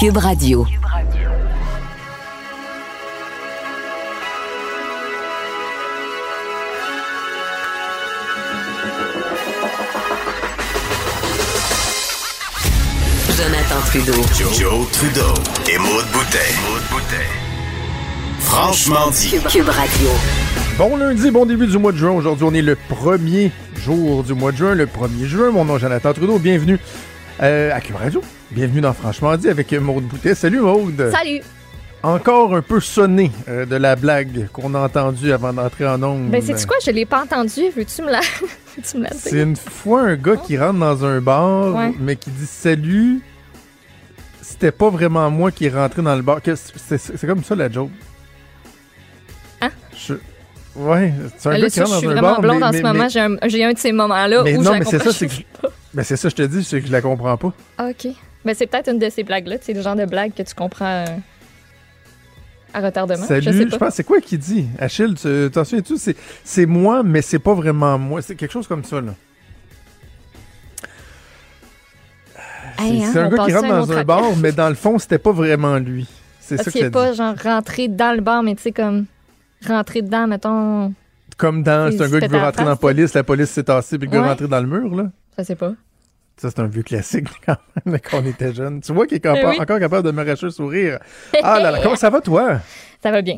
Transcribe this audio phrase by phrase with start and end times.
[0.00, 0.66] Cube Radio.
[13.36, 14.12] Jonathan Trudeau.
[14.54, 15.20] Joe, Trudeau
[15.70, 16.38] et Maude Boutet.
[18.38, 19.36] Franchement dit.
[19.50, 20.08] Cube Radio.
[20.78, 22.12] Bon lundi, bon début du mois de juin.
[22.12, 23.52] Aujourd'hui, on est le premier
[23.84, 25.50] jour du mois de juin, le 1er juin.
[25.50, 26.38] Mon nom est Jonathan Trudeau.
[26.38, 26.78] Bienvenue
[27.42, 28.22] euh, à Cube Radio.
[28.50, 30.34] Bienvenue dans Franchement dit avec Maude Boutet.
[30.34, 31.10] Salut Maude.
[31.12, 31.40] Salut!
[32.02, 36.30] Encore un peu sonné euh, de la blague qu'on a entendue avant d'entrer en ondes.
[36.30, 36.76] Ben, c'est quoi?
[36.84, 37.62] Je l'ai pas entendu.
[37.76, 38.20] Veux-tu me la,
[38.94, 39.18] la dire?
[39.18, 41.92] C'est une fois un gars qui rentre dans un bar, Ouais.
[41.98, 43.20] mais qui dit salut.
[44.40, 46.40] C'était pas vraiment moi qui est rentré dans le bar.
[46.44, 47.90] C'est comme ça la joke.
[49.60, 49.70] Hein?
[49.94, 50.14] Je-
[50.76, 52.40] Ouais, c'est un Ben gars là, qui ça, rentre je suis dans un vraiment bar.
[52.40, 52.94] blonde mais- en mais- ce moment.
[53.04, 55.12] mais- J'ai un- J'ai un, de ces moments-là Mais où non, je mais c'est ça,
[55.12, 55.42] c'est que je-
[55.92, 57.52] Ben, c'est ça, je te dis, c'est que je la comprends pas.
[57.76, 57.88] pas.
[57.88, 58.06] OK.
[58.44, 59.56] Ben, c'est peut-être une de ces blagues-là.
[59.60, 61.06] C'est le genre de blague que tu comprends euh,
[62.72, 63.26] à retardement.
[63.26, 63.78] Salut, je sais pas.
[63.78, 64.66] pense, c'est quoi qu'il dit?
[64.78, 65.96] Achille, tu t'en souviens-tu?
[65.98, 68.22] C'est- C'est moi, mais c'est pas vraiment moi.
[68.22, 69.12] C'est quelque chose comme ça, là.
[72.78, 74.04] C'est hein, un on gars qui rentre dans un appel.
[74.06, 76.06] bar, mais dans le fond, c'était pas vraiment lui.
[76.40, 77.16] C'est ça que qu'il est pas dit.
[77.18, 79.04] genre rentré dans le bar, mais tu sais, comme
[79.66, 80.92] rentrer dedans, mettons.
[81.36, 83.98] Comme dans, c'est un gars qui veut rentrer dans la police, la police s'est tassée,
[83.98, 84.28] puis le gars est Ouais.
[84.28, 85.10] rentré dans le mur, là.
[85.38, 85.72] Je sais pas.
[86.36, 88.80] Ça, c'est un vieux classique, quand même, quand on était jeune.
[88.80, 89.60] Tu vois qu'il est Eh encore, oui.
[89.60, 90.98] encore capable de me le sourire.
[91.42, 92.60] Ah là là, comment ça va, toi?
[93.02, 93.36] Ça va bien?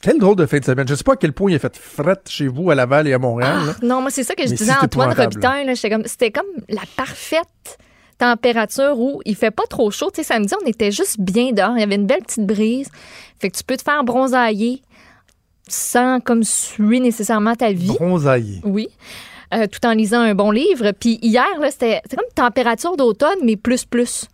[0.00, 0.88] Quel drôle de fin de semaine.
[0.88, 3.12] Je sais pas à quel point il a fait fret chez vous, à Laval et
[3.12, 3.58] à Montréal.
[3.68, 5.12] Ah, non, moi, c'est ça que je Mais disais c'est à Antoine.
[5.12, 5.64] Robitaille.
[5.66, 7.78] là, j'étais comme- C'était comme la parfaite
[8.18, 10.10] température où il fait pas trop chaud.
[10.12, 11.72] Tu sais, samedi, on était juste bien dehors.
[11.76, 12.88] Il y avait une belle petite brise.
[13.40, 14.82] Fait que tu peux te faire bronzailler
[15.72, 17.88] sans comme suer nécessairement ta vie.
[17.88, 18.60] Bronzaillé.
[18.64, 18.88] Oui.
[19.54, 20.92] Euh, tout en lisant un bon livre.
[20.98, 24.26] Puis hier, c'était comme température d'automne, mais plus, plus.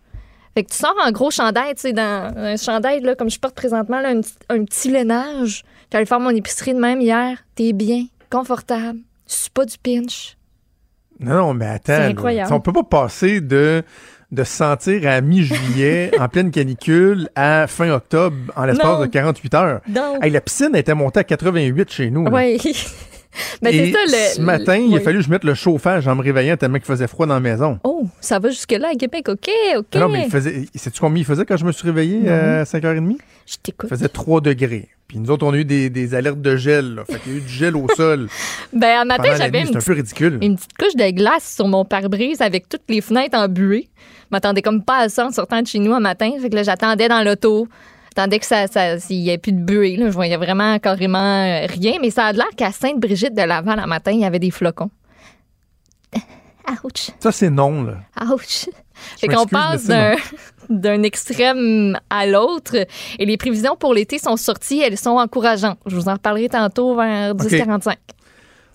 [0.55, 3.39] Fait que tu sors en gros chandail, tu sais, dans un chandail, là, comme je
[3.39, 5.63] porte présentement, là, un, petit- un petit lainage.
[5.91, 7.37] J'allais faire mon épicerie de même hier.
[7.55, 8.99] T'es bien, confortable.
[9.25, 10.37] C'est pas du pinch.
[11.19, 11.83] Non, non, mais attends.
[11.87, 12.05] C'est là.
[12.07, 12.53] incroyable.
[12.53, 13.83] On peut pas passer de,
[14.31, 19.01] de se sentir à mi-juillet, en pleine canicule, à fin octobre, en l'espace Non.
[19.01, 19.81] de 48 heures.
[19.87, 22.25] Donc, Hey, la piscine était montée à 88 chez nous.
[22.25, 22.29] là.
[23.61, 24.35] Ben, c'est ça, le.
[24.35, 26.85] ce matin, il a fallu que je mette le chauffage en me réveillant tellement qu'il
[26.85, 27.79] faisait froid dans la maison.
[27.83, 29.27] Oh, ça va jusque-là à Québec.
[29.29, 29.85] OK, OK.
[29.95, 30.65] Ah Non, mais il faisait.
[30.75, 33.17] Sais-tu combien il faisait quand je me suis réveillé à 5h30?
[33.45, 33.89] Je Il t'écoute.
[33.89, 34.87] faisait 3 degrés.
[35.07, 36.95] Puis nous autres, on a eu des, des alertes de gel.
[36.95, 37.03] Là.
[37.05, 38.27] Fait qu'il y a eu du gel au sol.
[38.73, 40.37] Ben, un matin, j'avais une C'est un peu ridicule.
[40.41, 43.89] une petite couche de glace sur mon pare-brise avec toutes les fenêtres embuées.
[43.97, 46.29] Je m'attendais comme pas à ça en sortant de chez nous un matin.
[46.39, 47.67] Fait que là, j'attendais dans l'auto.
[48.19, 49.95] J'attendais que ça, ça, s'il n'y ait plus de buée.
[49.95, 50.07] Là.
[50.07, 51.99] Je voyais vraiment carrément euh, rien.
[52.01, 54.89] Mais ça a l'air qu'à Sainte-Brigitte de Laval, un matin, il y avait des flocons.
[56.83, 57.11] Ouch!
[57.21, 57.99] Ça, c'est non, là.
[58.29, 58.65] Ouch!
[59.15, 59.89] Je Fait qu'on passe
[60.69, 62.75] d'un extrême à l'autre.
[63.19, 64.81] Et les prévisions pour l'été sont sorties.
[64.81, 65.79] Elles sont encourageantes.
[65.85, 67.95] Je vous en reparlerai tantôt vers 10h45.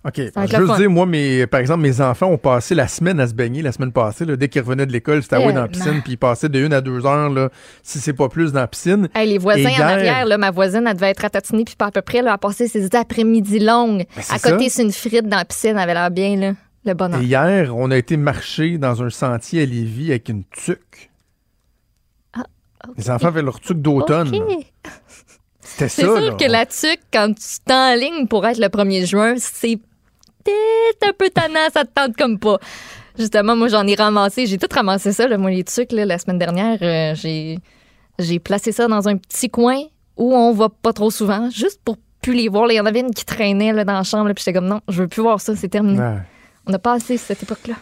[0.06, 0.16] OK.
[0.16, 3.32] Je veux dire, moi, mes, par exemple, mes enfants ont passé la semaine à se
[3.32, 4.26] baigner, la semaine passée.
[4.26, 4.36] là.
[4.36, 6.74] dès qu'ils revenaient de l'école, c'était à dans la piscine, puis ils passaient de une
[6.74, 7.48] à deux heures, là,
[7.82, 9.08] si c'est pas plus, dans la piscine.
[9.14, 11.74] Hey, les voisins Et en hier- arrière, là, ma voisine, elle devait être ratatinée, puis
[11.74, 14.04] pas à peu près, là, elle a passé ses après-midi longues.
[14.14, 16.52] Ben, c'est À côté, c'est une frite dans la piscine, elle avait l'air bien, là.
[16.86, 17.20] Le bonheur.
[17.22, 21.10] Et hier, on a été marcher dans un sentier à Lévis avec une tuque.
[22.36, 22.44] Ok.
[22.98, 24.28] Les enfants avaient leur tuque d'automne.
[24.28, 24.34] OK.
[24.34, 24.90] là.
[25.60, 26.36] C'était C'est ça, sûr là.
[26.38, 29.78] que la tuque, quand tu t'enlignes pour être le 1er juin, c'est
[30.44, 32.58] peut-être un peu tannant, ça te tente comme pas.
[33.18, 34.46] Justement, moi, j'en ai ramassé.
[34.46, 36.78] J'ai tout ramassé ça, là, moi, les tuques, là, la semaine dernière.
[36.82, 37.58] euh, j'ai,
[38.18, 39.76] j'ai placé ça dans un petit coin
[40.16, 42.70] où on va pas trop souvent, juste pour plus les voir.
[42.70, 44.68] Il y en avait une qui traînait là, dans la chambre, là, puis j'étais comme,
[44.68, 45.98] non, je veux plus voir ça, c'est terminé.
[45.98, 46.18] Ouais.
[46.66, 47.74] On a passé cette époque-là.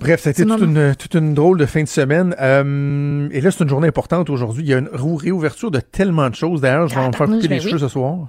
[0.00, 2.34] Bref, ça a été C'est toute une, toute une drôle de fin de semaine.
[2.40, 4.64] Euh, et là, c'est une journée importante aujourd'hui.
[4.64, 6.62] Il y a une réouverture de tellement de choses.
[6.62, 7.68] D'ailleurs, je vais me faire couper les ben oui.
[7.68, 8.28] cheveux ce soir.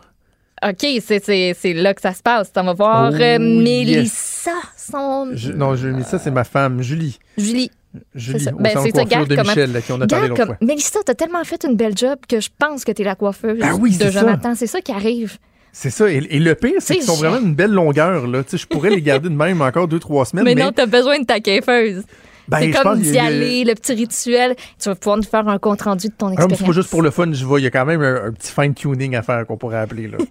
[0.63, 2.51] OK, c'est, là que ça se passe.
[2.55, 3.39] On va voir Oh, euh, yes.
[3.39, 5.29] Mélissa, son...
[5.33, 7.17] Je- non, je, mais ça, c'est ma femme, Julie.
[7.37, 7.71] Julie.
[8.15, 8.51] Julie, C'est ça.
[8.57, 10.55] Ben, ça, coiffure garde de Michel, là, qui on a parlé l'autre comme...
[10.55, 10.57] fois.
[10.61, 13.73] Mélissa, t'as tellement fait une belle job que je pense que t'es la coiffeuse Ben
[13.79, 14.11] oui, de ça.
[14.11, 14.53] Jonathan.
[14.55, 15.37] C'est ça qui arrive.
[15.73, 16.09] C'est ça.
[16.11, 18.27] Et, et le pire, c'est qu'ils sont vraiment une belle longueur.
[18.27, 18.43] Là.
[18.51, 20.45] Je pourrais les garder de même encore deux, trois semaines.
[20.45, 22.03] Mais, Mais, non, t'as besoin de ta coiffeuse.
[22.47, 24.55] ben, c'est comme d'y aller, le petit rituel.
[24.81, 26.59] Tu vas pouvoir nous faire un compte-rendu de ton Ah, expérience.
[26.59, 27.59] c'est pas juste pour le fun, je vois.
[27.59, 30.07] Il y a quand même un, un petit fine-tuning à faire qu'on pourrait appeler.
[30.07, 30.17] Là.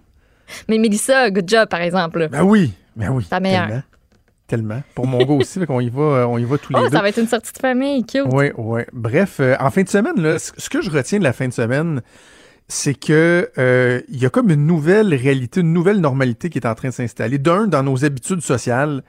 [0.68, 2.28] Mais Mélissa, good job, par exemple.
[2.30, 3.24] ben oui, ben oui.
[3.28, 3.66] Ta meilleure.
[3.66, 3.82] Tellement.
[4.46, 4.82] Tellement.
[4.96, 6.96] Pour mon gars aussi, qu'on y va, euh, on y va tous les Oh, deux.
[6.96, 8.22] ça va être une sortie de famille, cute.
[8.32, 8.80] Oui, oui.
[8.92, 11.46] Bref, euh, en fin de semaine, là, ce ce que je retiens de la fin
[11.46, 12.02] de semaine,
[12.66, 16.66] c'est que euh, il y a comme une nouvelle réalité, une nouvelle normalité qui est
[16.66, 17.38] en train de s'installer.
[17.38, 19.02] D'un, dans nos habitudes sociales.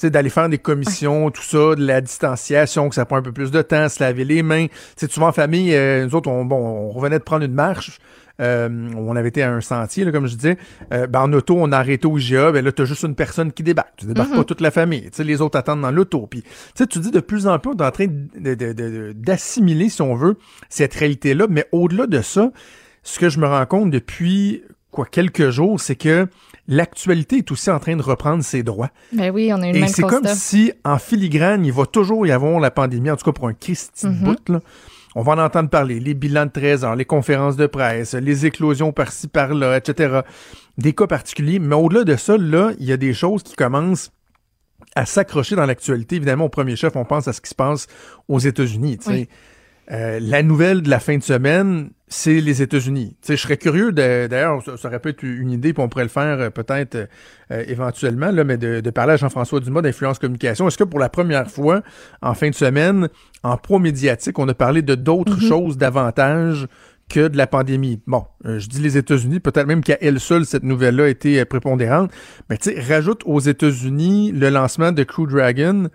[0.00, 3.22] Tu sais, d'aller faire des commissions, tout ça, de la distanciation, que ça prend un
[3.22, 4.66] peu plus de temps, se laver les mains.
[4.66, 7.52] Tu sais, souvent en famille, euh, nous autres, on, bon, on revenait de prendre une
[7.52, 7.98] marche.
[8.40, 10.56] Euh, on avait été à un sentier, là, comme je disais.
[10.94, 12.50] Euh, ben, en auto, on a arrêté au IGA.
[12.50, 13.92] Ben là, t'as juste une personne qui débarque.
[13.98, 15.02] Tu débarques pas toute la famille.
[15.02, 16.26] Tu sais, les autres attendent dans l'auto.
[16.26, 16.44] Puis,
[16.74, 18.06] tu dis de plus en plus, on est en train
[19.14, 20.38] d'assimiler, si on veut,
[20.70, 21.46] cette réalité-là.
[21.50, 22.50] Mais au-delà de ça,
[23.02, 26.26] ce que je me rends compte depuis quoi quelques jours, c'est que
[26.70, 28.90] l'actualité est aussi en train de reprendre ses droits.
[29.12, 32.30] Ben oui, on a eu Et c'est comme si, en filigrane, il va toujours y
[32.30, 34.60] avoir la pandémie, en tout cas pour un Christy bout, là.
[35.16, 38.46] On va en entendre parler, les bilans de 13 heures, les conférences de presse, les
[38.46, 40.20] éclosions par-ci, par-là, etc.
[40.78, 41.58] Des cas particuliers.
[41.58, 44.12] Mais au-delà de ça, là, il y a des choses qui commencent
[44.94, 46.14] à s'accrocher dans l'actualité.
[46.14, 47.88] Évidemment, au premier chef, on pense à ce qui se passe
[48.28, 48.98] aux États-Unis.
[48.98, 49.10] tu sais.
[49.10, 49.28] Oui.
[49.90, 53.16] Euh, la nouvelle de la fin de semaine, c'est les États-Unis.
[53.22, 55.88] Tu sais, je serais curieux, d'ailleurs, ça, ça aurait pu être une idée, puis on
[55.88, 57.06] pourrait le faire euh, peut-être euh,
[57.52, 60.66] euh, éventuellement, là, mais de, de parler à Jean-François Dumas d'Influence Communication.
[60.66, 61.82] Est-ce que pour la première fois,
[62.20, 63.08] en fin de semaine,
[63.44, 66.66] en pro-médiatique, on a parlé de d'autres choses davantage
[67.08, 68.00] que de la pandémie?
[68.08, 71.44] Bon, euh, je dis les États-Unis, peut-être même qu'à elle seule, cette nouvelle-là a été
[71.44, 72.10] prépondérante.
[72.50, 75.88] Mais tu sais, rajoute aux États-Unis le lancement de Crew Dragon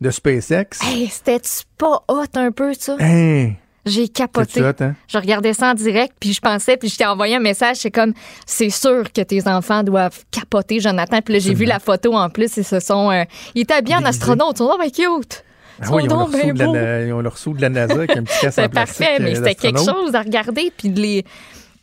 [0.00, 0.78] de SpaceX.
[0.82, 2.96] Hey, c'était-tu pas hot un peu, ça?
[3.00, 3.50] Hein,
[3.86, 4.62] J'ai capoté.
[4.62, 4.94] hot, hein?
[5.08, 7.90] Je regardais ça en direct, puis je pensais, puis je t'ai envoyé un message, c'est
[7.90, 8.12] comme,
[8.44, 11.20] c'est sûr que tes enfants doivent capoter, Jonathan.
[11.22, 13.10] Puis là, j'ai vu la photo en plus, ils se sont...
[13.10, 15.44] euh, ils étaient bien en astronaute, ils sont donc bien cute.
[15.80, 17.94] Ils Ah oui, ils ont, sous de la, ils ont leur sous de la NASA
[17.94, 18.98] avec un petit casque en C'est plastique.
[19.06, 20.72] parfait, mais euh, c'était quelque chose à regarder.
[20.76, 21.24] Puis de les...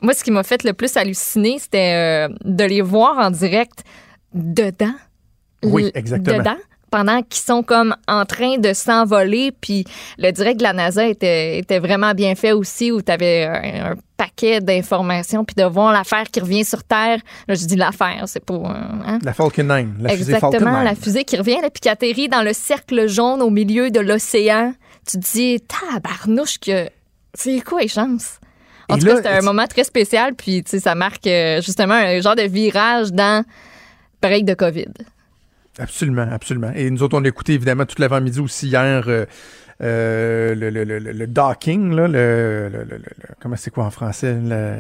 [0.01, 3.83] Moi, ce qui m'a fait le plus halluciner, c'était euh, de les voir en direct
[4.33, 4.93] dedans.
[5.63, 6.37] Oui, exactement.
[6.37, 6.57] Dedans,
[6.91, 9.51] pendant qu'ils sont comme en train de s'envoler.
[9.59, 9.85] Puis
[10.17, 13.91] le direct de la NASA était, était vraiment bien fait aussi, où tu avais un,
[13.91, 15.43] un paquet d'informations.
[15.43, 17.19] Puis de voir l'affaire qui revient sur Terre.
[17.47, 18.53] Là, je dis l'affaire, c'est pas...
[18.53, 18.59] euh,
[19.05, 19.19] hein?
[19.23, 19.85] La Falcon 9.
[19.99, 20.83] La fusée Falcon Exactement, 9.
[20.85, 24.73] la fusée qui revient, qui atterrit dans le cercle jaune au milieu de l'océan.
[25.09, 26.89] Tu te dis, tabarnouche, que
[27.33, 28.39] c'est quoi les chances?
[28.89, 31.25] En Et tout là, cas, c'était un moment très spécial, puis tu sais, ça marque
[31.27, 33.43] euh, justement un genre de virage dans
[34.21, 34.85] pareil de COVID.
[35.79, 36.71] Absolument, absolument.
[36.75, 39.25] Et nous autres, on a écouté évidemment toute l'avant-midi aussi hier euh,
[39.81, 42.71] euh, le, le, le, le- docking, là, le,
[43.41, 44.33] comment c'est quoi en français?
[44.41, 44.75] Le,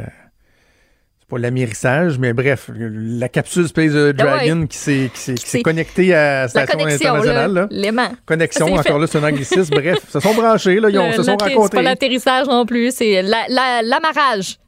[1.19, 6.43] c'est pas l'amérissage, mais bref, la capsule Space euh, Dragon qui s'est qui connectée à
[6.43, 7.67] la station internationale.
[7.71, 8.11] L'aimant.
[8.25, 8.99] Connexion, encore fait.
[8.99, 9.73] là, c'est un anglicisme.
[9.75, 11.77] bref, se sont branchés, là, ils ont, se sont l'atterri- C'est rencontrés.
[11.77, 14.59] pas l'atterrissage non plus, c'est la- la- l'amarrage.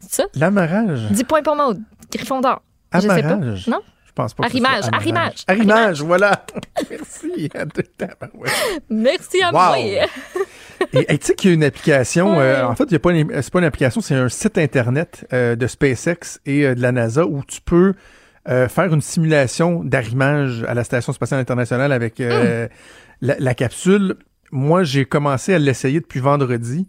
[0.00, 0.24] C'est ça?
[0.34, 1.06] L'amarrage?
[1.12, 1.80] 10 points pour Maude.
[2.12, 2.60] Griffon d'or.
[2.92, 3.14] Je sais pas.
[3.14, 3.68] Amarrage?
[3.68, 3.80] Non?
[4.12, 4.42] Je pense pas.
[4.44, 5.34] que ce Arrimage, arrimage.
[5.48, 6.44] Arrimage, voilà.
[6.90, 7.48] Merci.
[7.54, 7.82] À deux
[8.34, 8.48] ouais.
[8.90, 9.52] Merci à Wow.
[9.52, 9.76] moi.
[10.92, 13.12] Et tu sais qu'il y a une application, euh, en fait, il y a pas
[13.12, 16.82] une- c'est pas une application, c'est un site internet euh, de SpaceX et euh, de
[16.82, 17.94] la NASA où tu peux
[18.44, 22.68] faire une simulation d'arrimage à la Station spatiale internationale avec la,
[23.38, 24.16] la capsule.
[24.50, 26.88] Moi, j'ai commencé à l'essayer depuis vendredi.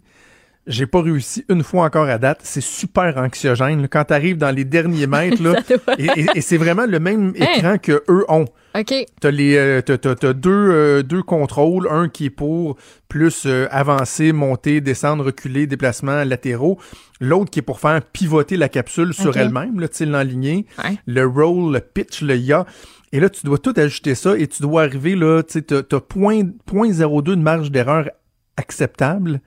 [0.66, 2.40] J'ai pas réussi une fois encore à date.
[2.42, 3.82] C'est super anxiogène.
[3.82, 3.88] là.
[3.88, 5.60] Quand tu arrives dans les derniers mètres, là,
[5.98, 7.46] et, et- et c'est vraiment le même Hein?
[7.58, 8.46] écran que eux ont.
[8.76, 8.94] OK.
[9.20, 12.76] T'as les euh, t'as, t'as- t'as deux, euh, deux contrôles, un qui est pour
[13.08, 16.78] plus euh, avancer, monter, descendre, reculer, déplacements latéraux,
[17.20, 20.96] l'autre qui est pour faire pivoter la capsule sur elle-même, là, tu l'enligner, Ouais.
[21.06, 22.64] le roll, le pitch, le ya.
[23.12, 25.82] Et là, tu dois tout ajuster ça et tu dois arriver là, tu sais, t'as,
[25.84, 28.08] t'as point, point 0,2 de marge d'erreur
[28.56, 29.40] acceptable.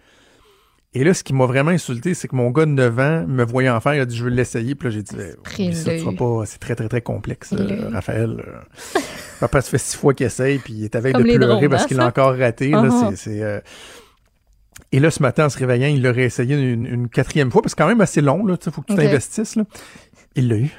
[0.94, 3.44] Et là, ce qui m'a vraiment insulté, c'est que mon gars de 9 ans me
[3.44, 4.74] voyait en faire, il a dit je veux l'essayer.
[4.74, 5.16] Puis là, j'ai dit
[5.60, 8.44] eh, ça, tu pas, c'est très, très, très complexe, euh, Raphaël.
[8.48, 9.00] euh.
[9.40, 11.84] Papa se fait six fois qu'il essaye, puis il est avec de pleurer drones, parce
[11.84, 12.72] hein, qu'il l'a encore raté.
[12.72, 13.16] Uh-huh.
[13.16, 13.60] c'est, euh,
[14.92, 17.76] Et là, ce matin, en se réveillant, il l'aurait essayé une, une quatrième fois, parce
[17.76, 19.00] que c'est quand même assez long, il faut que tu Ok.
[19.00, 19.56] t'investisses.
[19.56, 19.64] Là.
[20.36, 20.72] Il l'a eu.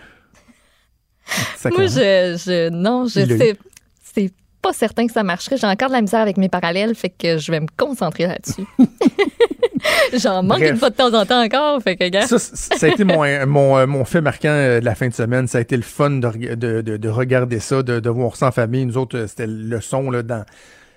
[1.65, 3.57] Moi, je, je non, je sais.
[4.03, 5.57] C'est pas certain que ça marcherait.
[5.57, 8.65] J'ai encore de la misère avec mes parallèles, fait que je vais me concentrer là-dessus.
[10.15, 10.71] J'en manque Bref.
[10.73, 12.05] une fois de temps en temps encore, fait que.
[12.27, 15.47] Ça, a été mon, mon, euh, mon fait marquant euh, de la fin de semaine.
[15.47, 18.49] Ça a été le fun de, de, de, de regarder ça, de, de voir ça
[18.49, 18.87] en famille.
[18.87, 20.45] Nous autres, euh, c'était le son là, dans,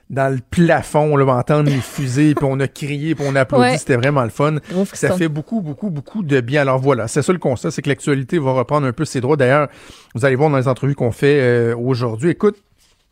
[0.10, 3.64] dans le plafond, là, entendre les fusées, puis on a crié, puis on a applaudi.
[3.64, 3.78] Ouais.
[3.78, 4.58] C'était vraiment le fun.
[4.94, 6.62] Ça fait beaucoup, beaucoup, beaucoup de bien.
[6.62, 9.38] Alors voilà, c'est ça le constat, c'est que l'actualité va reprendre un peu ses droits.
[9.38, 9.68] D'ailleurs,
[10.16, 12.30] vous allez voir dans les entrevues qu'on fait euh, aujourd'hui.
[12.30, 12.58] Écoute,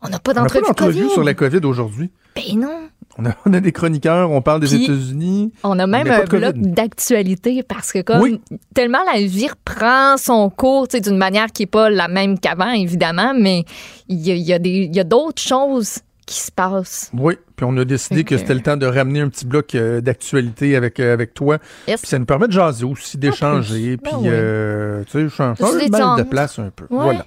[0.02, 2.10] On n'a pas on d'entrevue sur la COVID aujourd'hui.
[2.36, 2.88] Ben non.
[3.18, 5.52] On a, on a des chroniqueurs, on parle des États-Unis.
[5.64, 8.40] On a même un bloc d'actualité parce que comme Oui.
[8.74, 12.38] tellement la vie reprend son cours, tu sais, d'une manière qui est pas la même
[12.38, 13.64] qu'avant, évidemment, mais
[14.08, 17.10] il y a, il y a des- il y a d'autres choses qui se passent.
[17.12, 20.00] Oui, puis on a décidé que c'était le temps de ramener un petit bloc euh,
[20.00, 21.58] d'actualité avec, euh, avec toi.
[21.88, 22.00] Yes.
[22.02, 25.74] Puis ça nous permet de jaser aussi, d'échanger, Ben puis euh, tu sais, changer Se
[25.74, 26.18] de détendre.
[26.18, 26.84] de place un peu.
[26.84, 27.02] Ouais.
[27.02, 27.26] Voilà.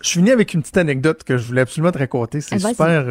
[0.00, 2.40] Je suis venu avec une petite anecdote que je voulais absolument te raconter.
[2.40, 3.04] C'est Ah, super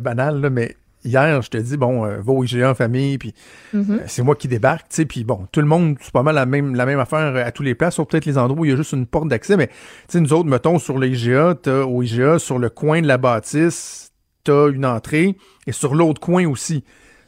[0.00, 3.34] banal, là, mais hier, je te dis, bon, euh, va au IGA en famille, puis
[3.72, 3.90] Mhm.
[3.90, 6.34] euh, c'est moi qui débarque, tu sais, puis bon, tout le monde, c'est pas mal
[6.34, 8.64] la même, la même affaire euh, à tous les places, sauf peut-être les endroits où
[8.64, 9.74] il y a juste une porte d'accès, mais tu
[10.08, 13.18] sais, nous autres, mettons, sur le IGA, t'as, au IGA, sur le coin de la
[13.18, 14.12] bâtisse,
[14.44, 16.84] t'as une entrée, et sur l'autre coin aussi.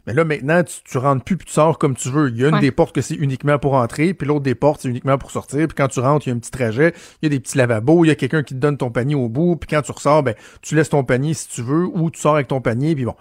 [0.07, 2.29] Mais là, maintenant, tu, tu rentres plus puis tu sors comme tu veux.
[2.31, 2.61] Il y a une Ouais.
[2.61, 5.67] des portes que c'est uniquement pour entrer, puis l'autre des portes, c'est uniquement pour sortir.
[5.67, 7.59] Puis quand tu rentres, il y a un petit trajet, il y a des petits
[7.59, 9.91] lavabos, il y a quelqu'un qui te donne ton panier au bout, puis quand tu
[9.91, 12.95] ressors, ben, tu laisses ton panier si tu veux, ou tu sors avec ton panier,
[12.95, 13.17] puis bon.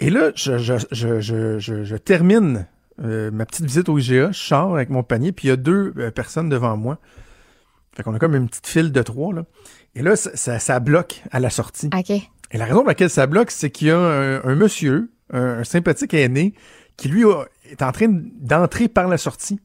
[0.00, 2.66] Et là, je, je, je, je, termine
[3.02, 5.56] euh, ma petite visite au IGA, je sors avec mon panier, puis il y a
[5.56, 6.98] deux euh, personnes devant moi.
[7.96, 9.44] Fait qu'on a comme une petite file de trois, là.
[9.96, 11.90] Et là, ça, ça, ça bloque à la sortie.
[11.96, 12.10] OK.
[12.10, 15.58] Et la raison pour laquelle ça bloque, c'est qu'il y a un, un monsieur, un,
[15.60, 16.54] un sympathique aîné,
[16.96, 19.58] qui lui a- est en train d'entrer par la sortie.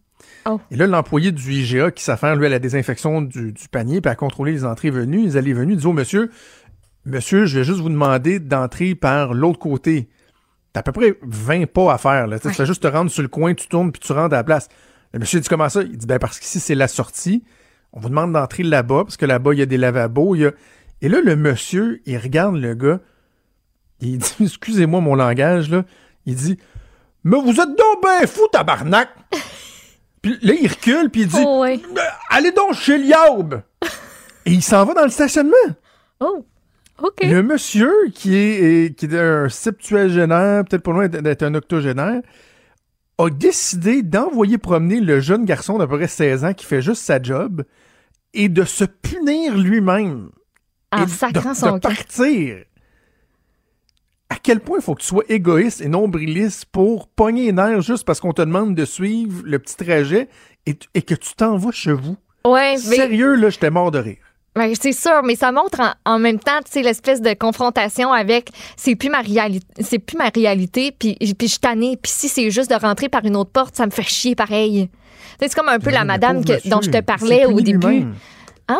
[0.46, 0.60] Oh.
[0.72, 4.10] Et là, l'employé du IGA qui s'affaire, lui, à la désinfection du, du panier, puis
[4.10, 6.32] à contrôler les entrées venues, les allées venues, dit au monsieur,
[7.06, 10.10] monsieur, je vais juste vous demander d'entrer par l'autre côté.
[10.74, 12.39] T'as à peu près 20 pas à faire, là.
[12.39, 14.38] Tu Tu fais juste te rendre sur le coin, tu tournes, puis tu rentres à
[14.38, 14.70] la place.
[15.13, 15.84] Le monsieur dit comment ça?
[15.84, 17.44] Il dit, ben, parce qu'ici, c'est la sortie.
[17.92, 20.46] On vous demande d'entrer là-bas, parce que là-bas, il y a des lavabos, il y
[20.46, 20.51] a...
[21.01, 23.00] Et là, le monsieur, il regarde le gars,
[24.01, 25.84] il dit, excusez-moi mon langage, là,
[26.25, 26.58] il dit,
[27.24, 29.10] mais vous êtes donc ben fou, tabarnak!
[30.22, 31.80] puis là, il recule, puis il dit, Oh, ouais.
[31.94, 33.62] Ben, allez donc chez Liaube!
[34.46, 35.56] Et il s'en va dans le stationnement.
[36.20, 36.46] Oh,
[37.31, 42.21] Le monsieur, qui est, est- qui est un septuagénaire, peut-être pas loin d'être un octogénaire,
[43.17, 47.03] a décidé d'envoyer promener le jeune garçon d'à peu près 16 ans qui fait juste
[47.03, 47.63] sa job
[48.33, 50.29] et de se punir lui-même.
[50.91, 52.57] En sacrant de, son de partir.
[54.29, 57.81] À quel point il faut que tu sois égoïste et nombriliste pour pogner les nerfs
[57.81, 60.27] juste parce qu'on te demande de suivre le petit trajet
[60.65, 62.17] et que tu t'en vas chez vous?
[62.45, 64.17] Ouais, mais Sérieux, là, j'étais mort de rire.
[64.55, 68.13] Ben, c'est sûr, mais ça montre en, en même temps, tu sais, l'espèce de confrontation
[68.13, 72.29] avec c'est plus ma réalité, c'est plus ma réalité, puis puis je tannée, puis si
[72.29, 74.89] c'est juste de rentrer par une autre porte, ça me fait chier pareil.
[75.39, 78.05] C'est comme un peu la madame que, dont je te parlais au début.
[78.67, 78.79] Hein?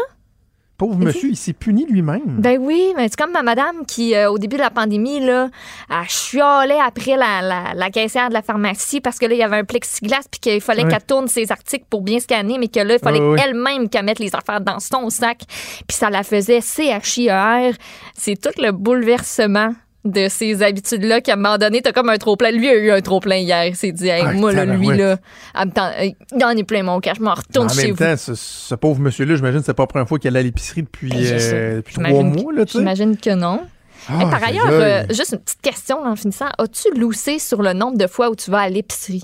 [0.78, 2.22] Pauvre Et monsieur, il s'est puni lui-même.
[2.40, 5.50] Ben oui, mais c'est comme ma madame qui, euh, au début de la pandémie, là,
[5.90, 9.44] elle chialait après la, la, la caissière de la pharmacie parce que là, il y
[9.44, 10.90] avait un plexiglas puis qu'il fallait Ouais.
[10.92, 13.42] qu'elle tourne ses articles pour bien scanner, mais que là, il fallait Ouais, ouais.
[13.46, 15.42] elle-même qu'elle mette les affaires dans son sac.
[15.88, 17.72] Puis ça la faisait CHIER.
[18.18, 19.74] C'est tout le bouleversement
[20.06, 22.52] de ces habitudes-là qu'à un moment donné, t'as comme un trop-plein.
[22.52, 23.66] Lui a eu un trop-plein hier.
[23.68, 25.18] Il s'est dit, hey, Ah, moi, là, lui, là,
[25.56, 27.98] euh, il en est plein mon cash, je m'en retourne en chez même vous.
[28.04, 30.84] temps, ce, ce pauvre monsieur-là, j'imagine c'est pas la première fois qu'il allait à l'épicerie
[30.84, 32.54] depuis, Ben, euh, depuis trois mois.
[32.70, 33.62] J'imagine que non.
[34.10, 36.50] Ah, Hey, par ailleurs, euh, juste une petite question en finissant.
[36.58, 39.24] As-tu loussé sur le nombre de fois où tu vas à l'épicerie?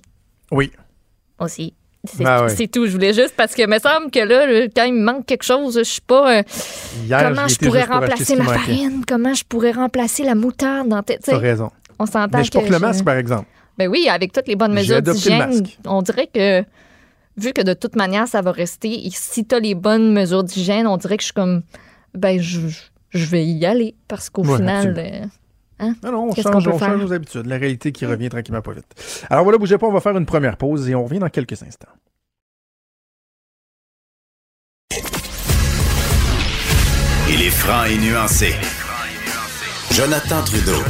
[0.51, 0.71] Oui.
[1.39, 1.73] aussi?
[2.15, 2.49] C'est Ben ouais.
[2.49, 2.85] c'est tout.
[2.87, 5.77] Je voulais juste parce que me semble que là, quand il me manque quelque chose,
[5.77, 6.43] je sais pas euh,
[7.05, 11.03] Hier, comment je pourrais pour remplacer ma farine, comment je pourrais remplacer la moutarde dans
[11.03, 11.69] T'as raison.
[11.99, 13.45] On s'entend Mais je que porte le je- masque, par exemple.
[13.77, 16.63] Ben oui, avec toutes les bonnes mesures d'hygiène, on dirait que
[17.37, 20.43] vu que de toute manière ça va rester, et si tu as les bonnes mesures
[20.43, 21.61] d'hygiène, on dirait que je suis comme
[22.13, 22.59] ben je,
[23.11, 25.29] je vais y aller parce qu'au Ouais, final
[25.81, 26.97] euh, Non, non, on change, on change faire?
[26.97, 27.45] nos habitudes.
[27.45, 29.25] La réalité qui revient tranquillement pas vite.
[29.29, 31.61] Alors voilà, bougez pas, on va faire une première pause et on revient dans quelques
[31.63, 31.87] instants.
[37.31, 38.53] Il est franc et nuancé.
[39.91, 40.81] Jonathan Trudeau.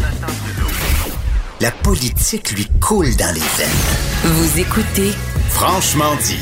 [1.61, 4.23] La politique lui coule dans les veines.
[4.23, 5.11] Vous écoutez
[5.49, 6.39] Franchement dit.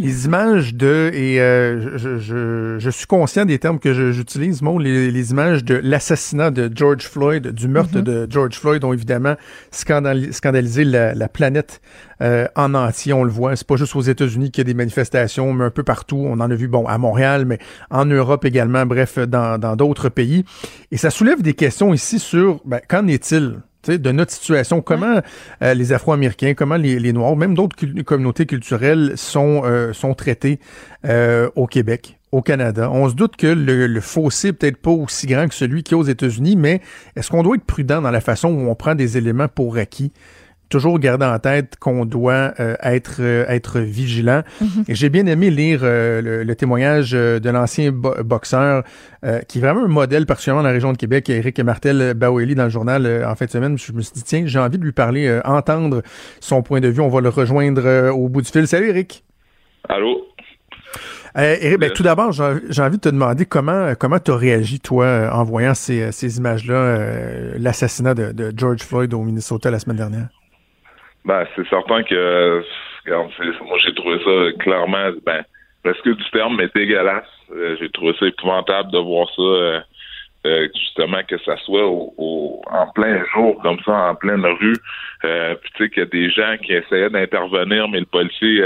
[0.00, 4.80] Les images de, et euh, je, je, je suis conscient des termes que j'utilise, Maud,
[4.80, 8.02] les, les images de l'assassinat de George Floyd, du meurtre Mhm.
[8.04, 9.34] de George Floyd ont évidemment
[9.70, 11.82] scandali- scandalisé la, la planète
[12.22, 13.12] euh, en entier.
[13.12, 15.70] On le voit, c'est pas juste aux États-Unis qu'il y a des manifestations, mais un
[15.70, 16.16] peu partout.
[16.26, 17.58] On en a vu, bon, à Montréal, mais
[17.90, 20.44] en Europe également, bref, dans dans d'autres pays.
[20.92, 23.60] Et ça soulève des questions ici sur, ben, qu'en est-il?
[23.88, 25.20] De notre situation, comment
[25.62, 30.14] euh, les Afro-Américains, comment les, les Noirs, même d'autres cul- communautés culturelles sont, euh, sont
[30.14, 30.60] traités
[31.06, 32.90] euh, au Québec, au Canada?
[32.90, 35.98] On se doute que le, le fossé peut-être pas aussi grand que celui qu'il y
[35.98, 36.80] a aux États-Unis, mais
[37.16, 40.12] est-ce qu'on doit être prudent dans la façon où on prend des éléments pour acquis?
[40.70, 44.42] Toujours garder en tête qu'on doit euh, être euh, être vigilant.
[44.86, 48.84] Et j'ai bien aimé lire euh, le, le témoignage euh, de l'ancien bo- boxeur
[49.24, 52.54] euh, qui est vraiment un modèle, particulièrement dans la région de Québec, Éric Martel Baoueli
[52.54, 53.76] dans le journal euh, en fin de semaine.
[53.76, 56.02] Je me suis dit tiens, j'ai envie de lui parler, euh, entendre
[56.38, 57.00] son point de vue.
[57.00, 58.66] On va le rejoindre euh, au bout du fil.
[58.68, 59.24] Salut Éric.
[59.88, 60.22] Allô?
[61.36, 64.36] Euh, Éric, ben, tout d'abord, j'ai j'ai envie de te demander comment comment tu as
[64.36, 69.22] réagi, toi, euh, en voyant ces, ces images-là, euh, l'assassinat de, de George Floyd au
[69.22, 70.28] Minnesota la semaine dernière?
[71.24, 72.62] Ben, c'est certain que,
[73.06, 75.42] moi, j'ai trouvé ça clairement, ben,
[75.82, 77.24] presque du terme, mais dégueulasse.
[77.78, 79.84] J'ai trouvé ça épouvantable de voir ça.
[80.74, 84.76] justement que ça soit au, en plein jour comme ça en pleine rue
[85.20, 88.64] puis tu sais qu'il y a des gens qui essayaient d'intervenir mais le policier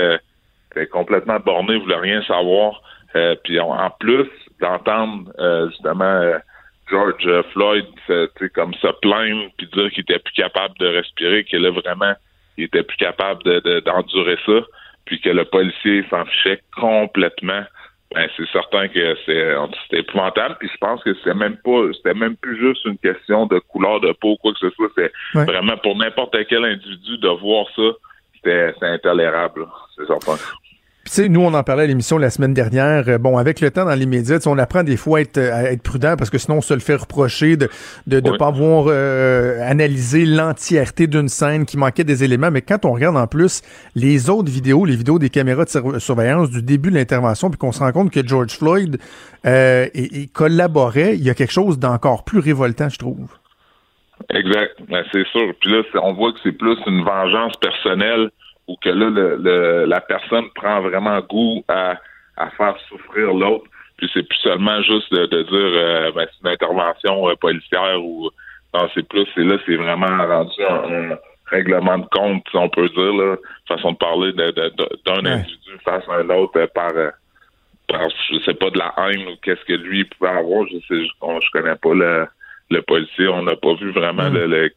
[0.70, 2.80] était complètement borné voulait rien savoir
[3.42, 4.28] puis en plus
[4.60, 5.32] d'entendre
[5.70, 6.34] justement
[6.88, 7.86] George Floyd
[8.54, 12.14] comme se plaindre puis dire qu'il était plus capable de respirer, que là vraiment
[12.56, 13.42] il était plus capable
[13.82, 14.60] d'endurer ça,
[15.04, 17.62] puis que le policier s'en fichait complètement.
[18.14, 20.56] Ben, c'est certain que c'est épouvantable.
[20.60, 24.00] Puis je pense que c'est même pas c'était même plus juste une question de couleur
[24.00, 24.88] de peau ou quoi que ce soit.
[24.94, 27.82] C'est vraiment pour n'importe quel individu de voir ça,
[28.36, 29.66] c'était intolérable.
[29.96, 30.36] C'est certain
[31.12, 33.08] sais, nous, on en parlait à l'émission la semaine dernière.
[33.08, 35.64] Euh, bon, avec le temps dans les médias, on apprend des fois à être, à
[35.64, 37.68] être, prudent parce que sinon, on se le fait reprocher de
[38.06, 42.50] de, de pas avoir euh, analysé l'entièreté d'une scène qui manquait des éléments.
[42.50, 43.62] Mais quand on regarde en plus
[43.94, 47.72] les autres vidéos, les vidéos des caméras de surveillance du début de l'intervention, puis qu'on
[47.72, 48.98] se rend compte que George Floyd
[49.46, 53.28] euh, et, collaborait, il y a quelque chose d'encore plus révoltant, je trouve.
[54.30, 55.52] Exact, ben, c'est sûr.
[55.60, 58.30] Puis là, on voit que c'est plus une vengeance personnelle
[58.66, 61.96] ou que là, le, la personne prend vraiment goût à,
[62.36, 63.64] à faire souffrir l'autre.
[63.96, 68.30] Puis c'est plus seulement juste de, dire euh, ben, c'est une intervention euh, policière ou
[68.74, 71.16] non, c'est plus, c'est là, c'est vraiment rendu un,
[71.46, 73.36] règlement de compte, si on peut dire, là,
[73.68, 76.90] façon de parler d'un de, individu face à un autre euh, par,
[77.86, 80.66] par je sais pas de la haine ou qu'est-ce que lui pouvait avoir.
[80.66, 82.26] Je sais, je, je connais pas le,
[82.70, 84.70] le policier, on n'a pas vu vraiment le, le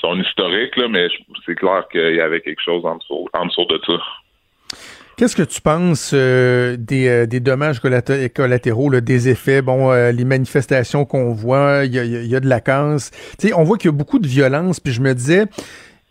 [0.00, 1.08] son historique, là, mais
[1.46, 3.28] c'est clair qu'il y avait quelque chose en dessous,
[3.66, 4.76] de ça.
[5.16, 10.24] Qu'est-ce que tu penses euh, des, euh, des, dommages collatéraux, des effets, bon, euh, les
[10.24, 13.10] manifestations qu'on voit, il y a, y a, de la casse.
[13.54, 15.44] on voit qu'il y a beaucoup de violence, puis je me disais,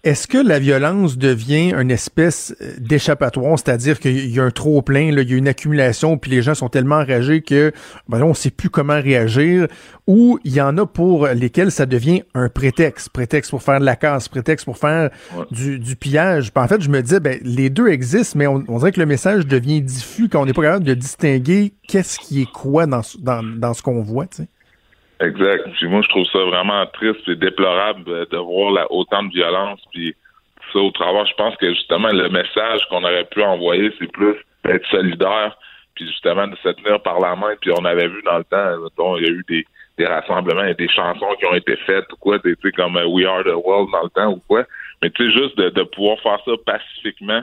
[0.03, 4.81] est-ce que la violence devient une espèce euh, d'échappatoire, c'est-à-dire qu'il y a un trop
[4.81, 7.73] plein, il y a une accumulation, puis les gens sont tellement enragés que
[8.07, 9.67] ben on sait plus comment réagir,
[10.07, 13.85] ou il y en a pour lesquels ça devient un prétexte, prétexte pour faire de
[13.85, 15.09] la casse, prétexte pour faire
[15.51, 16.51] du, du, pillage.
[16.55, 19.47] en fait, je me disais, ben, les deux existent, mais on, dirait que le message
[19.47, 23.43] devient diffus quand on n'est pas capable de distinguer qu'est-ce qui est quoi dans, dans,
[23.43, 24.27] dans ce qu'on voit.
[24.27, 24.47] Tu sais.
[25.21, 25.67] Exact.
[25.73, 29.82] Puis moi, je trouve ça vraiment triste et déplorable de voir la, autant de violence.
[29.91, 30.15] Puis
[30.71, 34.36] ça, au travers, je pense que justement, le message qu'on aurait pu envoyer, c'est plus
[34.63, 35.58] d'être solidaire,
[35.95, 37.53] puis justement de se tenir par la main.
[37.60, 39.65] Puis on avait vu dans le temps, il y a eu des,
[39.97, 43.05] des rassemblements, et des chansons qui ont été faites ou quoi, tu sais, comme euh,
[43.08, 44.63] We Are the World dans le temps ou quoi.
[45.01, 47.41] Mais tu sais, juste de, de pouvoir faire ça pacifiquement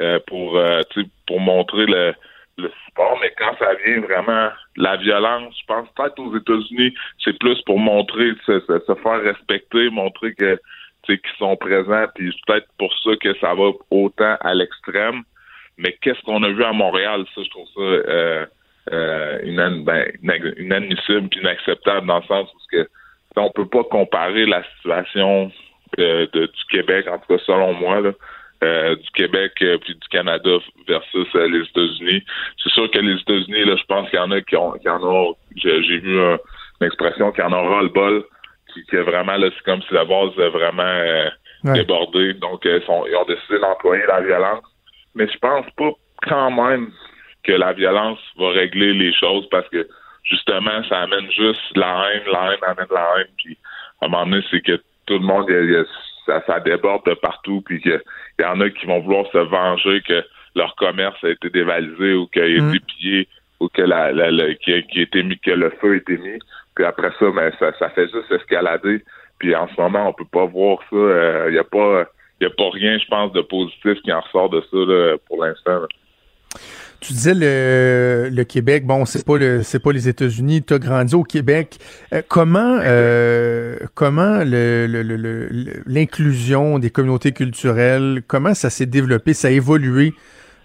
[0.00, 0.82] euh, pour, euh,
[1.26, 2.14] pour montrer le
[2.58, 7.38] le support, mais quand ça vient vraiment la violence, je pense peut-être aux États-Unis, c'est
[7.38, 10.58] plus pour montrer, se, se, faire respecter, montrer que
[11.06, 15.22] qu'ils sont présents, puis peut-être pour ça que ça va autant à l'extrême.
[15.78, 18.46] Mais qu'est-ce qu'on a vu à Montréal, ça, je trouve ça euh,
[18.92, 22.88] euh, ben, inadmissible inacceptable dans le sens où que
[23.36, 25.52] on peut pas comparer la situation
[25.98, 28.12] euh, de, du Québec, en tout cas selon moi, là,
[28.64, 30.50] euh, du Québec euh, puis du Canada
[30.88, 32.24] versus euh, les États-Unis.
[32.62, 34.88] C'est sûr que les États-Unis, là, je pense qu'il y en a qui, ont, qui
[34.88, 35.36] en ont.
[35.56, 38.24] J'ai vu une expression qui en aura le bol,
[38.72, 41.30] qui, qui est vraiment là, c'est comme si la base est vraiment
[41.64, 42.34] débordée.
[42.34, 44.64] Donc, ils, sont, ils ont décidé d'employer la violence.
[45.14, 45.90] Mais je pense pas
[46.22, 46.90] quand même
[47.44, 49.86] que la violence va régler les choses parce que
[50.24, 53.32] justement, ça amène juste la haine, la haine amène la haine.
[53.38, 53.56] Puis
[54.00, 55.46] à un moment donné, c'est que tout le monde,
[56.26, 58.00] ça, ça déborde de partout, puis il
[58.40, 62.26] y en a qui vont vouloir se venger que leur commerce a été dévalisé ou
[62.26, 62.80] qu'il a été mm.
[62.80, 63.28] pillé
[63.60, 66.38] ou que la, la, qui, a, été mis que le feu a été mis.
[66.74, 69.02] Puis après ça, ben, ça, ça fait juste escalader.
[69.38, 70.96] Puis en ce moment, on peut pas voir ça.
[70.96, 72.04] Il euh, n'y a pas
[72.40, 75.42] y a pas rien, je pense, de positif qui en ressort de ça là, pour
[75.42, 75.82] l'instant.
[77.00, 80.78] Tu disais le, le Québec, bon, c'est pas le c'est pas les États-Unis, tu as
[80.78, 81.78] grandi au Québec.
[82.12, 84.40] Euh, comment euh, comment
[85.86, 90.14] l'inclusion des communautés culturelles, comment ça s'est développé, ça a évolué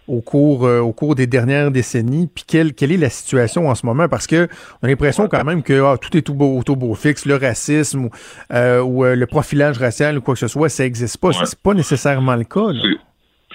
[0.07, 3.75] au cours euh, au cours des dernières décennies, puis quelle quelle est la situation en
[3.75, 4.07] ce moment?
[4.07, 4.47] Parce que
[4.81, 7.35] on a l'impression quand même que ah, tout est tout beau tout beau fixe, le
[7.35, 8.09] racisme ou,
[8.53, 12.35] ou le profilage racial ou quoi que ce soit, ça existe pas, c'est pas nécessairement
[12.35, 12.71] le cas.
[12.71, 12.81] Là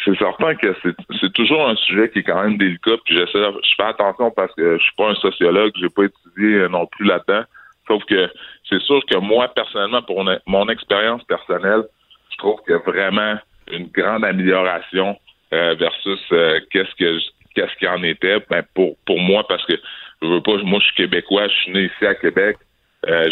[0.06, 0.74] c'est certain que
[1.20, 4.54] c'est toujours un sujet qui est quand même délicat, puis j'essaie je fais attention parce
[4.54, 7.42] que je suis pas un sociologue, j'ai pas étudié euh, non plus là-dedans.
[7.88, 8.30] Sauf que
[8.68, 11.82] c'est sûr que moi, personnellement, pour mon expérience personnelle,
[12.30, 13.36] je trouve qu'il y a vraiment
[13.70, 15.18] une grande amélioration
[15.52, 17.18] euh, versus euh, qu'est-ce que
[17.54, 18.38] qu'est-ce qu'il en était.
[18.48, 19.74] Ben pour pour moi, parce que
[20.22, 22.58] je veux pas, moi je suis québécois, je suis né ici à Québec,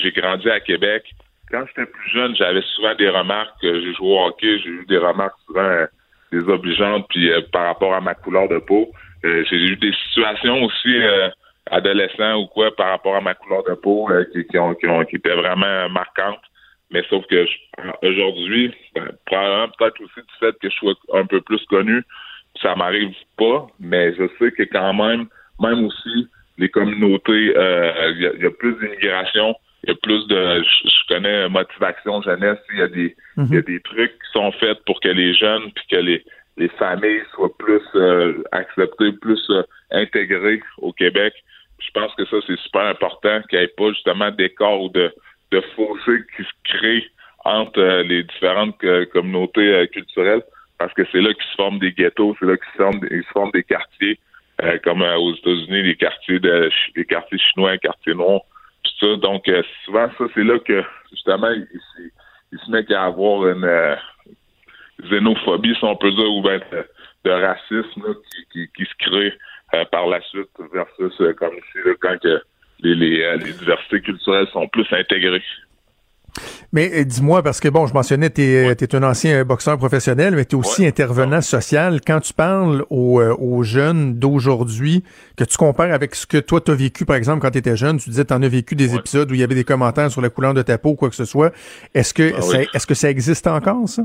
[0.03, 1.05] j'ai grandi à Québec.
[1.51, 3.55] Quand j'étais plus jeune, j'avais souvent des remarques.
[3.63, 5.87] J'ai joué au hockey, j'ai eu des remarques souvent
[6.49, 8.91] obligeantes, puis euh, par rapport à ma couleur de peau.
[9.25, 11.29] Euh, j'ai eu des situations aussi euh,
[11.71, 15.05] adolescent ou quoi par rapport à ma couleur de peau euh, qui, ont, qui, ont,
[15.05, 16.43] qui étaient vraiment marquantes.
[16.91, 17.47] Mais sauf que
[18.03, 22.03] aujourd'hui, ben, probablement peut-être aussi du fait que je sois un peu plus connu,
[22.61, 25.27] ça m'arrive pas, mais je sais que quand même,
[25.61, 31.15] même aussi, les communautés, il y, a plus d'immigration, il y a plus de, je,
[31.15, 33.63] connais motivation jeunesse, il y a des, il y a mhm.
[33.63, 36.25] des trucs qui sont faits pour que les jeunes puis que les,
[36.57, 41.35] les familles soient plus euh, acceptées, plus euh, intégrées au Québec.
[41.81, 45.13] Je pense que ça, c'est super important qu'il n'y ait pas justement d'écart ou de,
[45.51, 47.05] de fossé qui se crée
[47.45, 48.79] entre euh, les différentes
[49.13, 50.43] communautés culturelles,
[50.79, 53.33] parce que c'est là qu'ils se forment des ghettos, c'est là qu'ils se forment, se
[53.33, 54.19] forment des quartiers,
[54.83, 58.41] comme aux États-Unis, les quartiers de les quartiers chinois, les quartiers noirs,
[59.01, 59.17] ça.
[59.17, 59.51] Donc
[59.85, 61.67] souvent, ça, c'est là que justement, il,
[62.53, 63.97] il, se met à avoir une
[65.03, 66.61] xénophobie, si on peut dire, ou bien
[67.25, 68.15] de, racisme
[68.53, 69.33] qui, qui, se crée
[69.75, 72.43] euh, par la suite versus euh, comme ici, quand que
[72.81, 75.43] les, les, euh, les, diversités culturelles sont plus intégrées.
[76.73, 80.57] Mais dis-moi, parce que bon, je mentionnais, tu es, un ancien boxeur professionnel, mais tu
[80.57, 82.01] es aussi intervenant social.
[82.05, 85.05] Quand tu parles aux, aux jeunes d'aujourd'hui,
[85.37, 87.77] que tu compares avec ce que toi tu as vécu, par exemple, quand tu étais
[87.77, 90.11] jeune, tu disais tu en as vécu des épisodes où il y avait des commentaires
[90.11, 91.53] sur la couleur de ta peau ou quoi que ce soit.
[91.95, 94.03] Est-ce que, ah est-ce que ça existe encore, ça?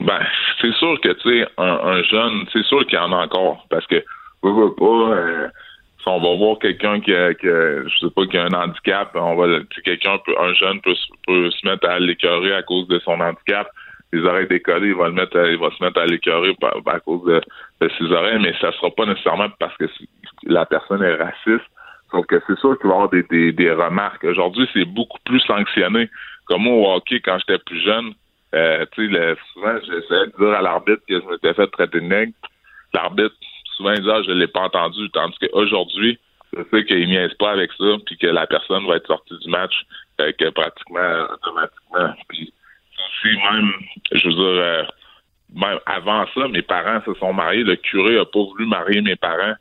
[0.00, 0.20] Ben,
[0.60, 3.66] c'est sûr que, tu sais, un, jeune, c'est sûr qu'il y en a encore.
[3.70, 4.02] Parce que,
[4.42, 5.48] pas, euh,
[6.02, 9.12] si on va voir quelqu'un qui a, qui je sais pas, qui a un handicap,
[9.14, 13.20] on va, quelqu'un, un jeune peut, peut se mettre à l'écœurer à cause de son
[13.20, 13.68] handicap.
[14.12, 16.54] Les oreilles décollées, il va le mettre, il va se mettre à l'écœurer
[16.86, 17.40] à cause de,
[17.98, 19.84] ses oreilles, mais ça sera pas nécessairement parce que
[20.44, 21.66] la personne est raciste.
[22.10, 24.24] Sauf que c'est sûr qu'il va y avoir des, des, des remarques.
[24.24, 26.10] Aujourd'hui, c'est beaucoup plus sanctionné.
[26.46, 28.12] Comme moi, au hockey, quand j'étais plus jeune,
[28.54, 32.04] euh, tu sais, souvent, j'essayais de dire à l'arbitre que je m'étais fait traiter de
[32.04, 32.32] nègre.
[32.92, 33.34] L'arbitre,
[33.82, 35.10] souvent, il dit, ah, je l'ai pas entendu.
[35.10, 36.18] Tandis qu'aujourd'hui,
[36.56, 39.50] je sais qu'il niaise pas avec ça, puis que la personne va être sortie du
[39.50, 39.74] match
[40.20, 42.14] euh, que pratiquement automatiquement.
[42.28, 42.52] Puis
[42.98, 43.72] aussi, même,
[44.12, 44.82] je veux dire, euh,
[45.54, 47.64] même avant ça, mes parents se sont mariés.
[47.64, 49.54] Le curé a pas voulu marier mes parents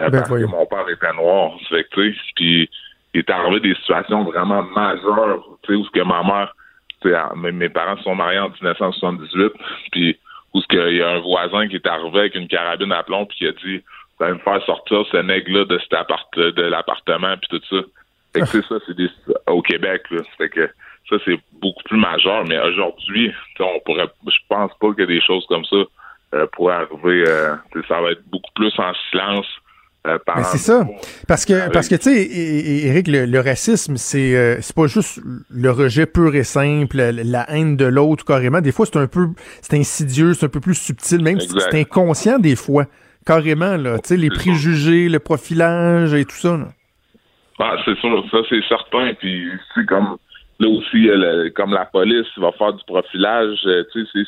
[0.00, 1.52] euh, ben, parce que mon père était noir.
[1.68, 2.68] Fait que, puis
[3.14, 6.54] il est arrivé des situations vraiment majeures, tu sais, où ce que ma mère
[7.34, 9.52] mes parents se sont mariés en 1978,
[9.90, 10.18] puis
[10.54, 13.26] où ce qu'il y a un voisin qui est arrivé avec une carabine à plomb
[13.26, 13.82] puis qui a dit
[14.18, 17.82] vous allez me faire sortir ce nègre-là de cet appart de l'appartement puis tout ça.
[18.32, 19.08] Fait que c'est ça, c'est des
[19.46, 20.22] au Québec, là.
[20.38, 20.70] Fait que
[21.08, 25.44] ça, c'est beaucoup plus majeur, mais aujourd'hui, on pourrait je pense pas que des choses
[25.48, 25.76] comme ça
[26.34, 27.56] euh, pourraient arriver euh,
[27.88, 29.46] ça va être beaucoup plus en silence
[30.04, 30.84] euh, c'est ça.
[31.28, 35.70] Parce que, parce que tu sais, Éric, le, racisme, c'est euh, c'est pas juste le
[35.70, 38.60] rejet pur et simple, la, haine de l'autre carrément.
[38.60, 39.28] Des fois, c'est un peu
[39.60, 42.86] c'est insidieux, c'est un peu plus subtil, même si c'est inconscient des fois.
[43.24, 44.00] Carrément, là.
[44.00, 46.58] Tu sais, les préjugés, le profilage et tout ça.
[47.60, 49.14] Ah, c'est sûr, ça c'est certain.
[49.14, 50.16] Puis c'est comme
[50.58, 51.08] là aussi,
[51.54, 54.24] comme la police va faire du profilage, euh, tu sais,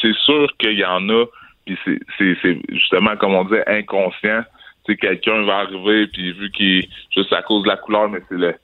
[0.00, 1.26] c'est sûr qu'il y en a.
[1.64, 1.78] Puis
[2.18, 4.42] c'est justement, comme on dit, inconscient
[4.86, 8.36] sais, quelqu'un va arriver, puis vu qu'il juste à cause de la couleur, mais c'est
[8.36, 8.54] le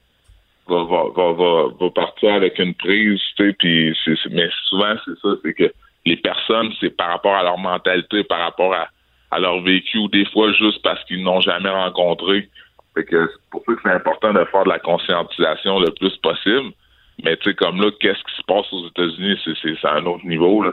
[0.68, 5.18] va, va, va, va, partir avec une prise, tu sais, puis c'est, mais souvent c'est
[5.20, 5.72] ça, c'est que
[6.04, 8.88] les personnes, c'est par rapport à leur mentalité, par rapport à,
[9.30, 12.48] à leur vécu, ou des fois juste parce qu'ils n'ont jamais rencontré.
[12.94, 16.16] Fait que c'est pour ça que c'est important de faire de la conscientisation le plus
[16.18, 16.72] possible.
[17.24, 20.24] Mais tu sais, comme là, qu'est-ce qui se passe aux États-Unis, c'est, c'est, un autre
[20.24, 20.72] niveau, là.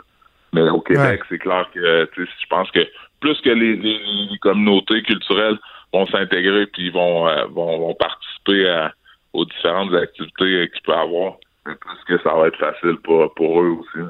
[0.54, 2.88] Mais au Québec, c'est clair que tu sais, je pense que
[3.26, 5.58] plus que les, communautés culturelles
[5.92, 8.90] vont s'intégrer puis vont, euh, vont, vont participer
[9.34, 11.76] aux différentes activités qu'il peut avoir, plus
[12.08, 14.06] que ça va être facile pour, pour eux aussi.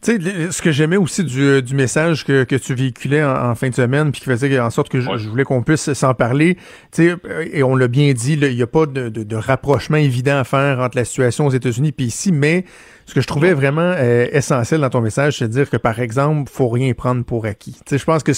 [0.00, 3.70] Tu sais, ce que j'aimais aussi du, du message que, que tu véhiculais en, fin
[3.70, 6.56] de semaine, puis qui faisait en sorte que je, voulais qu'on puisse s'en parler,
[6.92, 7.16] tu sais,
[7.52, 10.78] et on l'a bien dit, il n'y a pas de, de, rapprochement évident à faire
[10.80, 12.64] entre la situation aux États-Unis et ici, mais
[13.08, 15.98] ce que je trouvais vraiment euh, essentiel dans ton message, c'est de dire que, par
[15.98, 17.72] exemple, faut rien prendre pour acquis.
[17.72, 18.32] Tu sais, je pense que,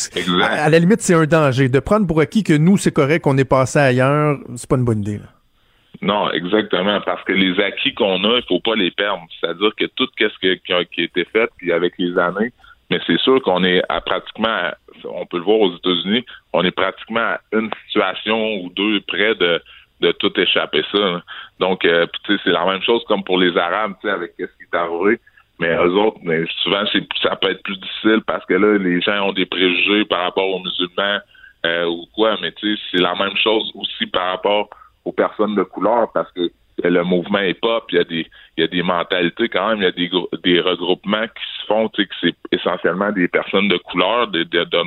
[0.44, 1.68] à, la limite, c'est un danger.
[1.68, 4.84] De prendre pour acquis que nous, c'est correct, qu'on est passé ailleurs, c'est pas une
[4.84, 5.18] bonne idée.
[5.18, 5.26] Là.
[6.02, 9.26] Non, exactement, parce que les acquis qu'on a, il faut pas les perdre.
[9.40, 12.52] C'est-à-dire que tout ce qui, qui, a été fait, puis avec les années,
[12.90, 14.70] mais c'est sûr qu'on est à pratiquement,
[15.04, 19.34] on peut le voir aux États-Unis, on est pratiquement à une situation ou deux près
[19.34, 19.60] de,
[20.00, 21.22] de tout échapper ça.
[21.58, 25.20] Donc, euh, c'est la même chose comme pour les Arabes, avec ce qui est arrivé.
[25.58, 29.00] Mais eux autres, mais souvent, c'est, ça peut être plus difficile parce que là, les
[29.02, 31.18] gens ont des préjugés par rapport aux musulmans
[31.66, 32.38] euh, ou quoi.
[32.40, 34.70] Mais tu sais, c'est la même chose aussi par rapport
[35.04, 36.50] aux personnes de couleur parce que
[36.82, 39.78] le mouvement est pop, il y a des il y a des mentalités quand même,
[39.78, 40.10] il y a des
[40.42, 44.44] des regroupements qui se font, tu sais, que c'est essentiellement des personnes de couleur, de,
[44.44, 44.82] de, de.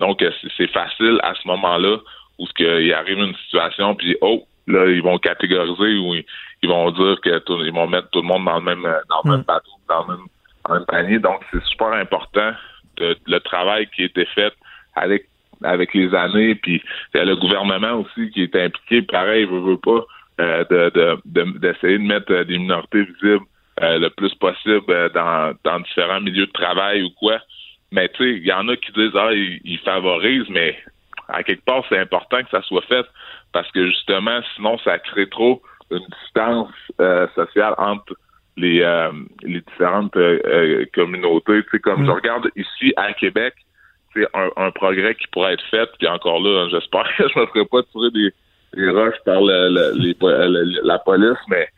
[0.00, 0.24] Donc
[0.56, 1.98] c'est facile à ce moment-là
[2.40, 6.90] où ce qu'il arrive une situation, puis oh, là, ils vont catégoriser ou ils, vont
[6.90, 9.44] dire que ils vont mettre tout le monde dans le même dans le même mm.
[9.44, 11.18] bateau, dans le même, panier.
[11.18, 12.52] Donc, c'est super important
[12.96, 14.52] de, le travail qui a été fait
[14.94, 15.26] avec
[15.62, 20.00] avec les années, puis le gouvernement aussi qui est impliqué, pareil, veut, veut pas,
[20.40, 23.44] euh, de, d'essayer de, mettre des minorités visibles
[23.82, 27.40] euh, le plus possible euh, dans, dans différents milieux de travail ou quoi.
[27.92, 30.78] Mais tu sais, il y en a qui disent ah ils, favorisent, mais
[31.32, 33.06] à quelque part c'est important que ça soit fait
[33.52, 36.70] parce que justement sinon ça crée trop une distance
[37.34, 38.14] sociale entre
[38.56, 38.84] les
[39.42, 40.16] les différentes
[40.94, 41.62] communautés.
[41.64, 42.06] Tu sais comme mm.
[42.06, 43.54] je regarde ici à Québec,
[44.14, 45.88] c'est un, progrès qui pourrait être fait.
[45.98, 48.32] Puis encore là, j'espère que je ne me ferai pas tirer des,
[48.74, 51.68] des roches par la police, mais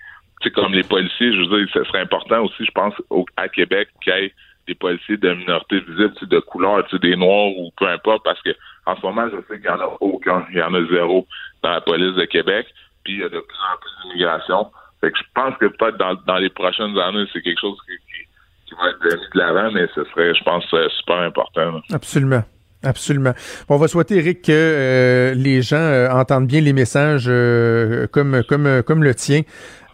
[0.42, 2.94] c'est comme les policiers, je veux dire, ce serait important aussi, je pense,
[3.36, 4.32] à Québec qu'il y ait
[4.66, 8.50] des policiers de minorité visible, de couleur, des noirs ou peu importe, parce que
[8.86, 11.26] en ce moment, je sais qu'il n'y en a aucun, il y en a zéro
[11.62, 12.66] dans la police de Québec,
[13.04, 14.70] puis il y a de plus en plus d'immigration.
[15.00, 18.88] Fait que je pense que peut-être dans, les prochaines années, c'est quelque chose qui, va
[18.88, 21.80] être mis de l'avant, mais ce serait, je pense, super important.
[21.92, 22.42] Absolument.
[22.84, 23.32] Absolument.
[23.68, 28.42] on va souhaiter, Eric, que euh, les gens euh, entendent bien les messages euh, comme
[28.48, 29.42] comme comme le tien,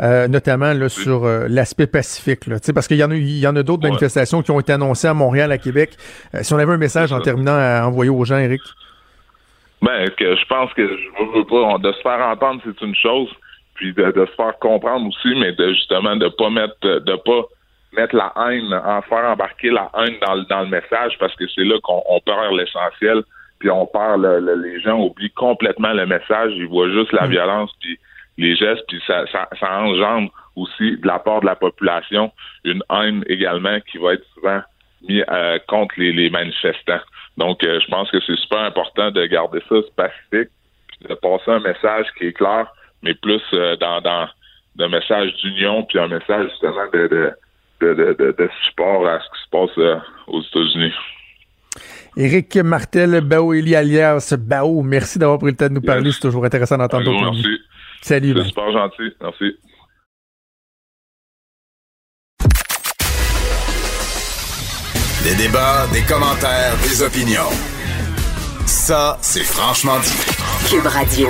[0.01, 2.47] notamment là, sur l'aspect pacifique.
[2.47, 4.73] Là, parce qu'il y en a il y en a d'autres manifestations qui ont été
[4.73, 5.91] annoncées à Montréal, à Québec.
[6.41, 8.63] si on avait un message en terminant à envoyer aux gens, Eric?
[9.83, 13.29] Ben, que je pense que je veux pas de se faire entendre, c'est une chose,
[13.75, 17.47] puis de, de, se faire comprendre aussi, mais de justement de pas mettre de pas
[17.93, 21.47] mettre la haine, en faire embarquer la haine dans, le, dans le message parce que
[21.49, 23.23] c'est là qu'on perd l'essentiel,
[23.59, 27.31] puis on perd le, les gens oublient complètement le message, ils voient juste la mm.
[27.31, 27.99] violence puis
[28.37, 32.33] les gestes, puis ça, ça, ça, engendre aussi de la part de la population
[32.65, 34.61] une haine également qui va être souvent
[35.03, 37.01] mis euh, contre les, les, manifestants.
[37.37, 40.51] Donc, euh, je pense que c'est super important de garder ça pacifique,
[41.09, 42.67] de passer un message qui est clair,
[43.03, 44.29] mais plus euh, dans, dans
[44.81, 47.33] un message d'union, puis un message justement de, de
[47.81, 50.93] de, support à ce qui se passe euh, aux États-Unis.
[52.17, 56.11] Éric Martel, Bao Eli alias Bao, merci d'avoir pris le temps de nous parler.
[56.11, 57.59] C'est toujours intéressant d'entendre ton Merci.
[58.03, 58.35] Salut.
[58.37, 59.15] C'est super gentil.
[59.21, 59.57] Merci.
[65.25, 67.51] Des débats, des commentaires, des opinions.
[68.67, 70.71] Ça, c'est franchement dit.
[70.71, 71.29] Cube Radio.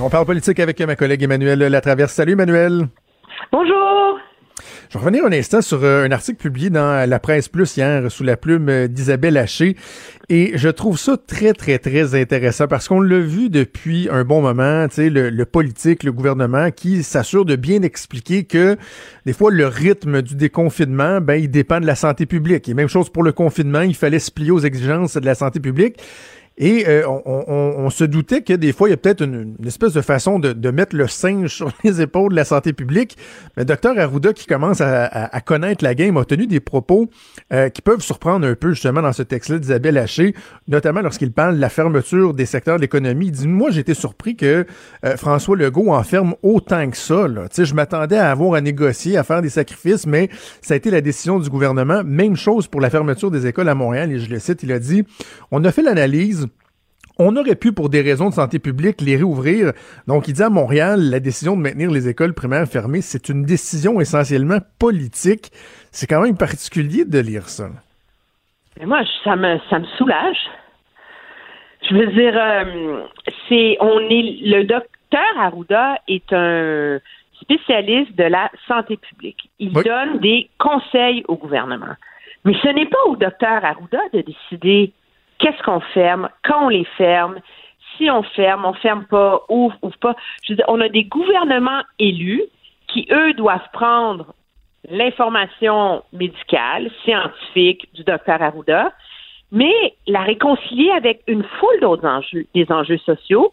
[0.00, 2.12] On parle politique avec ma collègue Emmanuel Latraverse.
[2.12, 2.86] Salut Emmanuel.
[3.52, 3.89] Bonjour.
[4.90, 8.10] Je vais revenir un instant sur euh, un article publié dans la presse plus hier
[8.10, 9.76] sous la plume euh, d'Isabelle Haché.
[10.28, 14.42] Et je trouve ça très, très, très intéressant parce qu'on l'a vu depuis un bon
[14.42, 18.76] moment, tu sais, le, le, politique, le gouvernement qui s'assure de bien expliquer que
[19.26, 22.68] des fois, le rythme du déconfinement, ben, il dépend de la santé publique.
[22.68, 25.60] Et même chose pour le confinement, il fallait se plier aux exigences de la santé
[25.60, 25.98] publique.
[26.56, 30.02] Et euh, on, se doutait que des fois, il y a peut-être une, espèce de
[30.02, 33.16] façon de, mettre le singe sur les épaules de la santé publique.
[33.56, 37.08] Mais docteur Arruda, qui commence à, connaître la game, a tenu des propos
[37.52, 40.34] euh, qui peuvent surprendre un peu justement dans ce texte-là d'Isabelle Haché,
[40.68, 43.28] notamment lorsqu'il parle de la fermeture des secteurs de l'économie.
[43.28, 44.66] Il dit, moi, été surpris que
[45.04, 47.26] euh, François Legault en ferme autant que ça.
[47.26, 47.46] Là.
[47.56, 50.28] Je m'attendais à avoir à négocier, à faire des sacrifices, mais
[50.60, 52.02] ça a été la décision du gouvernement.
[52.04, 54.12] Même chose pour la fermeture des écoles à Montréal.
[54.12, 55.04] Et je le cite, il a dit,
[55.50, 56.46] on a fait l'analyse
[57.20, 59.72] on aurait pu, pour des raisons de santé publique, les réouvrir.
[60.08, 63.44] Donc, il dit à Montréal, la décision de maintenir les écoles primaires fermées, c'est une
[63.44, 65.50] décision essentiellement politique.
[65.92, 67.68] C'est quand même particulier de lire ça.
[68.78, 70.38] Mais moi, ça me, ça me soulage.
[71.88, 73.04] Je veux dire, euh,
[73.48, 77.00] c'est, on est, le docteur Arruda est un
[77.42, 79.50] spécialiste de la santé publique.
[79.58, 81.96] Il donne des conseils au gouvernement.
[82.44, 84.92] Mais ce n'est pas au docteur Arruda de décider
[85.40, 87.40] qu'est-ce qu'on ferme, quand on les ferme,
[87.96, 90.16] si on ferme, on ferme pas, ouvre, ouvre pas.
[90.44, 92.42] Je veux dire, on a des gouvernements élus
[92.88, 94.34] qui, eux, doivent prendre
[94.88, 98.92] l'information médicale, scientifique du docteur Arruda,
[99.52, 103.52] mais la réconcilier avec une foule d'autres enjeux, des enjeux sociaux,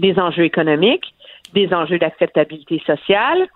[0.00, 1.14] des enjeux économiques,
[1.54, 3.48] des enjeux d'acceptabilité sociale,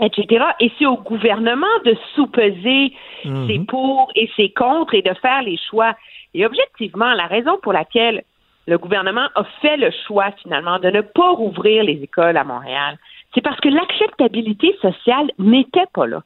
[0.00, 0.44] etc.
[0.60, 2.92] Et c'est au gouvernement de sous-peser
[3.24, 3.46] mhm.
[3.48, 5.94] ses pour et ses contre et de faire les choix.
[6.36, 8.22] Et objectivement, la raison pour laquelle
[8.66, 12.98] le gouvernement a fait le choix finalement de ne pas rouvrir les écoles à Montréal,
[13.34, 16.22] c'est parce que l'acceptabilité sociale n'était pas là.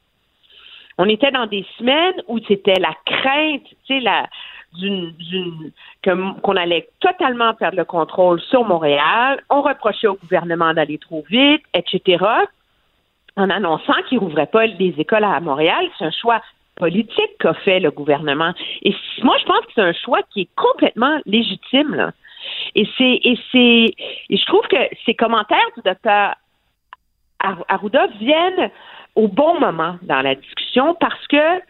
[0.99, 4.27] On était dans des semaines où c'était la crainte, tu sais, la,
[4.75, 5.15] d'une,
[6.03, 9.41] qu'on allait totalement perdre le contrôle sur Montréal.
[9.49, 12.25] On reprochait au gouvernement d'aller trop vite, etc.
[13.37, 16.43] En annonçant qu'il rouvrait pas les écoles à Montréal, c'est un choix
[16.81, 18.53] politique qu'a fait le gouvernement.
[18.83, 22.13] Et moi, je pense que c'est un choix qui est complètement légitime.
[22.75, 23.95] Et c'est et c'est
[24.31, 26.35] et je trouve que ces commentaires du docteur
[27.69, 28.71] Arruda viennent
[29.15, 31.61] au bon moment dans la discussion parce que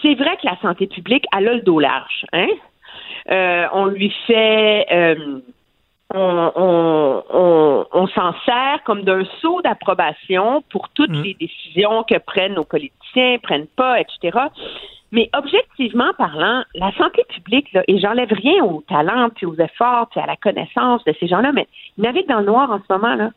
[0.00, 2.24] c'est vrai que la santé publique a le dos large.
[2.32, 2.48] Hein?
[3.30, 5.40] Euh, on lui fait euh,
[6.14, 11.22] on, on, on, s'en sert comme d'un saut d'approbation pour toutes mm.
[11.22, 14.38] les décisions que prennent nos politiciens, prennent pas, etc.
[15.12, 20.08] Mais objectivement parlant, la santé publique, là, et j'enlève rien au talent, puis aux efforts,
[20.10, 21.66] puis à la connaissance de ces gens-là, mais
[21.98, 23.30] ils naviguent dans le noir en ce moment, là.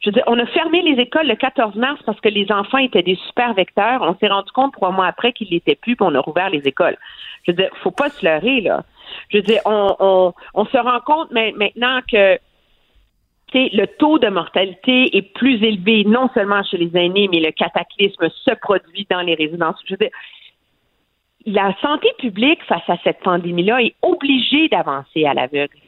[0.00, 2.78] Je veux dire, on a fermé les écoles le 14 mars parce que les enfants
[2.78, 4.02] étaient des super vecteurs.
[4.02, 6.60] On s'est rendu compte trois mois après qu'ils l'étaient plus, puis on a rouvert les
[6.68, 6.96] écoles.
[7.44, 8.84] Je veux dire, faut pas se leurrer, là.
[9.28, 12.38] Je veux dire, on, on, on se rend compte maintenant que
[13.54, 18.28] le taux de mortalité est plus élevé, non seulement chez les aînés, mais le cataclysme
[18.28, 19.76] se produit dans les résidences.
[19.86, 20.10] Je veux dire,
[21.46, 25.78] la santé publique face à cette pandémie-là est obligée d'avancer à l'aveugle.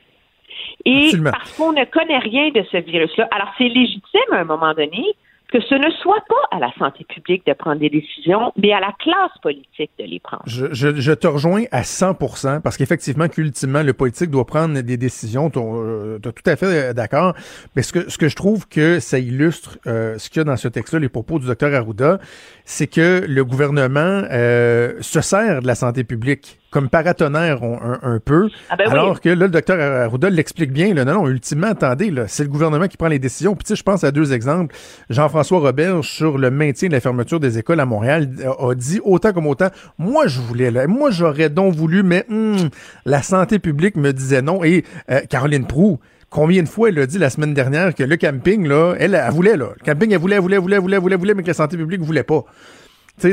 [0.85, 3.29] Et parce qu'on ne connaît rien de ce virus-là.
[3.33, 5.05] Alors, c'est légitime à un moment donné
[5.53, 8.81] que ce ne soit pas à la santé publique de prendre des décisions, mais à
[8.81, 10.43] la classe politique de les prendre.
[10.47, 15.49] Je, je, te rejoins à 100% parce qu'effectivement, qu'ultimement, le politique doit prendre des décisions.
[15.49, 17.35] Tu es tout à fait euh, d'accord.
[17.75, 20.45] Mais ce que, ce que je trouve que ça illustre euh, ce qu'il y a
[20.45, 22.19] dans ce texte-là, les propos du docteur Arruda,
[22.67, 28.19] c'est que le gouvernement euh, se sert de la santé publique comme paratonnerre un, un,
[28.19, 30.93] peu, ah ben alors que là, le docteur Arruda l'explique bien.
[30.93, 33.55] Là, non, non, ultimement, attendez, c'est le gouvernement qui prend les décisions.
[33.55, 34.75] Puis tu sais, je pense à deux exemples.
[35.09, 39.33] Jean-François Robert, sur le maintien de la fermeture des écoles à Montréal, a, dit autant
[39.33, 42.69] comme autant, moi, je voulais, là, moi, j'aurais donc voulu, mais hmm,
[43.07, 44.63] la santé publique me disait non.
[44.63, 45.99] Et euh, Caroline Proux,
[46.31, 49.33] Combien de fois elle a dit la semaine dernière que le camping, là, elle, elle,
[49.33, 49.69] voulait, là.
[49.79, 51.49] Le camping, elle voulait, elle voulait, elle voulait, elle voulait, elle voulait, voulait, mais que
[51.49, 52.45] la santé publique voulait pas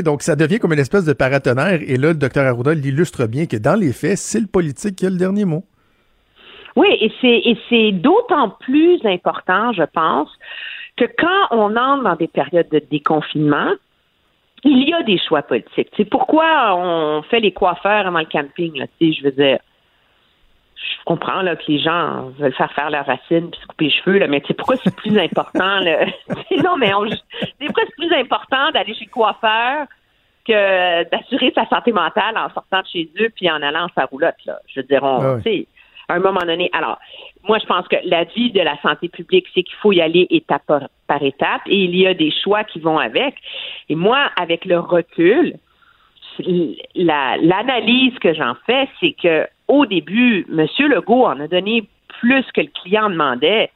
[0.02, 1.80] donc, ça devient comme une espèce de paratonnerre.
[1.86, 5.06] Et là, le docteur Arruda l'illustre bien que dans les faits, c'est le politique qui
[5.06, 5.64] a le dernier mot.
[6.76, 10.28] Oui, et c'est, d'autant plus important, je pense,
[10.96, 13.72] que quand on entre dans des périodes de déconfinement,
[14.64, 15.88] il y a des choix politiques.
[15.96, 18.76] C'est pourquoi on fait les coiffeurs avant le camping.
[18.78, 19.58] Là, je veux dire,
[21.06, 24.18] comprends là, que les gens veulent faire faire leurs racines puis se couper les cheveux,
[24.18, 26.04] là, mais c'est pourquoi c'est plus important là?
[26.64, 26.90] non, mais
[27.38, 29.86] c'est pourquoi c'est plus important d'aller chez le coiffeur
[30.46, 34.04] que d'assurer sa santé mentale en sortant de chez eux puis en allant en sa
[34.04, 34.58] roulotte, là.
[34.68, 35.38] Je veux dire, on, ah
[36.08, 36.70] à un moment donné.
[36.72, 36.98] Alors,
[37.48, 40.26] moi, je pense que la vie de la santé publique, c'est qu'il faut y aller
[40.30, 43.34] étape par, par, étape et il y a des choix qui vont avec.
[43.88, 45.56] Et moi, avec le recul,
[46.94, 50.66] l'analyse que j'en fais, c'est que au début, M.
[50.88, 51.88] Legault en a donné
[52.20, 53.70] plus que le client demandait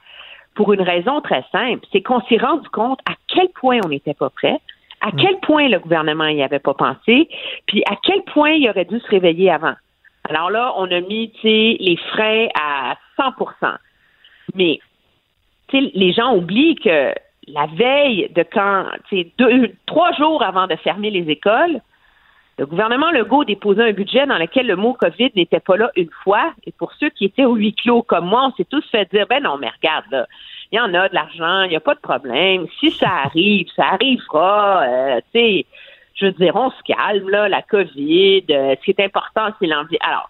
[0.55, 4.15] pour une raison très simple, c'est qu'on s'est rendu compte à quel point on n'était
[4.15, 4.59] pas prêt,
[5.01, 5.17] à mm.
[5.17, 7.29] quel point le gouvernement n'y avait pas pensé,
[7.67, 9.75] puis à quel point il aurait dû se réveiller avant.
[10.29, 13.77] Alors là, on a mis les freins à 100%
[14.55, 14.81] Mais
[15.73, 17.15] les gens oublient que
[17.49, 18.87] la veille de quand,
[19.39, 21.81] deux, trois jours avant de fermer les écoles,
[22.61, 26.11] le gouvernement Legault déposait un budget dans lequel le mot COVID n'était pas là une
[26.23, 26.53] fois.
[26.65, 29.27] Et pour ceux qui étaient au huis clos comme moi, on s'est tous fait dire,
[29.31, 30.27] ben non, mais regarde,
[30.71, 32.67] il y en a de l'argent, il n'y a pas de problème.
[32.79, 34.83] Si ça arrive, ça arrivera.
[34.83, 35.67] Euh, tu sais,
[36.17, 38.45] je veux dire, on se calme, là, la COVID.
[38.51, 39.97] Euh, ce qui est important, c'est l'envie.
[40.03, 40.29] Alors,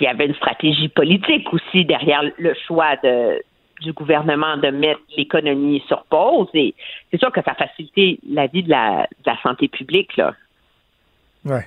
[0.00, 3.42] il y avait une stratégie politique aussi derrière le choix de,
[3.82, 6.48] du gouvernement de mettre l'économie sur pause.
[6.54, 6.74] Et
[7.10, 9.06] c'est sûr que ça facilite la vie de la,
[9.42, 10.16] santé publique.
[10.16, 10.34] Là.
[11.44, 11.66] Ouais.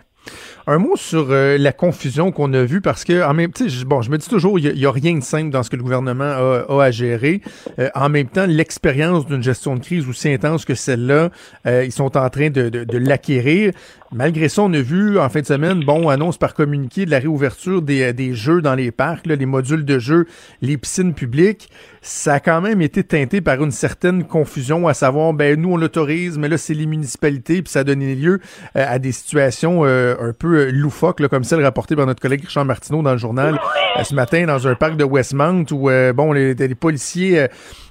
[0.67, 3.51] Un mot sur euh, la confusion qu'on a vue parce que en même
[3.86, 5.84] bon, je me dis toujours, il n'y a, rien de simple dans ce que le
[5.84, 7.41] gouvernement a, à gérer.
[7.78, 11.30] Euh, en même temps, l'expérience d'une gestion de crise aussi intense que celle-là,
[11.67, 13.73] euh, ils sont en train de l'acquérir.
[14.15, 17.19] Malgré ça, on a vu en fin de semaine, bon, annonce par communiqué de la
[17.19, 20.25] réouverture des, des jeux dans les parcs, les modules de jeux,
[20.62, 21.69] les piscines publiques.
[22.01, 25.75] Ça a quand même été teinté par une certaine confusion, à savoir, ben nous on
[25.75, 28.39] l'autorise, mais là c'est les municipalités, puis ça a donné lieu
[28.73, 33.12] à des situations un peu loufoques, comme celle rapportée par notre collègue Richard Martineau dans
[33.12, 33.60] le journal
[34.01, 37.47] ce matin dans un parc de Westmount où bon les, les policiers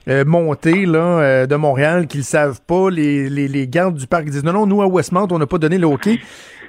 [0.09, 2.91] euh, montés là, euh, de Montréal qu'ils savent pas.
[2.91, 5.79] Les, les, gardes du parc disent non, non, nous à Westmount, on n'a pas donné
[5.79, 6.19] le hockey.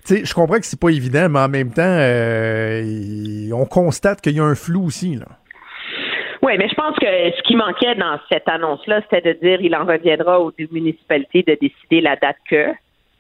[0.07, 4.39] je comprends que c'est pas évident, mais en même temps, euh, on constate qu'il y
[4.39, 5.15] a un flou aussi.
[5.15, 5.25] Là.
[6.41, 9.75] Oui, mais je pense que ce qui manquait dans cette annonce-là, c'était de dire il
[9.75, 12.67] en reviendra aux municipalités de décider la date que.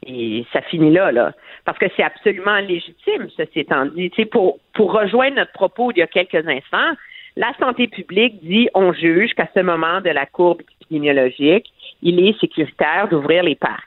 [0.07, 1.31] Et ça finit là, là.
[1.65, 4.11] Parce que c'est absolument légitime, ceci étant dit.
[4.31, 6.93] pour, pour rejoindre notre propos il y a quelques instants,
[7.35, 11.71] la santé publique dit on juge qu'à ce moment de la courbe épidémiologique,
[12.01, 13.83] il est sécuritaire d'ouvrir les parcs.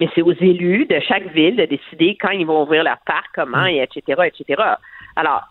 [0.00, 3.28] Mais c'est aux élus de chaque ville de décider quand ils vont ouvrir leur parc,
[3.34, 4.62] comment, et etc., etc.
[5.14, 5.44] Alors,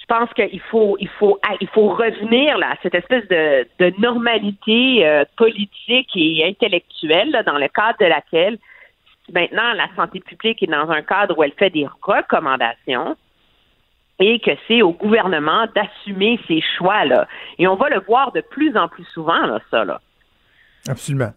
[0.00, 4.00] je pense qu'il faut, il faut, ah, il faut revenir là, à cette espèce de,
[4.00, 8.58] normalité euh, politique et intellectuelle dans le cadre de laquelle
[9.32, 13.16] maintenant la santé publique est dans un cadre où elle fait des recommandations
[14.18, 17.28] et que c'est au gouvernement d'assumer ces choix-là.
[17.58, 19.84] Et on va le voir de plus en plus souvent, là, ça.
[19.84, 20.00] Là.
[20.88, 21.32] Absolument.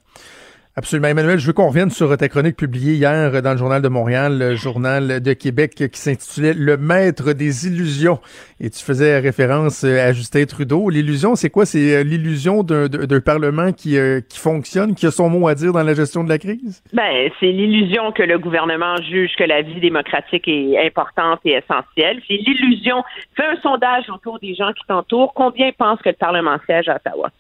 [0.80, 1.10] Absolument.
[1.10, 4.40] Emmanuel, je veux qu'on revienne sur ta chronique publiée hier dans le Journal de Montréal,
[4.40, 8.20] le Journal de Québec, qui s'intitulait Le maître des illusions.
[8.62, 10.90] Et tu faisais référence à Justin Trudeau.
[10.90, 11.66] L'illusion, c'est quoi?
[11.66, 15.74] C'est euh, l'illusion d'un Parlement qui, euh, qui fonctionne, qui a son mot à dire
[15.74, 16.82] dans la gestion de la crise?
[16.94, 22.22] Ben, c'est l'illusion que le gouvernement juge que la vie démocratique est importante et essentielle.
[22.26, 23.04] C'est l'illusion.
[23.36, 25.34] Fais un sondage autour des gens qui t'entourent.
[25.34, 27.32] Combien pensent que le Parlement siège à Ottawa?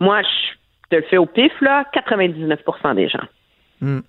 [0.00, 0.58] Moi, je
[0.90, 3.26] te le fais au pif, là, 99% des gens.
[3.80, 4.00] Hmm.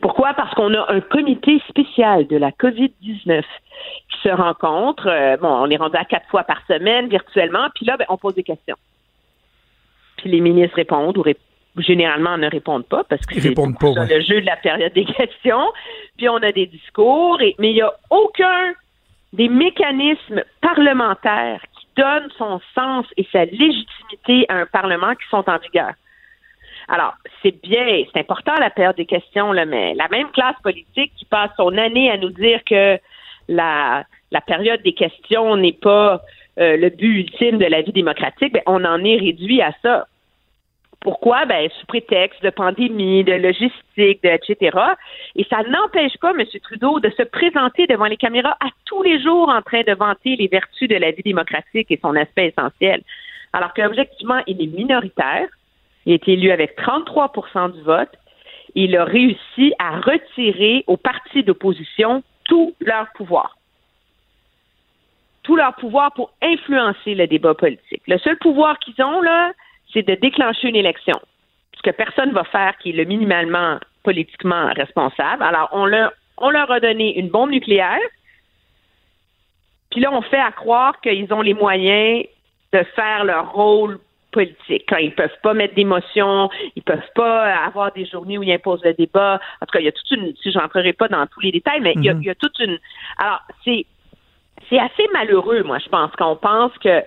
[0.00, 0.34] Pourquoi?
[0.34, 5.08] Parce qu'on a un comité spécial de la COVID-19 qui se rencontre.
[5.08, 8.16] Euh, bon, on est rendu à quatre fois par semaine virtuellement, puis là, ben, on
[8.16, 8.76] pose des questions.
[10.18, 11.24] Puis les ministres répondent ou
[11.78, 15.72] généralement ne répondent pas parce que c'est le jeu de la période des questions.
[16.16, 18.74] Puis on a des discours, et, mais il n'y a aucun
[19.32, 21.60] des mécanismes parlementaires
[21.96, 25.92] donne son sens et sa légitimité à un Parlement qui sont en vigueur.
[26.88, 31.24] Alors, c'est bien, c'est important la période des questions, mais la même classe politique qui
[31.24, 32.98] passe son année à nous dire que
[33.48, 36.20] la, la période des questions n'est pas
[36.58, 40.06] euh, le but ultime de la vie démocratique, ben, on en est réduit à ça.
[41.04, 41.44] Pourquoi?
[41.44, 44.76] Ben, sous prétexte de pandémie, de logistique, de, etc.
[45.36, 46.42] Et ça n'empêche pas M.
[46.62, 50.34] Trudeau de se présenter devant les caméras à tous les jours en train de vanter
[50.36, 53.02] les vertus de la vie démocratique et son aspect essentiel.
[53.52, 55.46] Alors qu'objectivement, il est minoritaire.
[56.06, 58.12] Il a été élu avec 33% du vote.
[58.74, 63.58] Il a réussi à retirer aux partis d'opposition tout leur pouvoir.
[65.42, 68.02] Tout leur pouvoir pour influencer le débat politique.
[68.08, 69.52] Le seul pouvoir qu'ils ont, là,
[69.94, 71.18] c'est de déclencher une élection.
[71.76, 75.42] Ce que personne ne va faire qui est le minimalement politiquement responsable.
[75.42, 78.00] Alors, on leur, on leur a donné une bombe nucléaire,
[79.90, 82.26] puis là, on fait à croire qu'ils ont les moyens
[82.72, 84.00] de faire leur rôle
[84.32, 84.84] politique.
[84.88, 88.82] Quand ils peuvent pas mettre d'émotion, ils peuvent pas avoir des journées où ils imposent
[88.82, 89.40] le débat.
[89.62, 91.80] En tout cas, il y a toute une, si j'entrerai pas dans tous les détails,
[91.80, 92.78] mais il, y a, il y a toute une,
[93.18, 93.86] alors, c'est,
[94.68, 97.02] c'est assez malheureux, moi, je pense, qu'on pense que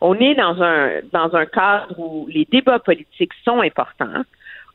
[0.00, 4.22] on est dans un, dans un cadre où les débats politiques sont importants,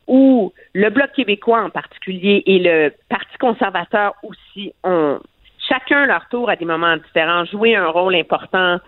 [0.06, 5.20] où le Bloc québécois en particulier et le Parti conservateur aussi ont
[5.68, 8.78] chacun leur tour à des moments différents joué un rôle important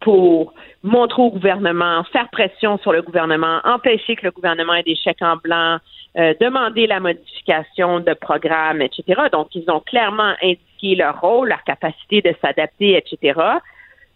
[0.00, 4.96] pour montrer au gouvernement, faire pression sur le gouvernement, empêcher que le gouvernement ait des
[4.96, 5.78] chèques en blanc,
[6.16, 9.22] euh, demander la modification de programmes, etc.
[9.30, 13.38] Donc, ils ont clairement indiqué leur rôle, leur capacité de s'adapter, etc.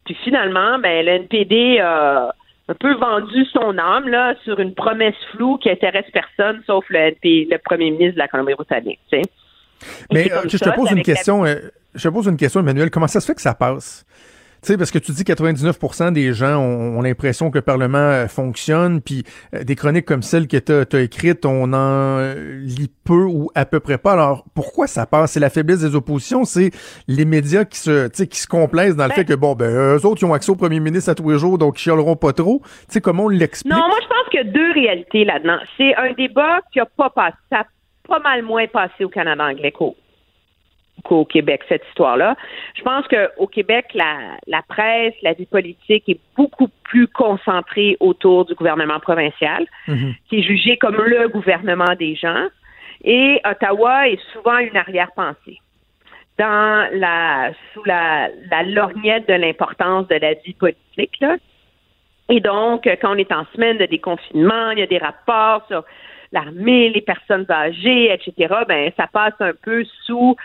[0.04, 2.34] Puis finalement, ben, le a
[2.68, 7.14] un peu vendu son âme là, sur une promesse floue qui intéresse personne sauf le,
[7.22, 9.00] le premier ministre de la Colombie-Britannique.
[10.12, 11.56] Mais euh, je te pose une question, euh,
[11.94, 12.90] je te pose une question, Emmanuel.
[12.90, 14.06] Comment ça se fait que ça passe?
[14.66, 19.00] Sais, parce que tu dis 99 des gens ont, l'impression que le Parlement euh, fonctionne,
[19.00, 23.50] puis euh, des chroniques comme celle que tu as, écrite, on en lit peu ou
[23.54, 24.12] à peu près pas.
[24.12, 25.32] Alors, pourquoi ça passe?
[25.32, 26.70] C'est la faiblesse des oppositions, c'est
[27.08, 30.06] les médias qui se, qui se complaisent dans le ben fait que, bon, ben, eux
[30.06, 32.32] autres, ils ont accès au premier ministre à tous les jours, donc ils chialeront pas
[32.32, 32.60] trop.
[32.64, 33.72] Tu sais, comment on l'explique?
[33.72, 35.58] Non, moi, je pense qu'il y a deux réalités là-dedans.
[35.76, 37.64] C'est un débat qui a pas passé, ça a
[38.08, 39.96] pas mal moins passé au Canada anglais qu'au
[41.02, 42.36] qu'au Québec, cette histoire-là.
[42.74, 48.44] Je pense qu'au Québec, la, la presse, la vie politique est beaucoup plus concentrée autour
[48.44, 50.14] du gouvernement provincial, mhm.
[50.28, 52.46] qui est jugé comme le gouvernement des gens.
[53.02, 55.60] Et Ottawa est souvent une arrière-pensée
[56.38, 61.20] dans la sous la, la lorgnette de l'importance de la vie politique.
[61.20, 61.36] Là.
[62.28, 65.84] Et donc, quand on est en semaine de déconfinement, il y a des rapports sur
[66.32, 68.54] l'armée, les personnes âgées, etc.
[68.66, 70.36] Ben, ça passe un peu sous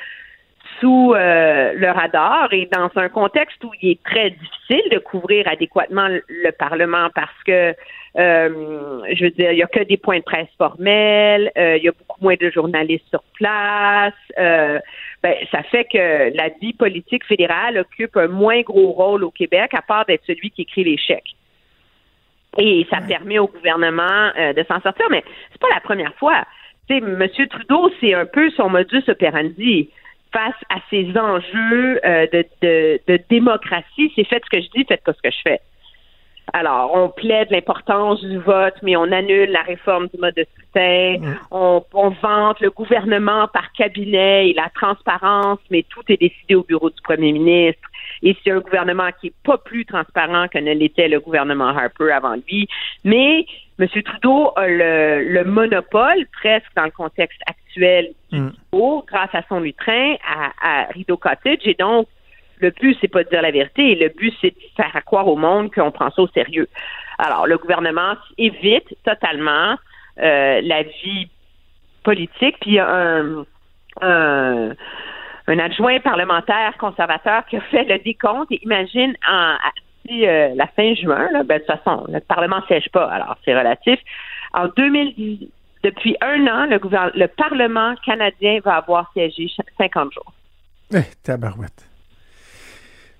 [0.79, 5.47] sous euh, le radar et dans un contexte où il est très difficile de couvrir
[5.47, 7.75] adéquatement le Parlement parce que
[8.17, 11.83] euh, je veux dire, il n'y a que des points de presse formels, euh, il
[11.83, 14.13] y a beaucoup moins de journalistes sur place.
[14.37, 19.71] ben, ça fait que la vie politique fédérale occupe un moins gros rôle au Québec,
[19.73, 21.35] à part d'être celui qui écrit les chèques.
[22.57, 26.45] Et ça permet au gouvernement de s'en sortir, mais c'est pas la première fois.
[26.89, 27.47] Tu sais, M.
[27.47, 29.91] Trudeau, c'est un peu son modus operandi
[30.31, 35.03] face à ces enjeux euh, de, de, démocratie, c'est faites ce que je dis, faites
[35.03, 35.59] pas ce que je fais.
[36.53, 41.17] Alors, on plaide l'importance du vote, mais on annule la réforme du mode de scrutin.
[41.51, 46.63] On, on vante le gouvernement par cabinet et la transparence, mais tout est décidé au
[46.63, 47.81] bureau du premier ministre.
[48.23, 52.11] Et c'est un gouvernement qui est pas plus transparent que ne l'était le gouvernement Harper
[52.11, 52.67] avant lui.
[53.03, 53.45] Mais
[53.79, 53.87] M.
[54.03, 58.49] Trudeau a le, le monopole, presque dans le contexte actuel du Mm.
[58.49, 61.59] discours, grâce à son lutrin à, à Rideau Cottage.
[61.63, 62.07] Et donc,
[62.59, 63.95] le but, c'est pas de dire la vérité.
[63.95, 66.67] Le but, c'est de faire croire au monde qu'on prend ça au sérieux.
[67.17, 69.75] Alors, le gouvernement évite totalement
[70.21, 71.29] euh, la vie
[72.03, 72.57] politique.
[72.61, 73.45] Puis, il y a un,
[74.01, 78.51] un, adjoint parlementaire conservateur qui a fait le décompte.
[78.51, 79.55] Et imagine, en,
[80.07, 83.37] si, euh, la fin juin, ben, de toute façon, le Parlement ne siège pas, alors
[83.45, 83.99] c'est relatif.
[84.53, 85.49] En 2010,
[85.83, 86.79] depuis un an, le,
[87.17, 90.33] le Parlement canadien va avoir siégé ch- 50 jours.
[90.93, 91.88] Eh, tabarouette.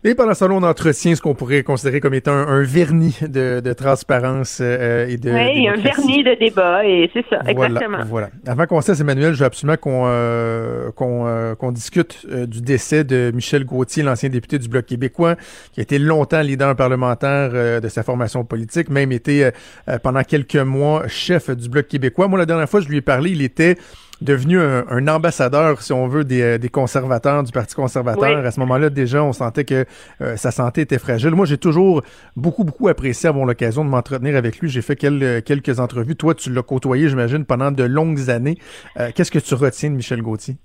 [0.01, 3.17] Et pendant ce temps, on entretient ce qu'on pourrait considérer comme étant un, un vernis
[3.21, 5.29] de, de transparence euh, et de.
[5.29, 8.05] oui, un vernis de débat, et c'est ça, Voilà, exactement.
[8.05, 8.29] Voilà.
[8.47, 12.61] Avant qu'on cesse, Emmanuel, je veux absolument qu'on euh, qu'on euh, qu'on discute euh, du
[12.61, 15.35] décès de Michel Gauthier, l'ancien député du Bloc québécois,
[15.73, 19.51] qui a été longtemps leader parlementaire euh, de sa formation politique, même été euh,
[19.89, 22.29] euh, pendant quelques mois chef du Bloc québécois.
[22.29, 23.75] Moi, la dernière fois je lui ai parlé, il était
[24.21, 28.39] devenu un, un ambassadeur, si on veut, des, euh, des conservateurs, du Parti conservateur.
[28.39, 28.45] Oui.
[28.45, 29.85] À ce moment-là, déjà, on sentait que
[30.21, 31.31] euh, sa santé était fragile.
[31.31, 32.01] Moi, j'ai toujours
[32.35, 34.69] beaucoup, beaucoup apprécié avoir l'occasion de m'entretenir avec lui.
[34.69, 36.15] J'ai fait quel- quelques entrevues.
[36.15, 38.57] Toi, tu l'as côtoyé, j'imagine, pendant de longues années.
[38.99, 40.55] Euh, Qu'est-ce que tu retiens de Michel Gauthier?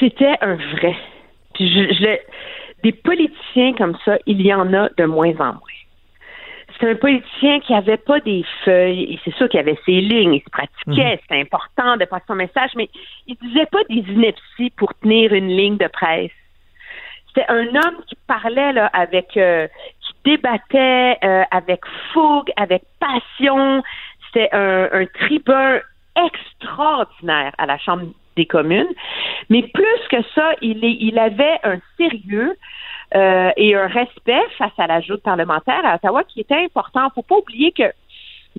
[0.00, 0.94] C'était un vrai.
[1.54, 2.16] Puis je, je
[2.82, 5.73] des politiciens comme ça, il y en a de moins en moins.
[6.78, 10.34] C'est un politicien qui avait pas des feuilles, et c'est sûr qu'il avait ses lignes,
[10.34, 12.88] il se pratiquait, c'était important de passer son message, mais
[13.26, 16.32] il disait pas des inepties pour tenir une ligne de presse.
[17.28, 19.66] C'était un homme qui parlait là, avec, euh,
[20.00, 21.80] qui débattait euh, avec
[22.12, 23.82] fougue, avec passion.
[24.26, 25.80] C'était un, un tribun
[26.16, 28.06] extraordinaire à la Chambre
[28.36, 28.92] des communes.
[29.50, 32.56] Mais plus que ça, il, est, il avait un sérieux
[33.14, 37.08] euh, et un respect face à la joute parlementaire à Ottawa qui était important.
[37.14, 37.92] Faut pas oublier que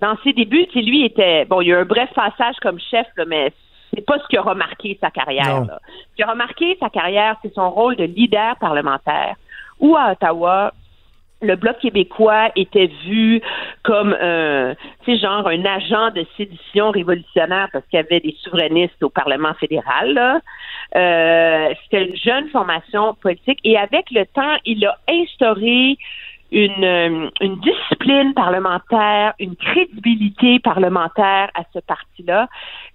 [0.02, 3.08] dans ses débuts, lui était bon, il y a eu un bref passage comme chef,
[3.18, 3.52] là, mais
[3.94, 5.66] c'est pas ce qui a remarqué sa carrière.
[5.66, 5.80] Là.
[6.12, 9.36] Ce qui a remarqué sa carrière, c'est son rôle de leader parlementaire.
[9.80, 10.74] Où à Ottawa,
[11.46, 13.42] le Bloc québécois était vu
[13.84, 14.16] comme
[15.06, 19.54] sais, genre un agent de sédition révolutionnaire parce qu'il y avait des souverainistes au Parlement
[19.56, 20.42] fédéral.
[20.96, 25.98] Euh, C'était une jeune formation politique et avec le temps, il a instauré
[26.52, 32.48] une, euh, une discipline parlementaire, une crédibilité parlementaire à ce parti-là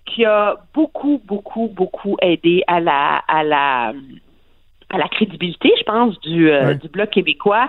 [0.06, 3.92] qui a beaucoup, beaucoup, beaucoup aidé à la, à la,
[4.90, 7.68] à la crédibilité, je pense, du, euh, du Bloc québécois.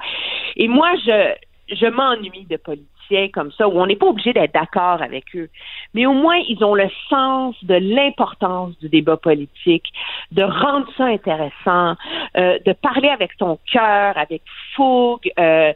[0.56, 1.34] Et moi, je,
[1.76, 2.92] je m'ennuie de politiciens
[3.34, 5.50] comme ça, où on n'est pas obligé d'être d'accord avec eux.
[5.94, 9.86] Mais au moins, ils ont le sens de l'importance du débat politique,
[10.32, 11.96] de rendre ça intéressant,
[12.38, 14.42] euh, de parler avec son cœur, avec
[14.76, 15.74] fougue, euh,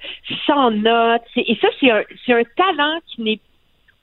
[0.48, 1.24] sans notes.
[1.36, 3.40] Et ça, c'est un, c'est un talent qui n'est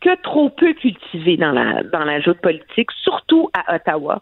[0.03, 4.21] que trop peu cultivé dans la dans la joute politique, surtout à Ottawa.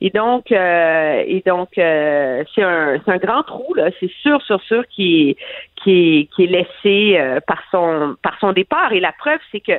[0.00, 4.40] Et donc euh, et donc euh, c'est un c'est un grand trou là, c'est sûr
[4.42, 5.36] sûr sûr qui est
[5.84, 9.78] qui laissé euh, par son par son départ et la preuve c'est que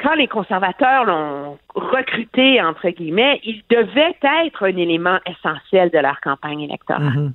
[0.00, 6.20] quand les conservateurs l'ont recruté entre guillemets, il devait être un élément essentiel de leur
[6.20, 7.32] campagne électorale Mhm.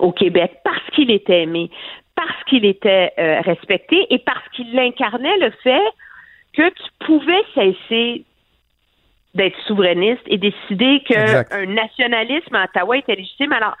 [0.00, 1.70] Au Québec parce qu'il était aimé,
[2.14, 5.82] parce qu'il était euh, respecté et parce qu'il incarnait le fait
[6.54, 8.24] que tu pouvais cesser
[9.34, 13.52] d'être souverainiste et décider qu'un nationalisme à Ottawa était légitime.
[13.52, 13.76] Alors,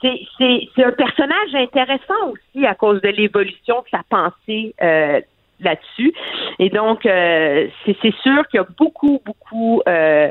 [0.00, 5.20] c'est, un personnage intéressant aussi à cause de l'évolution de sa pensée euh,
[5.60, 6.12] là-dessus.
[6.58, 10.30] Et donc, euh, c'est, c'est sûr qu'il y a beaucoup, beaucoup euh,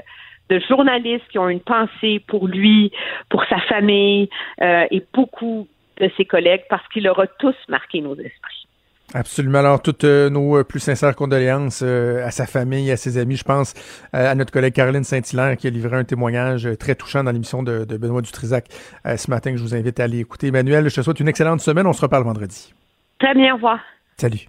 [0.49, 2.91] de journalistes qui ont une pensée pour lui,
[3.29, 4.29] pour sa famille
[4.61, 5.67] euh, et beaucoup
[5.99, 8.67] de ses collègues parce qu'il aura tous marqué nos esprits.
[9.13, 9.59] Absolument.
[9.59, 13.37] Alors, toutes euh, nos euh, plus sincères condoléances euh, à sa famille, à ses amis.
[13.37, 13.73] Je pense
[14.13, 17.31] euh, à notre collègue Caroline Saint-Hilaire qui a livré un témoignage euh, très touchant dans
[17.31, 18.65] l'émission de, de Benoît Dutrisac
[19.05, 20.47] euh, ce matin que je vous invite à aller écouter.
[20.47, 21.87] Emmanuel, je te souhaite une excellente semaine.
[21.87, 22.73] On se reparle vendredi.
[23.19, 23.79] Très bien, au revoir.
[24.17, 24.47] Salut.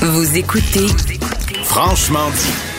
[0.00, 0.88] Vous écoutez
[1.62, 2.71] Franchement dit.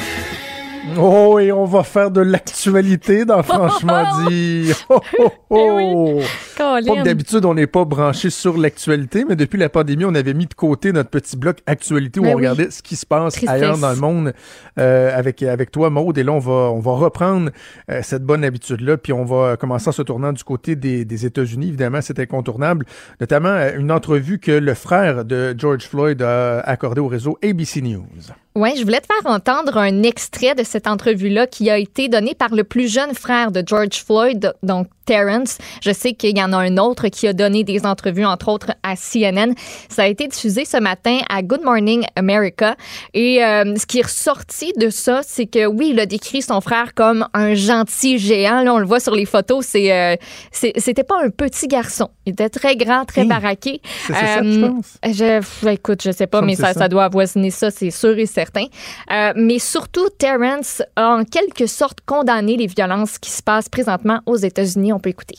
[0.97, 4.71] Oh, et on va faire de l'actualité dans Franchement dit.
[4.89, 6.19] Oh, oh, oh.
[6.57, 10.33] Pas que d'habitude, on n'est pas branché sur l'actualité, mais depuis la pandémie, on avait
[10.33, 12.41] mis de côté notre petit bloc actualité où Ben on oui.
[12.41, 13.49] regardait ce qui se passe Tristesse.
[13.49, 14.33] ailleurs dans le monde
[14.79, 16.17] euh, avec, avec toi, Maude.
[16.17, 17.51] Et là, on va, on va reprendre
[17.89, 21.25] euh, cette bonne habitude-là, puis on va commencer en se tournant du côté des, des
[21.25, 21.69] États-Unis.
[21.69, 22.85] Évidemment, c'est incontournable,
[23.19, 27.81] notamment euh, une entrevue que le frère de George Floyd a accordée au réseau ABC
[27.81, 28.33] News.
[28.55, 32.35] Oui, je voulais te faire entendre un extrait de cette entrevue-là qui a été donnée
[32.35, 35.57] par le plus jeune frère de George Floyd, donc Terrence.
[35.81, 38.71] Je sais qu'il y en a un autre qui a donné des entrevues, entre autres
[38.83, 39.53] à CNN.
[39.89, 42.75] Ça a été diffusé ce matin à Good Morning America.
[43.13, 46.61] Et euh, ce qui est ressorti de ça, c'est que oui, il a décrit son
[46.61, 48.61] frère comme un gentil géant.
[48.61, 49.65] Là, on le voit sur les photos.
[49.65, 50.15] C'est, euh,
[50.51, 52.09] c'était pas un petit garçon.
[52.25, 53.81] Il était très grand, très Hey, baraqué.
[54.07, 54.97] c'est ça, penses?
[55.05, 56.79] Je, pff, écoute, je sais pas, mais ça, ça.
[56.81, 58.65] ça doit avoisiner ça, c'est sûr et certain.
[59.11, 64.19] Euh, mais surtout, Terrence a en quelque sorte condamné les violences qui se passent présentement
[64.25, 64.92] aux États-Unis.
[64.93, 65.37] On peut écouter.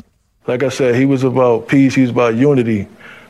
[0.49, 2.89] Like I said, he was about peace, he was about unity.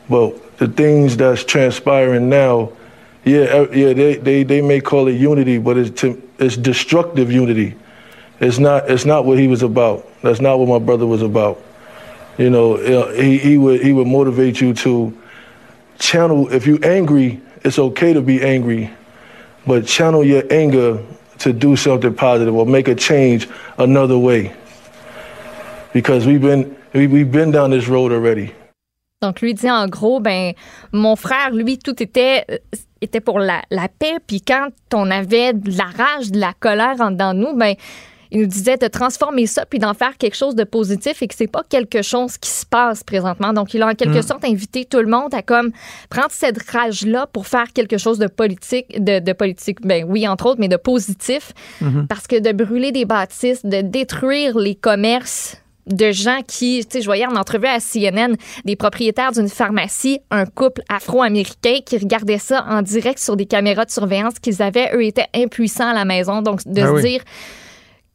[0.09, 2.71] But the things that's transpiring now,
[3.23, 7.75] yeah, yeah, they, they, they may call it unity, but it's, to, it's destructive unity.
[8.39, 10.07] It's not, it's not what he was about.
[10.23, 11.61] That's not what my brother was about.
[12.37, 15.17] You know, uh, he, he, would, he would motivate you to
[15.99, 18.91] channel, if you're angry, it's okay to be angry,
[19.65, 21.01] but channel your anger
[21.39, 23.47] to do something positive or make a change
[23.77, 24.53] another way
[25.95, 28.51] because we've been we, we've been down this road already.
[29.21, 30.51] Donc, lui dit en gros, ben,
[30.91, 32.45] mon frère, lui, tout était,
[33.01, 34.17] était pour la, la paix.
[34.27, 37.73] Puis quand on avait de la rage, de la colère en dedans de nous, ben,
[38.31, 41.33] il nous disait de transformer ça puis d'en faire quelque chose de positif et que
[41.33, 43.53] c'est pas quelque chose qui se passe présentement.
[43.53, 45.71] Donc, il a en quelque sorte invité tout le monde à comme
[46.09, 50.47] prendre cette rage-là pour faire quelque chose de politique, de, de politique, ben oui, entre
[50.47, 51.53] autres, mais de positif.
[52.09, 57.01] Parce que de brûler des bâtisses, de détruire les commerces, de gens qui, tu sais,
[57.01, 62.37] je voyais en entrevue à CNN des propriétaires d'une pharmacie, un couple afro-américain qui regardait
[62.39, 64.89] ça en direct sur des caméras de surveillance qu'ils avaient.
[64.95, 66.41] Eux étaient impuissants à la maison.
[66.41, 67.01] Donc, de Ah se oui.
[67.01, 67.21] dire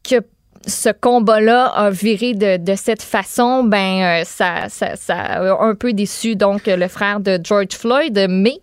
[0.03, 0.25] que
[0.67, 5.73] ce combat-là a viré de, de cette façon, ben, euh, ça, ça, ça a un
[5.75, 8.59] peu déçu donc le frère de George Floyd, mais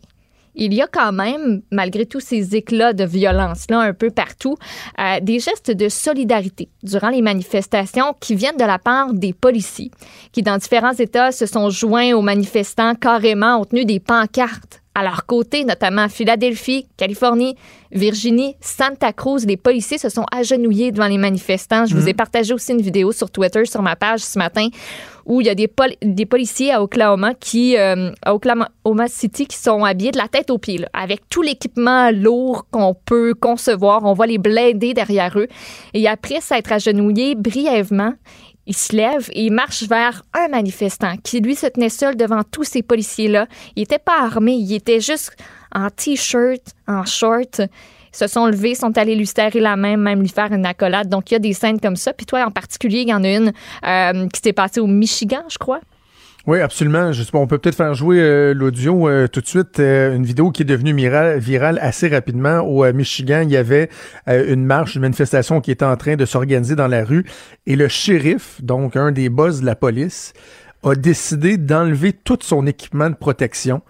[0.58, 4.56] il y a quand même, malgré tous ces éclats de violence-là un peu partout,
[4.98, 9.90] euh, des gestes de solidarité durant les manifestations qui viennent de la part des policiers,
[10.32, 15.02] qui dans différents États se sont joints aux manifestants carrément, ont tenu des pancartes à
[15.02, 17.54] leur côté, notamment à Philadelphie, Californie,
[17.92, 19.46] Virginie, Santa Cruz.
[19.46, 21.86] Les policiers se sont agenouillés devant les manifestants.
[21.86, 24.68] Je vous ai partagé aussi une vidéo sur Twitter, sur ma page ce matin,
[25.24, 29.46] où il y a des, pol- des policiers à Oklahoma qui, euh, à Oklahoma City,
[29.46, 33.34] qui sont habillés de la tête aux pieds, là, avec tout l'équipement lourd qu'on peut
[33.34, 34.04] concevoir.
[34.04, 35.46] On voit les blindés derrière eux.
[35.94, 38.14] Et après s'être agenouillés brièvement,
[38.68, 42.64] il se lève et marche vers un manifestant qui, lui, se tenait seul devant tous
[42.64, 43.46] ces policiers-là.
[43.74, 45.34] Il n'était pas armé, il était juste
[45.74, 47.60] en T-shirt, en short.
[47.60, 51.08] Ils se sont levés, sont allés lui serrer la main, même lui faire une accolade.
[51.08, 52.12] Donc, il y a des scènes comme ça.
[52.12, 53.52] Puis toi, en particulier, il y en a une
[53.86, 55.80] euh, qui s'est passée au Michigan, je crois.
[56.48, 57.12] Oui, absolument.
[57.12, 59.80] Je sais pas, on peut peut-être faire jouer euh, l'audio euh, tout de suite.
[59.80, 62.60] Euh, une vidéo qui est devenue mira- virale assez rapidement.
[62.60, 63.90] Au Michigan, il y avait
[64.26, 67.26] une marche, une manifestation qui était en train de s'organiser dans la rue.
[67.66, 70.32] Et le shérif, donc un des boss de la police,
[70.84, 73.82] a décidé d'enlever tout son équipement de protection.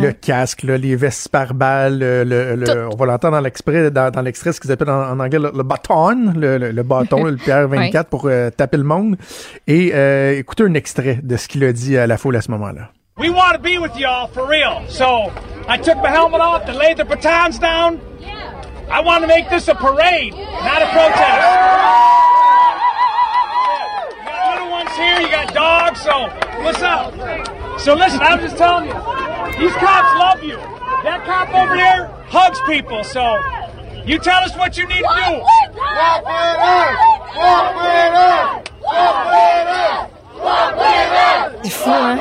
[0.00, 4.10] Le casque, là, les vestes par balles, le, le- on va l'entendre dans l'extrait, dans,
[4.10, 7.24] dans l'extrait, ce qu'ils appellent en, en anglais le, le bâton, le, le- le bâton,
[7.24, 8.04] le PR24 Ouais.
[8.10, 9.16] pour euh, taper le monde.
[9.66, 12.50] Et euh, écoutez un extrait de ce qu'il a dit à la foule à ce
[12.50, 12.90] moment-là.
[13.16, 14.82] We want to be with y'all for real.
[14.88, 15.30] So
[15.68, 17.98] I took my helmet off and laid the batons down.
[18.90, 21.46] I want to make this a parade, not a protest.
[24.18, 26.28] You got little ones here, you got dogs, so
[26.64, 27.63] what's up?
[27.78, 28.94] So listen, I'm just telling you,
[29.58, 30.56] these cops love you.
[31.04, 33.38] That cop over there hugs people, so
[34.06, 36.44] you tell us what you need to do.
[41.62, 42.16] C'est fou, hein?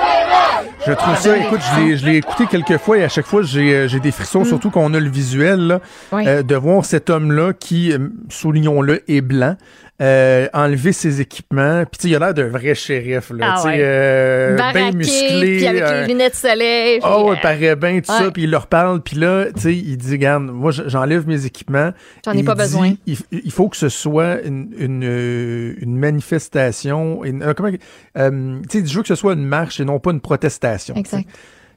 [0.85, 3.41] Je trouve ça, écoute, je l'ai, je l'ai écouté quelques fois et à chaque fois,
[3.41, 5.79] j'ai, euh, j'ai des frissons, surtout qu'on a le visuel, là,
[6.11, 6.27] Oui.
[6.27, 9.55] euh, de voir cet homme-là qui, euh, soulignons-le, est blanc,
[10.01, 11.83] euh, enlever ses équipements.
[11.85, 13.77] Puis, tu sais, il a l'air d'un vrai shérif, là, Ah tu sais, ouais.
[13.79, 15.57] euh, bien musclé.
[15.57, 16.99] puis avec euh, les lunettes de soleil.
[16.99, 19.61] puis, Oh, euh, il paraît bien, tout ça, puis il leur parle, puis là, tu
[19.61, 21.91] sais, il dit, regarde, moi, j'enlève mes équipements.
[22.25, 22.93] J'en ai Il pas dit, besoin.
[23.05, 27.69] Il, il faut que ce soit une, une, euh, une manifestation, une, euh, comment,
[28.17, 30.95] euh, tu sais, je veux que ce soit une marche et non pas une protestation.
[30.95, 31.27] Exact.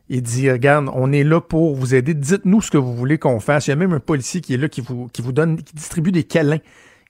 [0.08, 2.14] Il dit, regarde, on est là pour vous aider.
[2.14, 3.66] Dites-nous ce que vous voulez qu'on fasse.
[3.66, 5.74] Il y a même un policier qui est là, qui vous, qui vous donne, qui
[5.74, 6.60] distribue des câlins.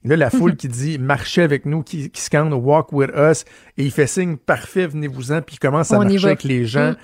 [0.07, 3.45] Là, la foule qui dit marchez avec nous, qui, qui scande walk with us,
[3.77, 6.91] et il fait signe parfait, venez-vous-en, puis il commence à On marcher avec les gens.
[6.91, 6.97] Mm.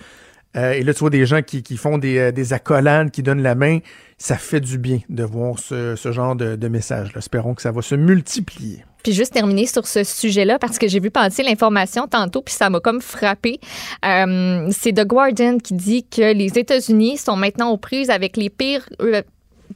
[0.55, 3.23] Euh, et là, tu vois des gens qui, qui font des, euh, des accolades, qui
[3.23, 3.79] donnent la main.
[4.19, 7.13] Ça fait du bien de voir ce, ce genre de, de message.
[7.13, 7.19] là.
[7.19, 8.85] Espérons que ça va se multiplier.
[9.03, 12.69] Puis juste terminer sur ce sujet-là, parce que j'ai vu passer l'information tantôt, puis ça
[12.69, 13.59] m'a comme frappé.
[14.05, 18.49] Euh, c'est The Guardian qui dit que les États-Unis sont maintenant aux prises avec les
[18.49, 18.87] pires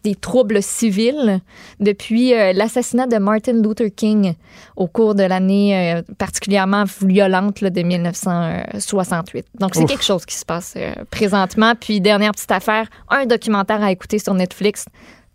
[0.04, 1.42] des troubles civils
[1.80, 4.34] depuis euh, l'assassinat de Martin Luther King
[4.76, 9.46] au cours de l'année euh, particulièrement violente là, de 1968.
[9.60, 11.74] Donc c'est quelque chose qui se passe euh, présentement.
[11.80, 14.86] Puis dernière petite affaire, un documentaire à écouter sur Netflix,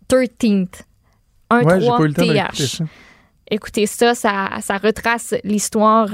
[0.09, 0.67] 13th.
[1.49, 2.77] 1 Ouais, j'ai 3 pas eu le temps d'écouter TH.
[2.77, 2.83] ça.
[3.51, 6.09] Écoutez ça, ça, ça retrace l'histoire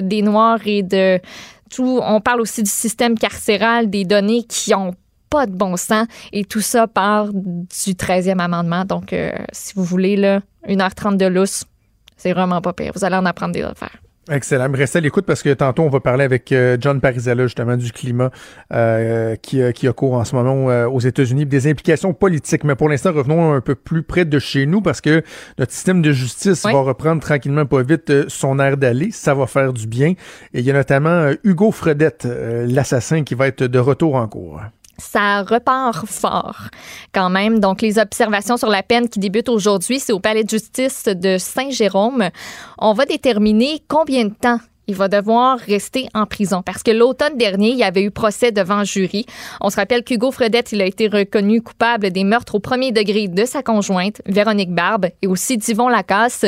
[0.00, 1.20] des Noirs et de
[1.70, 2.00] tout.
[2.02, 4.94] On parle aussi du système carcéral, des données qui ont
[5.30, 8.84] pas de bon sens et tout ça part du 13e amendement.
[8.84, 11.64] Donc, euh, si vous voulez, là, 1h30 de lousse,
[12.16, 12.92] c'est vraiment pas pire.
[12.94, 13.96] Vous allez en apprendre des affaires.
[14.30, 14.70] Excellent.
[14.72, 17.90] Restez à l'écoute parce que tantôt, on va parler avec euh, John Parizella, justement, du
[17.90, 18.30] climat
[18.72, 22.62] euh, qui, euh, qui a cours en ce moment euh, aux États-Unis, des implications politiques.
[22.62, 25.24] Mais pour l'instant, revenons un peu plus près de chez nous parce que
[25.58, 26.72] notre système de justice Oui.
[26.72, 29.10] va reprendre tranquillement, pas vite, son air d'aller.
[29.10, 30.10] Ça va faire du bien.
[30.52, 32.28] Et il y a notamment Hugo Fredette,
[32.66, 34.60] l'assassin, qui va être de retour en cours.
[35.00, 36.68] Ça repart fort
[37.12, 37.58] quand même.
[37.58, 41.38] Donc, les observations sur la peine qui débutent aujourd'hui, c'est au Palais de justice de
[41.38, 42.28] Saint-Jérôme.
[42.78, 47.36] On va déterminer combien de temps il va devoir rester en prison parce que l'automne
[47.36, 49.24] dernier, il y avait eu procès devant jury.
[49.60, 53.28] On se rappelle qu'Hugo Fredette, il a été reconnu coupable des meurtres au premier degré
[53.28, 56.44] de sa conjointe, Véronique Barbe, et aussi d'Yvon Lacasse,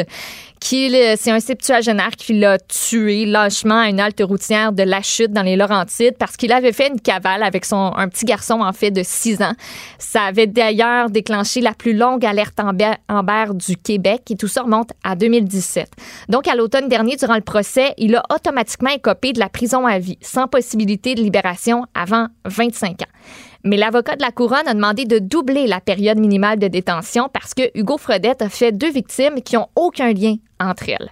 [0.64, 5.42] c'est un septuagénaire qui l'a tué lâchement à une halte routière de La Chute dans
[5.42, 8.90] les Laurentides parce qu'il avait fait une cavale avec son un petit garçon en fait
[8.90, 9.54] de 6 ans.
[9.98, 14.90] Ça avait d'ailleurs déclenché la plus longue alerte Amber, du Québec et tout ça remonte
[15.04, 15.90] à 2017.
[16.28, 19.98] Donc à l'automne dernier durant le procès, il a automatiquement écopé de la prison à
[19.98, 23.51] vie sans possibilité de libération avant 25 ans.
[23.64, 27.54] Mais l'avocat de la couronne a demandé de doubler la période minimale de détention parce
[27.54, 31.10] que Hugo Fredette a fait deux victimes qui ont aucun lien entre elles.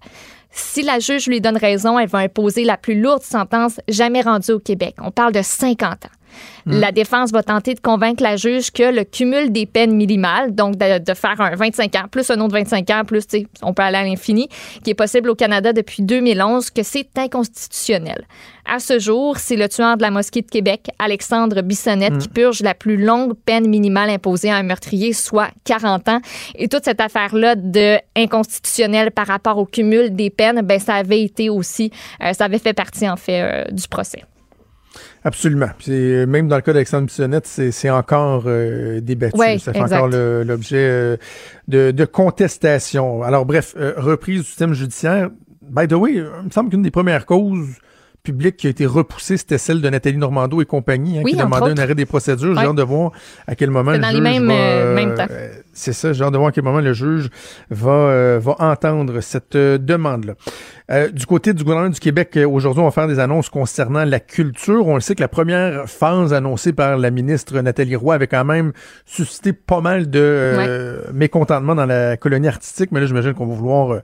[0.50, 4.52] Si la juge lui donne raison, elle va imposer la plus lourde sentence jamais rendue
[4.52, 4.96] au Québec.
[5.00, 6.19] On parle de 50 ans.
[6.66, 10.76] La défense va tenter de convaincre la juge que le cumul des peines minimales, donc
[10.76, 13.24] de, de faire un 25 ans, plus un autre 25 ans, plus,
[13.62, 14.48] on peut aller à l'infini,
[14.84, 18.26] qui est possible au Canada depuis 2011, que c'est inconstitutionnel.
[18.72, 22.60] À ce jour, c'est le tueur de la mosquée de Québec, Alexandre Bissonnette, qui purge
[22.62, 26.20] la plus longue peine minimale imposée à un meurtrier, soit 40 ans.
[26.54, 31.22] Et toute cette affaire-là de inconstitutionnel par rapport au cumul des peines, ben ça avait
[31.22, 31.90] été aussi,
[32.22, 34.22] euh, ça avait fait partie en fait euh, du procès.
[35.24, 35.68] Absolument.
[35.80, 39.38] C'est- même dans le cas d'Alexandre Bissonnette, c'est c'est encore euh, débattu.
[39.38, 39.96] Ouais, ça fait exact.
[39.96, 41.16] encore le- l'objet euh,
[41.68, 43.22] de, de contestation.
[43.22, 45.30] Alors bref, euh, reprise du système judiciaire.
[45.62, 47.68] By the way, euh, il me semble qu'une des premières causes
[48.22, 51.38] publiques qui a été repoussée, c'était celle de Nathalie Normando et compagnie, hein, Oui, qui
[51.38, 52.54] demandait un arrêt des procédures.
[52.54, 52.66] J'ai Ouais.
[52.66, 53.12] hâte de voir
[53.46, 55.26] à quel moment C'est le dans les juge mêmes, va, euh, mêmes temps.
[55.30, 57.30] euh, c'est ça, j'ai hâte de voir à quel moment le juge
[57.70, 60.34] va, euh, va entendre cette euh, demande-là.
[60.90, 64.04] Euh, du côté du gouvernement du Québec, euh, aujourd'hui, on va faire des annonces concernant
[64.04, 64.88] la culture.
[64.88, 68.44] On le sait que la première phase annoncée par la ministre Nathalie Roy avait quand
[68.44, 68.72] même
[69.06, 73.54] suscité pas mal de euh, mécontentement dans la colonie artistique, mais là, j'imagine qu'on va
[73.54, 74.00] vouloir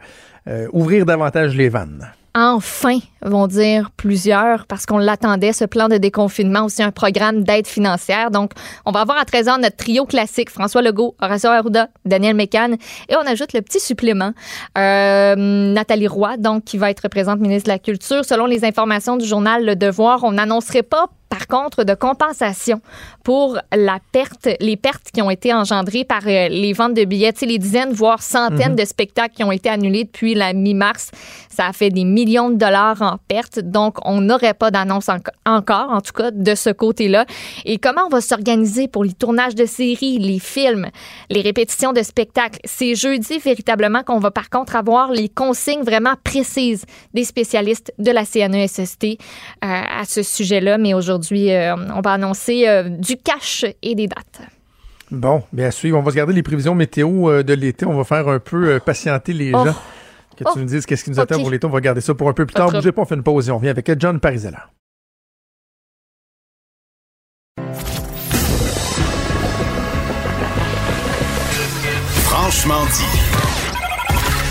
[0.49, 2.07] euh, ouvrir davantage les vannes.
[2.39, 7.67] Enfin, vont dire plusieurs, parce qu'on l'attendait, ce plan de déconfinement, aussi un programme d'aide
[7.67, 8.31] financière.
[8.31, 8.53] Donc,
[8.85, 12.75] on va avoir à 13 heures notre trio classique, François Legault, Horacio Arruda, Daniel Mécan,
[13.09, 14.33] et on ajoute le petit supplément,
[14.77, 18.23] euh, Nathalie Roy, donc, qui va être représentante ministre de la Culture.
[18.27, 22.81] Selon les informations du journal Le Devoir, on n'annoncerait pas par contre, de compensation
[23.25, 27.33] pour la perte, les pertes qui ont été engendrées par euh, les ventes de billets.
[27.33, 31.11] Tu sais, les dizaines, voire centaines de spectacles qui ont été annulés depuis la mi-mars.
[31.49, 33.59] Ça a fait des millions de dollars en pertes.
[33.59, 37.27] Donc, on n'aurait pas d'annonce enco- encore, en tout cas, de ce côté-là.
[37.65, 40.89] Et comment on va s'organiser pour les tournages de séries, les films,
[41.31, 42.61] les répétitions de spectacles?
[42.65, 48.11] C'est jeudi, véritablement, qu'on va par contre avoir les consignes vraiment précises des spécialistes de
[48.13, 49.17] la CNESST euh,
[49.63, 50.79] à ce sujet-là.
[50.79, 51.16] Mais aujourd'hui,
[51.55, 54.41] euh, on va annoncer euh, du cash et des dates.
[55.11, 57.87] Bon, bien sûr, on va se garder les prévisions météo euh, de l'été.
[57.87, 59.65] On va faire un peu euh, patienter les Oh.
[59.65, 59.75] gens.
[60.37, 60.59] Que tu Oh.
[60.59, 61.67] nous dises qu'est-ce qui nous attend pour l'été.
[61.67, 62.71] On va garder ça pour un peu plus tard.
[62.71, 64.69] Bougez pas, on fait une pause et on vient avec John Parizella.
[72.25, 73.05] Franchement dit.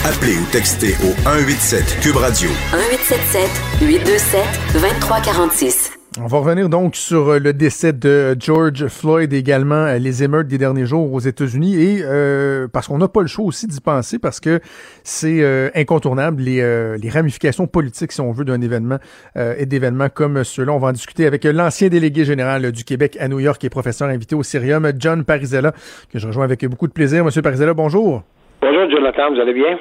[0.06, 2.50] Appelez ou textez au 187 Cube Radio.
[2.72, 3.50] 1877
[3.82, 4.44] 827
[4.74, 5.95] 2346.
[6.18, 10.48] On va revenir donc sur euh, le décès de George Floyd, également euh, les émeutes
[10.48, 13.82] des derniers jours aux États-Unis, et euh, parce qu'on n'a pas le choix aussi d'y
[13.82, 14.62] penser, parce que
[15.04, 15.44] c'est
[15.76, 18.98] incontournable les, les, ramifications politiques, si on veut, d'un événement
[19.36, 20.72] et d'événements comme ceux-là.
[20.72, 24.08] On va en discuter avec l'ancien délégué général du Québec à New York et professeur
[24.08, 25.74] invité au Cirium, John Parizella,
[26.12, 27.24] que je rejoins avec beaucoup de plaisir.
[27.26, 28.24] Monsieur Parizella, bonjour.
[28.62, 29.78] Bonjour, Jonathan, vous allez bien?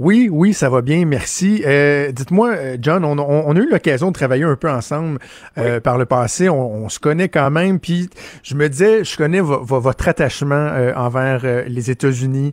[0.00, 1.62] Oui, oui, ça va bien, merci.
[1.64, 5.20] Euh, dites-moi, euh, John, on, a eu l'occasion de travailler un peu ensemble
[5.56, 6.48] euh, par le passé.
[6.48, 7.78] On, se connaît quand même.
[7.78, 8.10] Puis
[8.42, 12.52] je me disais, je connais votre attachement envers les États-Unis.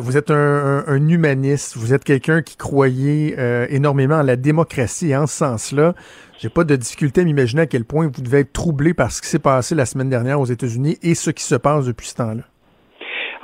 [0.00, 1.76] vous êtes un, humaniste.
[1.76, 3.36] Vous êtes quelqu'un qui croyait
[3.70, 5.10] énormément à la démocratie.
[5.10, 5.94] Et en ce sens-là,
[6.38, 9.22] j'ai pas de difficulté à m'imaginer à quel point vous devez être troublé par ce
[9.22, 12.14] qui s'est passé la semaine dernière aux États-Unis et ce qui se passe depuis ce
[12.16, 12.42] temps-là.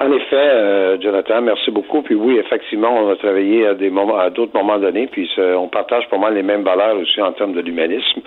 [0.00, 2.02] En effet, euh, Jonathan, merci beaucoup.
[2.02, 5.68] Puis oui, effectivement, on a travaillé à des moments, à d'autres moments donnés, puis on
[5.68, 8.20] partage pour moi les mêmes valeurs aussi en termes de l'humanisme.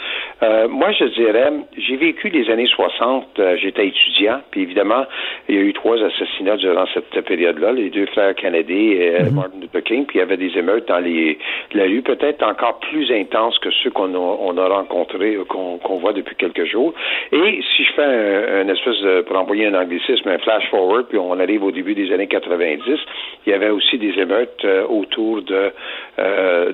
[0.43, 5.05] Euh, moi, je dirais, j'ai vécu les années 60, euh, j'étais étudiant, puis évidemment,
[5.49, 9.36] il y a eu trois assassinats durant cette période-là, les deux frères Kennedy et mhm.
[9.36, 11.38] Martin Luther King, puis il y avait des émeutes dans les
[11.74, 16.13] la rue, peut-être encore plus intenses que ceux qu'on a, on a rencontrés, qu'on voit
[16.13, 16.93] depuis quelques jours.
[17.32, 21.18] Et si je fais un, espèce de, pour envoyer un anglicisme, un flash forward, puis
[21.18, 22.84] on arrive au début des années 90,
[23.45, 25.72] il y avait aussi des émeutes euh, autour de,
[26.20, 26.72] euh,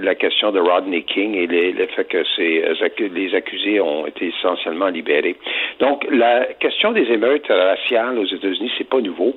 [0.00, 5.36] la, question de Rodney King et le fait que les accusés ont été essentiellement libérés.
[5.80, 9.36] Donc, la question des émeutes raciales aux États-Unis, c'est pas nouveau.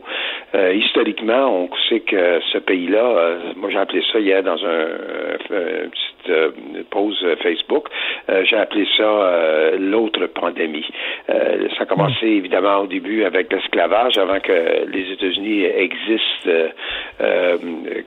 [0.55, 4.87] Euh, historiquement, on sait que ce pays-là, moi j'ai appelé ça hier dans un,
[5.51, 5.91] une
[6.23, 7.87] petite pause Facebook,
[8.43, 10.85] j'ai appelé ça l'autre pandémie.
[11.27, 16.69] ça a commencé évidemment au début avec l'esclavage avant que les États-Unis existent euh,
[17.21, 17.57] euh,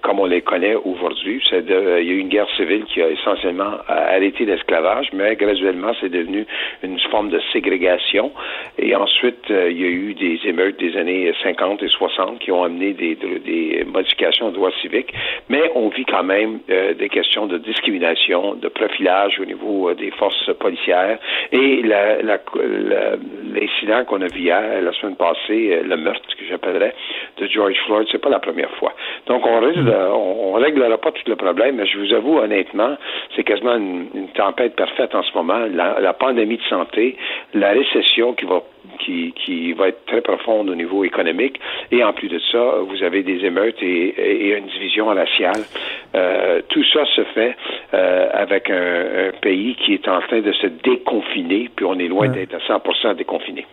[0.00, 1.42] comme on les connaît aujourd'hui.
[1.52, 6.08] il y a eu une guerre civile qui a essentiellement arrêté l'esclavage, mais graduellement, c'est
[6.08, 6.46] devenu
[6.82, 8.32] une forme de ségrégation.
[8.78, 12.50] Et ensuite, euh, il y a eu des émeutes des années 50 et 60 qui
[12.52, 15.12] ont amené des, des modifications aux droits civiques.
[15.48, 20.52] Mais on vit quand même des questions de discrimination, de profilage au niveau des forces
[20.58, 21.18] policières.
[21.52, 26.94] Et l'incident qu'on a vu hier, la semaine passée, le meurtre que j'appellerais
[27.38, 28.92] de George Floyd, c'est pas la première fois.
[29.26, 29.78] Donc on risque,
[30.12, 32.96] on, réglera pas tout le problème, mais je vous avoue honnêtement,
[33.34, 35.60] c'est quasiment une, tempête parfaite en ce moment.
[35.72, 37.16] La, pandémie de santé,
[37.54, 38.60] la récession qui va
[38.98, 41.60] qui, qui, va être très profonde au niveau économique.
[41.90, 45.62] Et en plus de ça, vous avez des émeutes et, une division raciale.
[46.14, 47.56] Euh, tout ça se fait
[47.94, 52.28] euh, avec un, pays qui est en train de se déconfiner, puis on est loin
[52.28, 53.66] d'être à 100% déconfiné.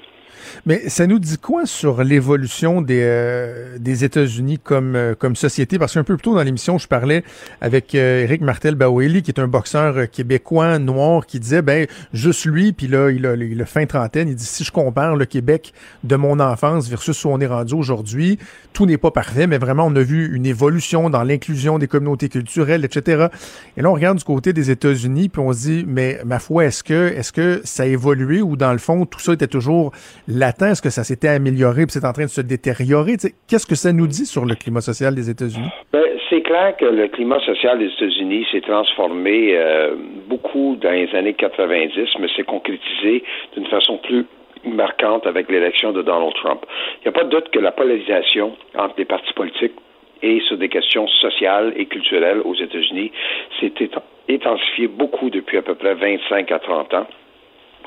[0.65, 5.79] Mais ça nous dit quoi sur l'évolution des, euh, des États-Unis comme, euh, comme société?
[5.79, 7.23] Parce qu'un peu plus tôt dans l'émission, je parlais
[7.61, 12.73] avec euh, Eric Martel-Baweli, qui est un boxeur québécois noir, qui disait, ben, juste lui,
[12.73, 15.73] puis là, il a, il a fin trentaine, il dit, si je compare le Québec
[16.03, 18.39] de mon enfance versus où on est rendu aujourd'hui,
[18.73, 22.29] tout n'est pas parfait, mais vraiment, on a vu une évolution dans l'inclusion des communautés
[22.29, 23.27] culturelles, etc.
[23.77, 26.65] Et là, on regarde du côté des États-Unis, puis on se dit, mais ma foi,
[26.65, 29.91] est-ce que, est-ce que ça a évolué ou dans le fond, tout ça était toujours
[30.29, 30.71] latent?
[30.71, 33.17] Est-ce que ça s'était amélioré puis c'est en train de se détériorer?
[33.47, 35.69] Qu'est-ce que ça nous dit sur le climat social des États-Unis?
[35.91, 39.95] Ben, c'est clair que le climat social des États-Unis s'est transformé euh,
[40.27, 43.23] beaucoup dans les années 90, mais s'est concrétisé
[43.55, 44.25] d'une façon plus
[44.65, 46.61] marquante avec l'élection de Donald Trump.
[46.97, 49.75] Il n'y a pas de doute que la polarisation entre les partis politiques
[50.21, 53.11] et sur des questions sociales et culturelles aux États-Unis
[53.59, 53.71] s'est
[54.29, 57.07] intensifiée beaucoup depuis à peu près 25 à 30 ans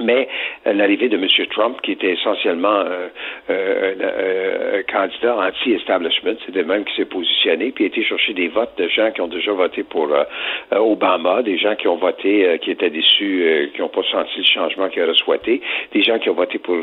[0.00, 0.28] mais
[0.66, 1.26] euh, l'arrivée de M.
[1.50, 3.08] Trump, qui était essentiellement euh,
[3.50, 8.48] euh, un candidat anti-establishment, c'est de même qui s'est positionné, puis a été chercher des
[8.48, 10.08] votes de gens qui ont déjà voté pour
[10.70, 14.88] Obama, des gens qui ont voté, qui étaient déçus, qui n'ont pas senti le changement
[14.88, 15.60] qu'ils auraient souhaité,
[15.92, 16.76] des gens qui ont voté pour,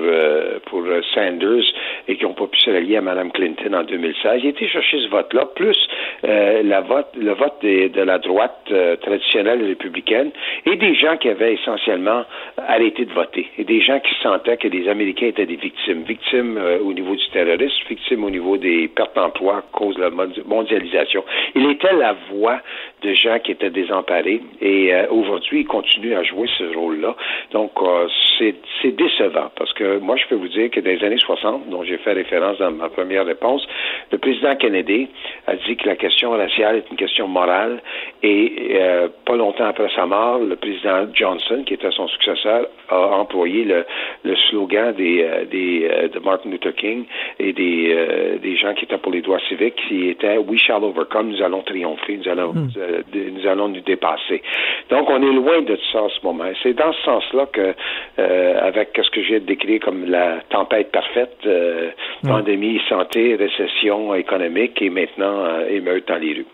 [1.14, 1.64] Sanders
[2.08, 4.42] et qui n'ont pas pu se rallier à Mme Clinton en 2016.
[4.44, 5.78] Il a été chercher ce vote-là, plus
[6.24, 10.32] le vote de la droite traditionnelle républicaine
[10.66, 12.24] et des gens qui avaient essentiellement
[12.68, 13.48] arrêté de voter.
[13.58, 16.04] Et des gens qui sentaient que les Américains étaient des victimes.
[16.04, 20.02] Victimes euh, au niveau du terrorisme, victimes au niveau des pertes d'emploi à cause de
[20.02, 21.24] la mondialisation.
[21.56, 22.60] Il était la voix
[23.02, 24.42] de gens qui étaient désemparés.
[24.62, 27.16] Et euh, aujourd'hui, il continue à jouer ce rôle-là.
[27.52, 31.18] Donc, euh, c'est décevant parce que moi, je peux vous dire que dans les années
[31.18, 33.66] 60, dont j'ai fait référence dans ma première réponse,
[34.12, 35.08] le président Kennedy
[35.48, 37.82] a dit que la, question raciale est une question morale.
[38.24, 43.18] Et euh, pas longtemps après sa mort, le président Johnson, qui était son successeur, a
[43.18, 43.86] employé le,
[44.24, 47.06] le slogan des, euh, des de Martin Luther King
[47.40, 51.30] et des, des gens qui étaient pour les droits civiques, qui était We shall overcome,
[51.30, 52.70] nous allons triompher, nous allons, hmm.
[53.14, 54.42] nous allons nous dépasser.
[54.90, 56.50] Donc, on est loin de ça en ce moment.
[56.64, 57.74] C'est dans ce sens-là que,
[58.18, 62.28] avec ce que j'ai décrit comme la tempête parfaite, hmm.
[62.28, 66.46] pandémie, santé, récession économique et maintenant émeute dans les rues.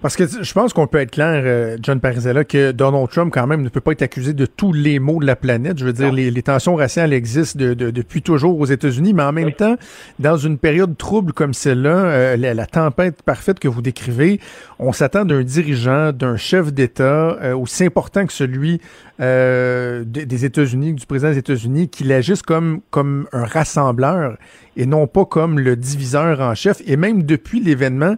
[0.00, 3.48] Parce que je pense qu'on peut être clair, euh, John Parizella, que Donald Trump, quand
[3.48, 5.78] même, ne peut pas être accusé de tous les maux de la planète.
[5.78, 9.76] Je veux dire, les, tensions raciales existent depuis toujours aux États-Unis, mais en même temps,
[10.20, 14.38] dans une période trouble comme celle-là, euh, la, tempête parfaite que vous décrivez,
[14.78, 18.80] on s'attend d'un dirigeant, d'un chef d'État euh, aussi important que celui
[19.18, 24.38] des, États-Unis, du président des États-Unis, qu'il agisse comme, comme un rassembleur
[24.76, 26.80] et non pas comme le diviseur en chef.
[26.86, 28.14] Et même depuis l'événement,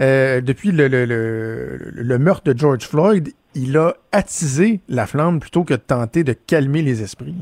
[0.00, 5.74] euh, depuis le, le, meurtre de George Floyd, il a attisé la flamme plutôt que
[5.74, 7.34] de tenter de calmer les esprits.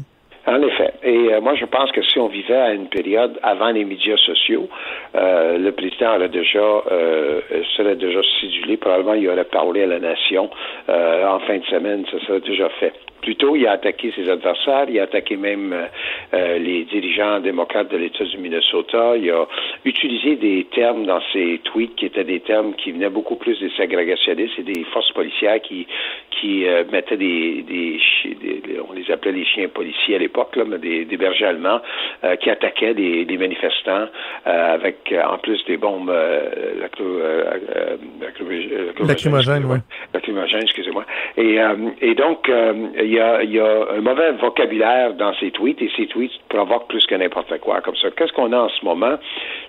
[0.46, 0.92] En effet.
[1.02, 4.16] Et euh, moi, je pense que si on vivait à une période avant les médias
[4.18, 4.68] sociaux,
[5.14, 6.82] euh, le président aurait déjà,
[7.76, 8.76] serait déjà sidulé.
[8.76, 10.50] Probablement, il aurait parlé à la nation
[10.88, 12.04] en fin de semaine.
[12.10, 12.92] Ça serait déjà fait.
[13.22, 15.86] Plutôt, il a attaqué ses adversaires, il a attaqué même euh,
[16.34, 19.16] euh, les dirigeants démocrates de l'État du Minnesota.
[19.16, 19.46] Il a
[19.84, 23.70] utilisé des termes dans ses tweets qui étaient des termes qui venaient beaucoup plus des
[23.76, 25.86] ségrégationnistes et des forces policières qui
[26.40, 28.00] qui euh, mettaient des, des,
[28.88, 31.80] on les appelait les chiens policiers à l'époque, là, mais des, des bergers allemands
[32.40, 34.08] qui attaquaient des, des manifestants
[34.44, 36.12] avec en plus des bombes
[36.80, 38.92] lacrymogènes.
[40.12, 41.04] Lacrymogènes, excusez-moi.
[41.36, 41.58] Et,
[42.00, 42.50] et donc
[43.11, 47.14] il y, a, un mauvais vocabulaire dans ses tweets et ses tweets provoquent plus que
[47.14, 48.10] n'importe quoi comme ça.
[48.10, 49.18] Qu'est-ce qu'on a en ce moment?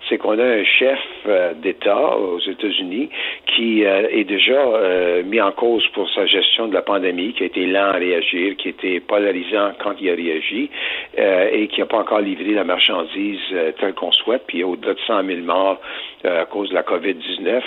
[0.09, 3.09] C'est qu'on a un chef euh, d'État aux États-Unis
[3.47, 7.43] qui euh, est déjà euh, mis en cause pour sa gestion de la pandémie, qui
[7.43, 10.69] a été lent à réagir, qui a été polarisant quand il a réagi
[11.17, 13.39] et qui n'a pas encore livré la marchandise
[13.79, 14.43] telle qu'on souhaite.
[14.47, 15.79] Puis au-delà de 100 000 morts
[16.23, 17.61] à cause de la COVID-19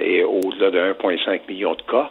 [0.00, 2.10] et au-delà de 1,5 million de cas.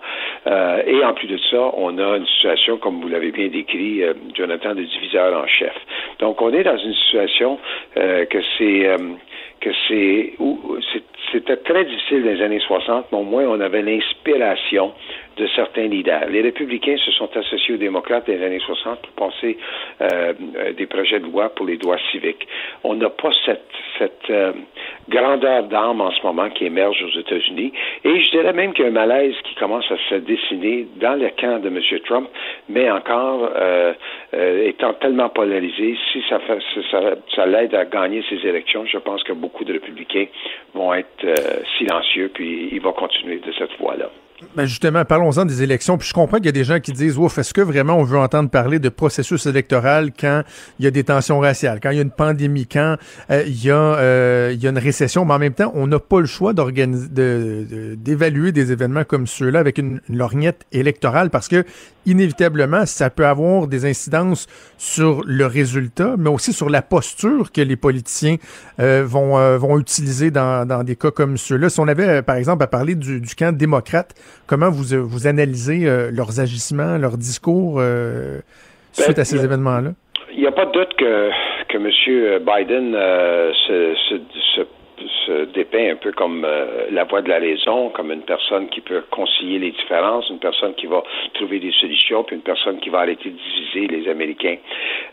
[0.86, 4.02] et en plus de ça, on a une situation, comme vous l'avez bien décrit,
[4.36, 5.74] Jonathan, de diviseur en chef.
[6.20, 7.60] Donc, on est dans une situation
[7.96, 8.98] que c'est
[9.62, 10.34] que c'est
[11.34, 14.94] c'était très difficile dans les années 60, mais au moins on avait l'inspiration
[15.38, 16.28] de certains leaders.
[16.30, 19.58] Les républicains se sont associés aux démocrates dans les années 60 pour passer
[20.02, 20.34] euh,
[20.78, 22.48] des projets de loi pour les droits civiques.
[22.84, 24.54] On n'a pas cette, cette euh,
[25.10, 27.74] grandeur d'âme en ce moment qui émerge aux États-Unis.
[28.04, 31.20] Et je dirais même qu'il y a un malaise qui commence à se dessiner dans
[31.20, 31.80] le camp de M.
[32.06, 32.30] Trump,
[32.70, 33.94] mais encore euh,
[34.66, 36.60] étant tellement polarisé, si ça, fait,
[36.92, 40.28] ça, ça l'aide à gagner ces élections, je pense que beaucoup de républicains
[40.74, 41.26] vont être
[41.78, 44.10] silencieux, puis il va continuer de cette voie-là.
[44.56, 45.98] Ben justement, parlons-en des élections.
[45.98, 48.04] Puis je comprends qu'il y a des gens qui disent Ouf, est-ce que vraiment on
[48.04, 50.44] veut entendre parler de processus électoral quand
[50.80, 52.98] il y a des tensions raciales, quand il y a une pandémie, quand
[53.32, 55.88] euh, il, y a, euh, il y a une récession, mais en même temps, on
[55.88, 61.64] n'a pas le choix d'évaluer des événements comme ceux-là avec une, lorgnette électorale parce que
[62.06, 67.62] inévitablement, ça peut avoir des incidences sur le résultat, mais aussi sur la posture que
[67.62, 68.36] les politiciens
[68.80, 71.70] euh, vont, vont utiliser dans, dans des cas comme ceux-là.
[71.70, 74.14] Si on avait, par exemple, à parler du, du camp démocrate,
[74.48, 78.40] Comment vous, vous analysez euh, leurs agissements, leurs discours euh,
[78.92, 79.92] suite à ben, ces événements-là?
[80.34, 81.30] Il n'y a pas de doute que,
[81.70, 82.44] que M.
[82.46, 84.62] Biden euh, se, se,
[85.26, 86.46] se, dépeint un peu comme
[86.92, 90.74] la voix de la raison, comme une personne qui peut concilier les différences, une personne
[90.76, 94.58] qui va trouver des solutions, puis une personne qui va arrêter de diviser les Américains.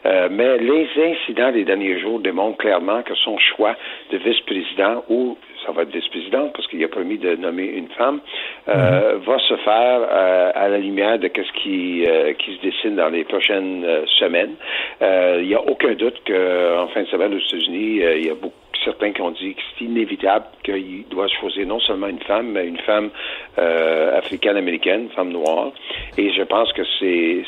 [0.04, 3.76] mais les incidents des derniers jours démontrent clairement que son choix
[4.10, 8.20] de vice-président ou ça va être vice-présidente parce qu'il a promis de nommer une femme,
[8.68, 9.20] euh, mhm.
[9.24, 13.08] va se faire euh, à la lumière de ce qui, euh, qui se dessine dans
[13.08, 13.84] les prochaines
[14.18, 14.54] semaines.
[15.00, 18.59] Il n'y a aucun doute qu'en fin de semaine aux États-Unis, il y a beaucoup
[18.84, 22.66] certains qui ont dit que c'est inévitable qu'il doit choisir non seulement une femme, mais
[22.66, 23.10] une femme
[23.56, 25.72] africaine-américaine, une femme noire.
[26.16, 27.44] Et je pense que c'est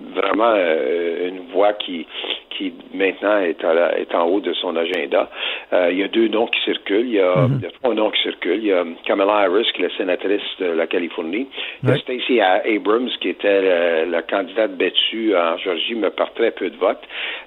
[0.00, 2.06] vraiment une voie qui
[2.56, 5.30] qui maintenant est, à est en haut de son agenda.
[5.72, 7.06] Euh, il y a deux noms qui circulent.
[7.06, 7.60] Il y, a, mhm.
[7.80, 8.58] trois noms qui circulent.
[8.58, 11.46] Il y a Kamala Harris, qui est la sénatrice de la Californie.
[11.82, 16.50] Il y a Stacey Abrams, qui était la, candidate battue en Georgie, mais par très
[16.52, 17.02] peu de votes.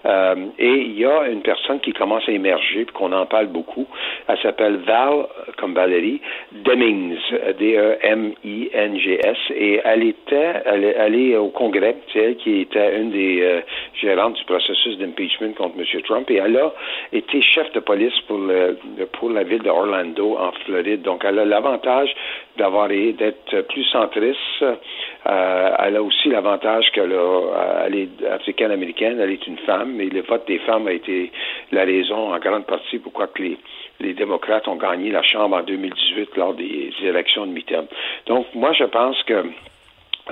[0.06, 3.48] Euh, et il y a une personne qui commence à émerger, puis qu'on en parle
[3.48, 3.88] beaucoup.
[4.28, 5.26] Elle s'appelle Val,
[5.58, 7.18] comme Valérie, Demings,
[7.58, 9.38] D-E-M-I-N-G-S.
[9.56, 13.62] Et elle était, elle, est au Congrès, c'est elle qui était une des euh,
[14.02, 16.02] gérantes du processus d'impeachment contre M.
[16.04, 16.74] Trump, et elle a
[17.12, 18.40] été chef de police pour,
[19.30, 21.02] la ville de Orlando, en Floride.
[21.02, 22.14] Donc, elle a l'avantage
[22.58, 24.40] d'avoir d'être plus centriste.
[24.62, 27.16] Euh, elle a aussi l'avantage qu'elle
[27.86, 31.32] elle est africaine-américaine, elle est une femme, et le vote des femmes a été
[31.72, 33.58] la raison en grande partie pourquoi que les,
[34.00, 37.88] les démocrates ont gagné la Chambre en 2018 lors des élections de mi-terme.
[38.28, 39.44] Donc, moi, je pense que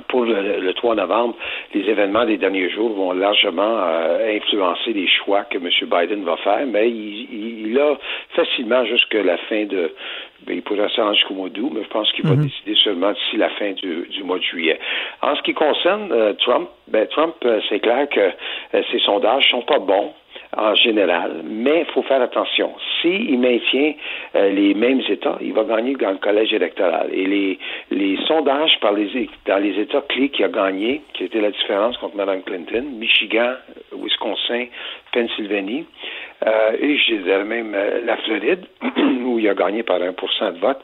[0.07, 1.35] pour le, 3 novembre,
[1.73, 5.69] les événements des derniers jours vont largement euh, influencer les choix que M.
[5.83, 7.95] Biden va faire, mais il, a
[8.35, 9.93] facilement jusqu'à la fin de...
[10.45, 12.43] Ben, il pourrait s'arranger jusqu'au mois d'août, mais je pense qu'il va mhm.
[12.43, 14.79] décider seulement d'ici la fin du, mois de juillet.
[15.21, 18.31] En ce qui concerne euh, Trump, ben, Trump, euh, c'est clair que
[18.91, 20.13] ses sondages sont pas bons
[20.55, 22.73] en général, mais il faut faire attention.
[23.01, 23.93] S'il maintient
[24.35, 27.09] euh, les mêmes États, il va gagner dans le collège électoral.
[27.11, 27.57] Et
[27.91, 31.97] les, sondages par les, dans les États clés qui a gagné, qui était la différence
[31.97, 33.53] contre Mme Clinton, Michigan,
[33.93, 34.65] Wisconsin,
[35.13, 35.85] Pennsylvanie,
[36.45, 38.65] euh, et je dirais même euh, la Floride,
[39.25, 40.11] où il a gagné par 1
[40.51, 40.81] de vote,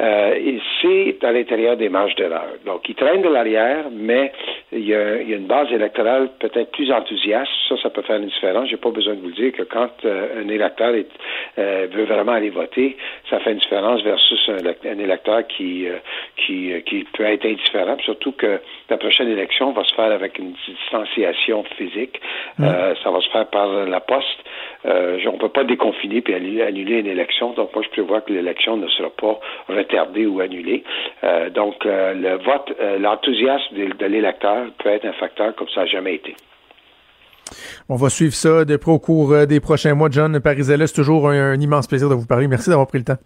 [0.00, 2.48] euh, et c'est à l'intérieur des marges d'erreur.
[2.66, 4.32] Donc, il traîne de l'arrière, mais
[4.72, 7.50] il y, a, il y, a, une base électorale peut-être plus enthousiaste.
[7.68, 8.68] Ça, ça peut faire une différence.
[8.68, 11.10] J'ai pas besoin de vous dire que quand euh, un électeur est,
[11.58, 12.96] euh, veut vraiment aller voter,
[13.30, 15.86] ça fait une différence versus un, un électeur qui,
[16.38, 17.96] qui, qui peut être indifférent.
[18.00, 18.58] Surtout que
[18.90, 22.20] la prochaine élection va se faire avec une distanciation physique.
[22.58, 22.66] Mmh.
[23.02, 24.26] ça va se faire par la poste.
[24.86, 27.52] Euh, on ne peut pas déconfiner puis annuler une élection.
[27.54, 29.38] Donc, moi, je prévois que l'élection ne sera pas
[29.68, 30.84] retardée ou annulée.
[31.22, 35.86] Euh, donc, euh, le vote, l'enthousiasme de, l'électeur peut être un facteur comme ça n'a
[35.86, 36.34] jamais été.
[37.88, 40.08] On va suivre ça de près au cours des prochains mois.
[40.10, 42.48] John Parisella, c'est toujours un, immense plaisir de vous parler.
[42.48, 43.18] Merci d'avoir pris le temps.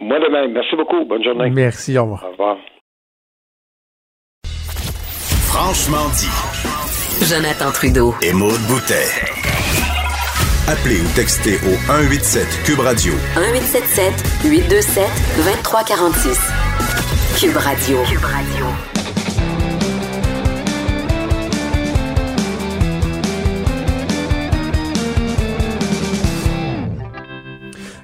[0.00, 0.52] Moi de même.
[0.52, 1.04] Merci beaucoup.
[1.04, 1.50] Bonne journée.
[1.50, 1.96] Merci.
[1.98, 2.24] Au revoir.
[2.26, 2.56] Au revoir.
[5.52, 6.56] Franchement dit.
[7.24, 8.14] Jonathan Trudeau.
[8.22, 9.55] Et Maude Boutet.
[10.68, 13.12] Appelez ou textez au 187 Cube Radio.
[13.36, 15.04] 1877 827
[15.36, 16.40] 2346.
[17.38, 17.98] Cube Radio.
[18.02, 18.66] Cube Radio.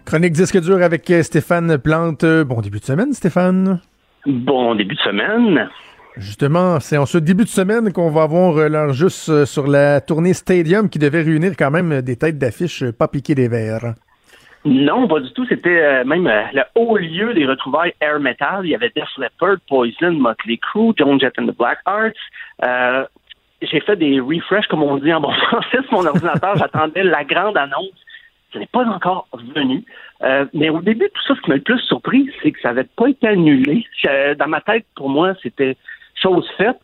[0.05, 2.25] Chronique disque dur avec Stéphane Plante.
[2.25, 3.81] Bon début de semaine, Stéphane.
[4.25, 5.69] Bon début de semaine.
[6.17, 9.67] Justement, c'est en ce début de semaine qu'on va avoir euh, l'heure juste euh, sur
[9.67, 13.95] la tournée Stadium qui devait réunir quand même des têtes d'affiche pas piquées des verres.
[14.67, 15.47] Non, pas du tout.
[15.47, 18.61] C'était euh, même le haut lieu des retrouvailles air metal.
[18.65, 23.09] Il y avait Def Leppard, Poison, Motley Crue, Joan Jett and the Black Arts.
[23.63, 26.57] J'ai fait des refresh, comme on dit en bon français, sur mon ordinateur.
[26.57, 27.97] J'attendais la grande annonce.
[28.53, 29.83] Ce n'est pas encore venu.
[30.53, 32.89] mais au début, tout ça, ce qui m'a le plus surpris, c'est que ça n'avait
[32.97, 33.87] pas été annulé.
[34.39, 35.79] Dans ma tête, pour moi, c'était
[36.23, 36.79] chose faite.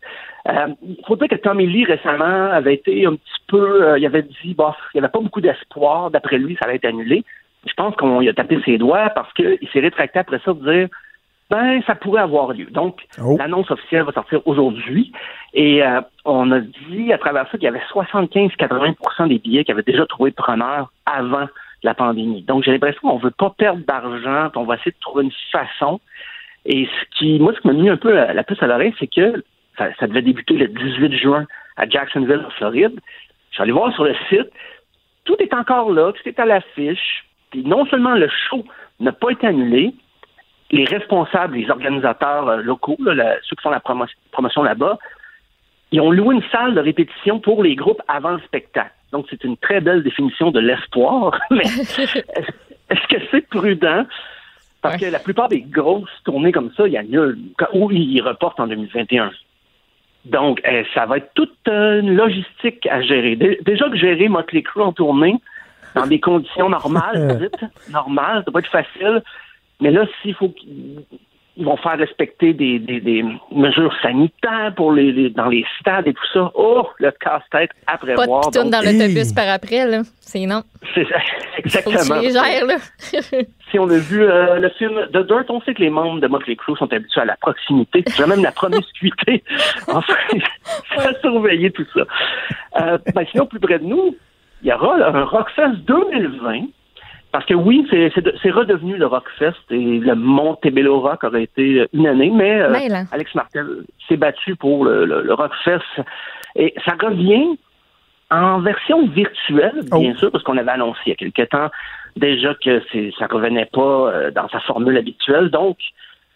[0.48, 4.06] Euh, il faut dire que Tommy Lee récemment avait été un petit peu, euh, il
[4.06, 6.10] avait dit, bof, il n'y avait pas beaucoup d'espoir.
[6.10, 7.24] D'après lui, ça allait être annulé.
[7.66, 10.72] Je pense qu'on lui a tapé ses doigts parce qu'il s'est rétracté après ça de
[10.72, 10.88] dire,
[11.50, 12.66] ben, ça pourrait avoir lieu.
[12.66, 13.36] Donc, oh.
[13.38, 15.12] l'annonce officielle va sortir aujourd'hui.
[15.54, 19.72] Et euh, on a dit à travers ça qu'il y avait 75-80% des billets qui
[19.72, 21.46] avaient déjà trouvé preneur avant
[21.82, 22.42] la pandémie.
[22.42, 25.32] Donc, j'ai l'impression qu'on ne veut pas perdre d'argent, on va essayer de trouver une
[25.52, 26.00] façon.
[26.68, 29.06] Et ce qui, moi, ce qui m'a mis un peu la, puce à l'oreille, c'est
[29.06, 29.42] que
[29.78, 31.46] ça, devait débuter le 18 juin
[31.76, 33.00] à Jacksonville, en Floride.
[33.50, 34.50] Je suis allé voir sur le site.
[35.24, 37.24] Tout est encore là, tout est à l'affiche.
[37.50, 38.64] Puis non seulement le show
[39.00, 39.94] n'a pas été annulé,
[40.70, 44.98] les responsables, les organisateurs euh, locaux, ceux qui font la promotion là-bas,
[45.90, 48.92] ils ont loué une salle de répétition pour les groupes avant le spectacle.
[49.12, 51.38] Donc, c'est une très belle définition de l'espoir.
[51.50, 54.04] Mais est-ce que c'est prudent?
[54.90, 57.38] Parce que la plupart des grosses tournées comme ça, il y a nul.
[57.72, 59.30] Ou ils reportent en 2021.
[60.24, 63.36] Donc, euh, ça va être toute une logistique à gérer.
[63.36, 65.36] Déjà que gérer Motley Crue en tournée,
[65.94, 69.22] dans des conditions normales, dites, normales, ça va être facile.
[69.80, 70.52] Mais là, s'il faut
[71.58, 76.26] ils vont faire respecter des, des, mesures sanitaires pour les, dans les stades et tout
[76.32, 76.52] ça.
[76.54, 78.42] Oh, le casse-tête à prévoir.
[78.42, 80.02] Pas de dans l'autobus par après, là.
[80.20, 80.62] C'est non.
[80.94, 81.04] C'est
[81.58, 81.98] exactement.
[81.98, 82.76] Faut que là.
[83.70, 86.28] si on a vu euh, le film The Dirt, on sait que les membres de
[86.28, 89.42] Motley Crue sont habitués à la proximité, même la promiscuité.
[89.88, 90.14] enfin,
[90.96, 92.02] ça surveiller tout ça.
[92.80, 94.16] Euh, ben, sinon, plus près de nous,
[94.62, 96.66] il y aura un Rockfest 2020
[97.38, 102.32] parce que oui, c'est redevenu le Rockfest et le Montebello Rock aurait été une année,
[102.34, 106.02] mais euh, Alex Martel s'est battu pour le, Rockfest.
[106.56, 107.56] Et ça revient
[108.32, 110.18] en version virtuelle, bien oh.
[110.18, 111.68] sûr, parce qu'on avait annoncé il y a quelque temps
[112.16, 112.82] déjà que
[113.16, 115.48] ça revenait pas euh, dans sa formule habituelle.
[115.50, 115.76] Donc,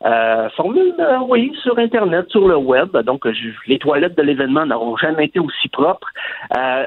[0.05, 2.97] Euh, formule, euh, oui, sur Internet, sur le web.
[3.05, 3.25] Donc,
[3.69, 6.09] les toilettes de l'événement n'auront jamais été aussi propres.
[6.57, 6.87] Euh,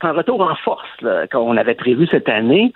[0.00, 0.88] c'est un retour en force
[1.30, 2.72] qu'on avait prévu cette année.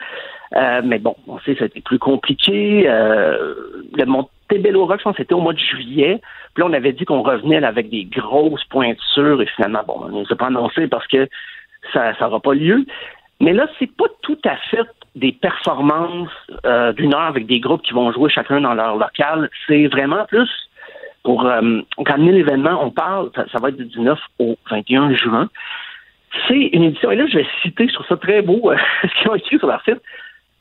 [0.52, 2.84] Mais bon, on sait que c'était plus compliqué.
[2.84, 6.20] le Montebello Rock, je pense c'était au mois de juillet.
[6.54, 9.42] Puis là, on avait dit qu'on revenait avec des grosses pointures.
[9.42, 11.28] Et finalement, bon, on ne s'est pas annoncé parce que
[11.92, 12.84] ça n'aura pas lieu.
[13.40, 16.30] Mais là, c'est pas tout à fait des performances
[16.66, 19.50] euh, d'une heure avec des groupes qui vont jouer chacun dans leur local.
[19.66, 20.50] C'est vraiment plus
[21.22, 22.82] pour euh, ramener l'événement.
[22.82, 25.48] On parle, ça, va être du 19 au 21 juin.
[26.48, 29.22] C'est une édition, et là je vais citer, je trouve ça très beau, euh, ce
[29.22, 30.02] qu'ils ont écrit sur leur site,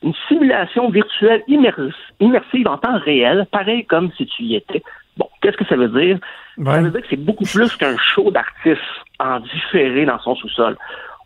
[0.04, 4.82] une simulation virtuelle immersive en temps réel, pareil comme si tu y étais.
[5.16, 6.18] Bon, qu'est-ce que ça veut dire?
[6.62, 8.80] Ça veut dire que c'est beaucoup plus qu'un show d'artistes
[9.18, 10.76] en différé dans son sous-sol.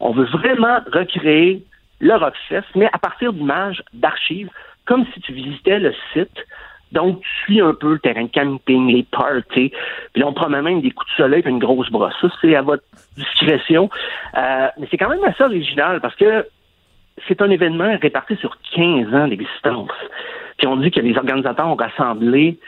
[0.00, 1.64] On veut vraiment recréer
[2.00, 4.50] le Rockfest, mais à partir d'images, d'archives,
[4.84, 6.46] comme si tu visitais le site.
[6.92, 9.72] Donc, tu suis un peu le terrain de camping, les parties.
[10.12, 12.14] Puis là, on promet même des coups de soleil et une grosse brosse.
[12.20, 12.84] Ça, c'est à votre
[13.16, 13.90] discrétion.
[14.36, 16.46] Euh, mais c'est quand même assez original parce que
[17.26, 19.90] c'est un événement réparti sur 15 ans d'existence.
[20.56, 22.58] Puis on dit que les organisateurs ont rassemblé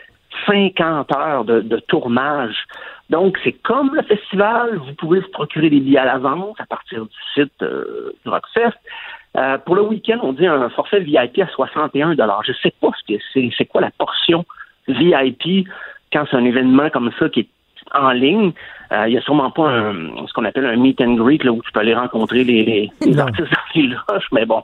[0.46, 2.66] 50 heures de, tournage
[3.10, 7.04] donc, c'est comme le festival, vous pouvez vous procurer des billets à l'avance à partir
[7.04, 8.78] du site euh, du Rockfest.
[9.36, 12.90] Euh, pour le week-end, on dit un forfait VIP à 61 Je ne sais pas
[12.96, 14.44] ce que c'est, c'est quoi la portion
[14.86, 15.68] VIP
[16.12, 17.48] quand c'est un événement comme ça qui est
[17.92, 18.52] en ligne?
[18.92, 21.52] Euh, il n'y a sûrement pas un, ce qu'on appelle un meet and greet là,
[21.52, 24.62] où tu peux aller rencontrer les, les, artistes dans les loges, mais bon.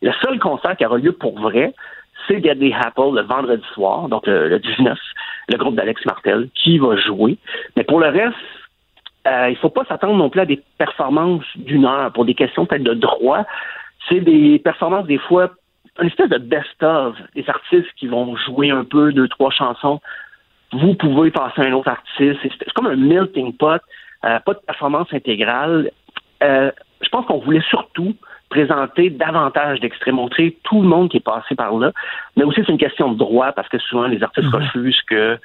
[0.00, 1.74] Le seul concert qui aura lieu pour vrai,
[2.26, 4.98] c'est Get Apple le vendredi soir, donc le 19
[5.48, 7.38] le groupe d'Alex Martel, qui va jouer.
[7.76, 8.36] Mais pour le reste,
[9.26, 12.66] euh, il faut pas s'attendre non plus à des performances d'une heure pour des questions
[12.66, 13.44] peut-être de droit.
[14.08, 15.50] C'est des performances des fois,
[16.00, 20.00] une espèce de best-of, des artistes qui vont jouer un peu, deux, trois chansons.
[20.72, 22.38] Vous pouvez passer à un autre artiste.
[22.42, 23.80] C'est comme un melting pot,
[24.24, 25.90] euh, pas de performance intégrale.
[26.42, 26.70] Euh,
[27.00, 28.14] je pense qu'on voulait surtout
[28.50, 31.92] présenter davantage d'extraits, montrer tout le monde qui est passé par là.
[32.36, 34.54] Mais aussi, c'est une question de droit parce que souvent, les artistes mhm.
[34.54, 35.38] refusent que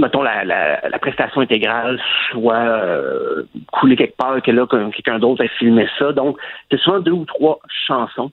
[0.00, 5.48] mettons, la, la, prestation intégrale soit euh, coulée quelque part, que là, quelqu'un d'autre ait
[5.48, 6.12] filmé ça.
[6.12, 6.38] Donc,
[6.70, 8.32] c'est souvent deux ou trois chansons.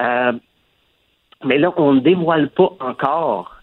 [0.00, 0.32] Euh,
[1.44, 3.55] mais là, on ne dévoile pas encore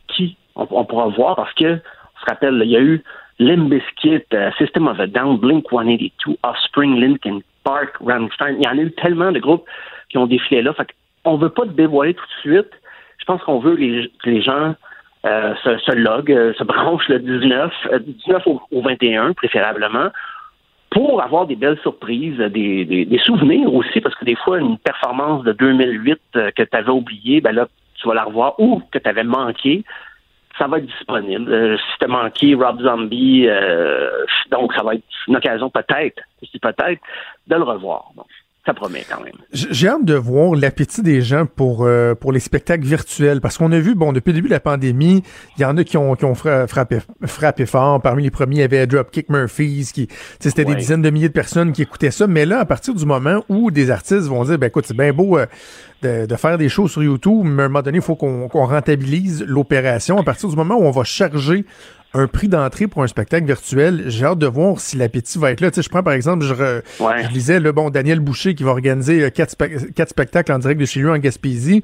[0.55, 3.03] on, pourra voir parce que, on se rappelle, il y a eu
[3.39, 8.57] Limbiskit, uh, System of a Down, Blink 182, Offspring, Linkin Park, Rammstein.
[8.59, 9.65] Il y en a eu tellement de groupes
[10.09, 10.73] qui ont défilé là.
[10.73, 10.87] Fait
[11.25, 12.71] on veut pas te dévoiler tout de suite.
[13.17, 14.75] Je pense qu'on veut que les, gens
[15.25, 20.09] euh, se, se loguent, euh, se branchent le 19, euh, 19 au, 21 préférablement,
[20.93, 25.51] pour avoir des belles surprises, des, souvenirs aussi, parce que des fois, une performance de
[25.53, 29.09] 2008 euh, que tu avais oubliée, ben là, tu vas la revoir, ou que tu
[29.09, 29.83] avais manqué,
[30.57, 31.51] ça va être disponible.
[31.51, 36.59] Euh, si t'as manqué Rob Zombie, euh, donc ça va être une occasion peut-être, dis
[36.59, 37.01] peut-être,
[37.47, 38.11] de le revoir.
[38.65, 39.33] Ça promet quand même.
[39.51, 43.71] J'ai hâte de voir l'appétit des gens pour euh, pour les spectacles virtuels parce qu'on
[43.73, 45.21] a vu bon depuis le début de la pandémie,
[45.57, 48.01] il y en a qui ont qui ont frappé frappé fort.
[48.01, 50.07] Parmi les premiers, il y avait Dropkick Murphys qui
[50.39, 53.05] c'était des dizaines de milliers de personnes qui écoutaient ça, mais là à partir du
[53.05, 55.37] moment où des artistes vont dire ben écoute, c'est bien beau
[56.03, 59.43] de, faire des choses sur YouTube, mais à un moment donné, il faut qu'on rentabilise
[59.47, 60.17] l'opération.
[60.19, 61.65] À partir du moment où on va charger
[62.15, 65.61] un prix d'entrée pour un spectacle virtuel, j'ai hâte de voir si l'appétit va être
[65.61, 65.71] là.
[65.71, 66.53] Tu sais, je prends par exemple, je,
[66.99, 69.55] je lisais le bon Daniel Boucher qui va organiser euh, quatre,
[69.95, 71.83] quatre, spectacles en direct de chez lui en Gaspésie.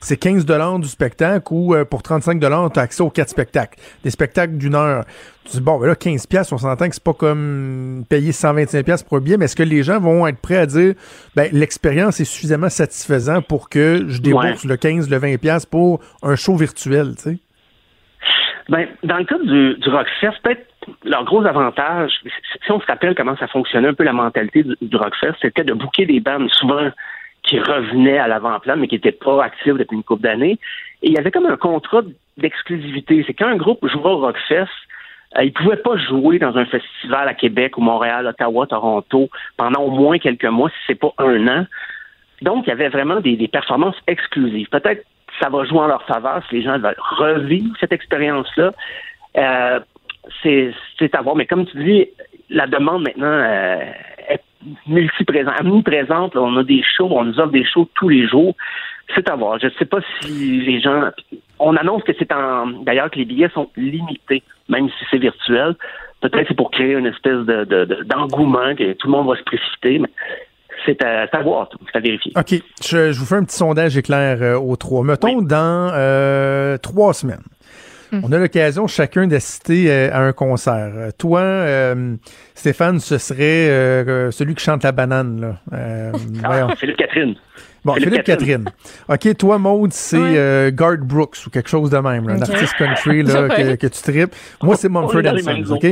[0.00, 3.30] C'est 15 dollars du spectacle ou euh, pour 35 dollars, tu as accès aux quatre
[3.30, 3.78] spectacles.
[4.02, 5.04] Des spectacles d'une heure.
[5.44, 8.84] Tu dis, bon, ben là, 15 pièces, on s'entend que c'est pas comme payer 125
[8.84, 10.94] pièces pour un billet, mais est-ce que les gens vont être prêts à dire,
[11.36, 16.00] ben, l'expérience est suffisamment satisfaisante pour que je débourse le 15, le 20 pièces pour
[16.22, 17.38] un show virtuel, tu sais?
[18.68, 20.66] Ben, dans le cas du, du Rockfest, peut-être
[21.04, 22.12] leur gros avantage,
[22.64, 25.64] si on se rappelle comment ça fonctionnait un peu la mentalité du, du Rockfest, c'était
[25.64, 26.90] de bouquer des bandes souvent
[27.42, 30.58] qui revenaient à l'avant-plan, mais qui n'étaient pas actifs depuis une couple d'années.
[31.02, 32.02] Et il y avait comme un contrat
[32.36, 33.24] d'exclusivité.
[33.26, 34.68] C'est quand un groupe jouait au Rockfest,
[35.36, 39.30] euh, il ne pouvait pas jouer dans un festival à Québec ou Montréal, Ottawa, Toronto
[39.56, 41.66] pendant au moins quelques mois, si c'est pas un an.
[42.42, 44.68] Donc, il y avait vraiment des, des performances exclusives.
[44.68, 45.04] Peut-être
[45.40, 48.72] ça va jouer en leur faveur si les gens veulent revivre cette expérience-là.
[49.36, 49.80] Euh,
[50.42, 51.36] c'est, à voir.
[51.36, 52.08] Mais comme tu dis,
[52.50, 53.92] la demande maintenant euh,
[54.28, 54.42] est
[54.86, 56.36] multiprésente, omniprésente.
[56.36, 58.54] on a des shows, on nous offre des shows tous les jours.
[59.14, 59.58] C'est à voir.
[59.58, 61.10] Je ne sais pas si les gens.
[61.58, 62.66] On annonce que c'est en.
[62.66, 65.74] D'ailleurs, que les billets sont limités, même si c'est virtuel.
[66.20, 70.02] Peut-être c'est pour créer une espèce de, d'engouement que tout le monde va se précipiter.
[70.86, 72.32] C'est à, voir, c'est à vérifier.
[72.36, 72.54] OK.
[72.84, 75.04] Je, vous fais un petit sondage éclair euh, aux trois.
[75.04, 77.42] Mettons dans euh, trois semaines.
[78.10, 80.90] On a l'occasion chacun d'assister euh, à un concert.
[81.18, 82.16] Toi, euh,
[82.54, 85.40] Stéphane, ce serait euh, celui qui chante la banane.
[85.42, 85.56] Là.
[85.74, 86.12] Euh.
[86.42, 87.34] Ah, Philippe Catherine.
[87.84, 88.64] Bon, Philippe, Philippe Catherine.
[89.08, 92.74] OK, toi, Maude, c'est euh, Garth Brooks ou quelque chose de même, là, un artiste
[92.78, 93.76] country là, que, Ouais.
[93.76, 94.34] que tu tripes.
[94.62, 95.86] Moi, c'est Mumford Sons, OK?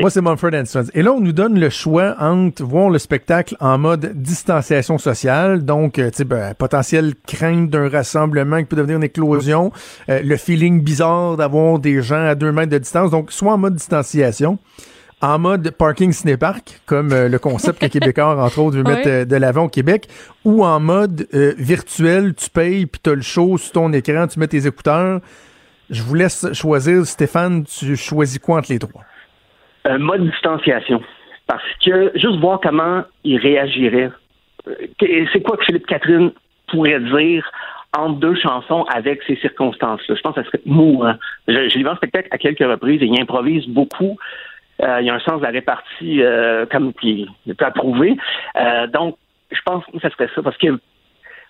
[0.00, 0.84] Moi, c'est Mumford Sons.
[0.94, 5.64] Et là, on nous donne le choix entre voir le spectacle en mode distanciation sociale,
[5.64, 9.72] donc, euh, ben, potentielle crainte d'un rassemblement qui peut devenir une éclosion,
[10.08, 13.58] euh, le feeling bizarre d'avoir des gens à deux mètres de distance, donc soit en
[13.58, 14.58] mode distanciation,
[15.22, 19.24] en mode parking ciné-parc, comme euh, le concept que Québécois, entre autres, veut mettre euh,
[19.24, 20.08] de l'avant au Québec,
[20.44, 24.38] ou en mode euh, virtuel, tu payes, puis t'as le show sur ton écran, tu
[24.38, 25.20] mets tes écouteurs.
[25.90, 29.02] Je vous laisse choisir, Stéphane, tu choisis quoi entre les trois?
[29.84, 31.02] Un mode distanciation.
[31.46, 34.10] Parce que juste voir comment il réagirait.
[34.68, 34.74] Euh,
[35.32, 36.32] C'est quoi que Philippe Catherine
[36.68, 37.50] pourrait dire
[37.96, 40.14] entre deux chansons avec ces circonstances-là?
[40.14, 41.14] Je pense que ça serait mourant.
[41.48, 44.16] Je, je l'ai vu en spectacle à quelques reprises et il improvise beaucoup.
[44.82, 48.16] Euh, il y a un sens de la répartie euh, comme qui est approuvé.
[48.56, 49.16] Euh, donc,
[49.50, 50.42] je pense que ça serait ça.
[50.42, 50.78] Parce que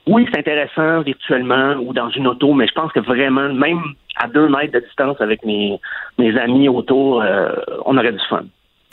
[0.06, 3.81] oui, c'est intéressant virtuellement ou dans une auto, mais je pense que vraiment, même
[4.16, 5.78] à deux mètres de distance avec mes,
[6.18, 7.52] mes amis autour, euh,
[7.86, 8.44] on aurait du fun.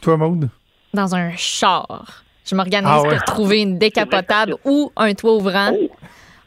[0.01, 0.49] Toi, Maude?
[0.93, 2.23] Dans un char.
[2.45, 3.09] Je m'organise Ah ouais.
[3.09, 5.71] pour trouver une décapotable ou un toit ouvrant.
[5.73, 5.89] Oh.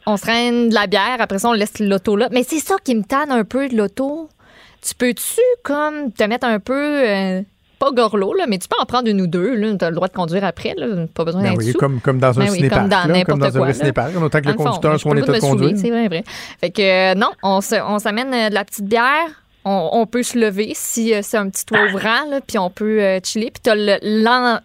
[0.06, 2.28] On se traîne de la bière, après ça, on laisse l'auto là.
[2.32, 4.28] Mais c'est ça qui me tanne un peu de l'auto.
[4.82, 7.06] Tu peux-tu, comme, te mettre un peu.
[7.06, 7.42] euh,
[7.80, 9.56] pas gorlot, là, mais tu peux en prendre une ou deux.
[9.76, 10.74] Tu as le droit de conduire après.
[10.76, 13.24] Là, pas besoin Ben d'être oui, comme, comme dans un Ben oui, comme dans là,
[13.24, 14.10] comme dans un quoi, cinéparc.
[14.16, 15.72] Autant que Dans le conducteur soit en état de conduire.
[15.76, 16.22] C'est vrai, vrai.
[16.60, 19.26] Fait que euh, non, on, se- on s'amène euh, de la petite bière.
[19.64, 22.70] On, on peut se lever si euh, c'est un petit toit ouvrant, là, puis on
[22.70, 23.50] peut euh, chiller.
[23.50, 23.74] Puis t'as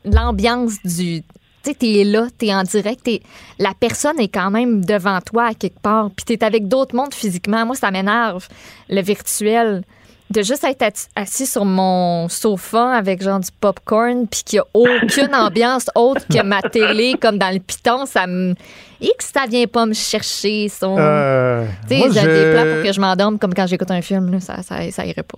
[0.05, 1.21] l'ambiance du...
[1.63, 3.21] Tu sais, t'es là, t'es en direct, t'es-
[3.57, 7.13] la personne est quand même devant toi à quelque part, puis t'es avec d'autres mondes
[7.13, 7.65] physiquement.
[7.65, 8.47] Moi, ça m'énerve,
[8.89, 9.81] le virtuel.
[10.31, 15.03] De juste être assis sur mon sofa avec genre du popcorn, puis qu'il n'y a
[15.03, 18.55] aucune ambiance autre que ma télé, comme dans le piton, ça me.
[19.01, 20.67] Et que ça vient pas me chercher.
[20.69, 20.95] Son...
[20.97, 24.01] Euh, tu sais, j'ai je- des plans pour que je m'endorme, comme quand j'écoute un
[24.01, 25.37] film, là, ça, ça, ça irait pas.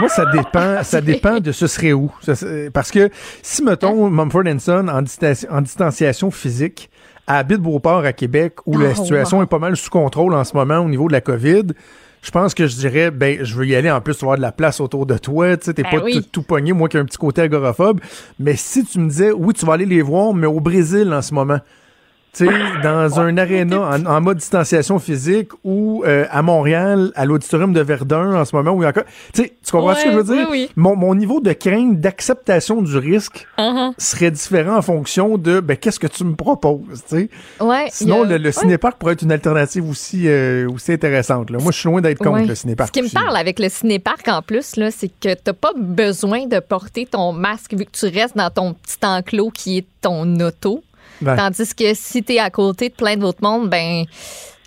[0.00, 2.12] Moi, ça dépend, ça dépend de ce serait où.
[2.74, 3.08] Parce que
[3.42, 6.90] si, mettons, Mumford Son en, dista- en distanciation physique
[7.26, 9.44] habite Beauport à Québec, où la Oh, situation wow.
[9.44, 11.68] est pas mal sous contrôle en ce moment au niveau de la COVID,
[12.26, 14.50] je pense que je dirais, ben, je veux y aller en plus, avoir de la
[14.50, 16.14] place autour de toi, tu sais, t'es Ben pas oui.
[16.14, 18.00] tout, tout pogné, moi qui ai un petit côté agoraphobe.
[18.40, 21.22] Mais si tu me disais, oui, tu vas aller les voir, mais au Brésil en
[21.22, 21.60] ce moment,
[22.44, 27.80] dans un aréna en, en mode distanciation physique ou euh, à Montréal, à l'auditorium de
[27.80, 29.04] Verdun en ce moment, où il y a encore.
[29.32, 30.46] Tu tu comprends ce que je veux dire?
[30.50, 30.70] oui, oui.
[30.76, 33.92] Mon, mon niveau de crainte, d'acceptation du risque Uh-huh.
[33.96, 37.30] serait différent en fonction de ben, qu'est-ce que tu me proposes, tu sais?
[37.60, 38.52] Ouais, Sinon, a- le, le ouais.
[38.52, 41.50] cinéparc pourrait être une alternative aussi, euh, aussi intéressante.
[41.50, 41.58] là.
[41.58, 42.94] Moi, je suis loin d'être contre le cinéparc.
[42.94, 46.58] Ce qui me parle avec le cinéparc en plus, c'est que t'as pas besoin de
[46.60, 50.82] porter ton masque vu que tu restes dans ton petit enclos qui est ton auto.
[51.20, 54.04] Ben, Tandis que si t'es à côté de plein d'autres mondes, ben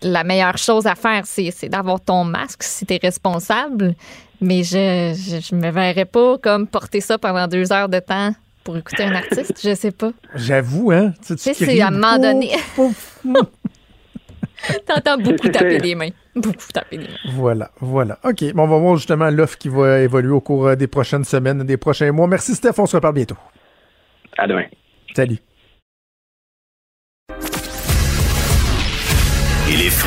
[0.01, 3.95] la meilleure chose à faire, c'est d'avoir ton masque si t'es responsable.
[4.41, 8.33] Mais je, je, je me verrais pas comme porter ça pendant deux heures de temps
[8.63, 9.59] pour écouter un artiste.
[9.61, 10.11] Je sais pas.
[10.35, 11.13] J'avoue, hein.
[11.21, 12.51] Tu sais, tu Tu sais, c'est à un moment donné.
[14.85, 16.09] T'entends beaucoup taper des mains.
[16.35, 17.33] Beaucoup taper des mains.
[17.33, 18.19] Voilà, voilà.
[18.23, 21.23] OK, bon, on va voir justement l'offre qui va évoluer au cours euh, des prochaines
[21.23, 22.27] semaines, des prochains mois.
[22.27, 22.73] Merci, Steph.
[22.77, 23.37] On se reparle bientôt.
[24.37, 24.65] À demain.
[25.15, 25.39] Salut.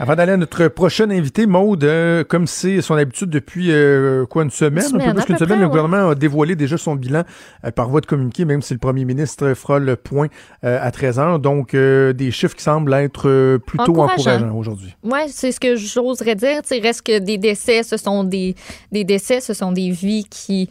[0.00, 4.44] Avant d'aller à notre prochaine invité, Maude, euh, comme c'est son habitude depuis euh, quoi
[4.44, 6.94] une semaine, Une un peu plus qu'une semaine, près, le gouvernement a dévoilé déjà son
[6.94, 7.24] bilan
[7.66, 10.28] euh, par voie de communiqué, même si le premier ministre fera le point
[10.64, 11.38] euh, à 13 heures.
[11.38, 14.30] Donc, euh, des chiffres qui semblent être plutôt Encourageant.
[14.30, 14.96] encourageants aujourd'hui.
[15.02, 16.62] Oui, c'est ce que j'oserais dire.
[16.62, 18.54] Tu sais, reste que des décès, ce sont des,
[18.90, 20.70] des décès, ce sont des vies qui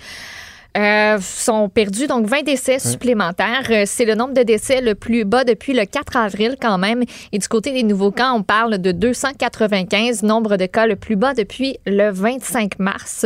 [0.78, 2.08] euh, sont perdues.
[2.08, 3.68] Donc, 20 décès supplémentaires.
[3.70, 7.04] Euh, C'est le nombre de décès le plus bas depuis le 4 avril quand même.
[7.32, 11.16] Et du côté des nouveaux cas, on parle de 295, nombre de cas le plus
[11.16, 13.26] bas depuis le 25 mars.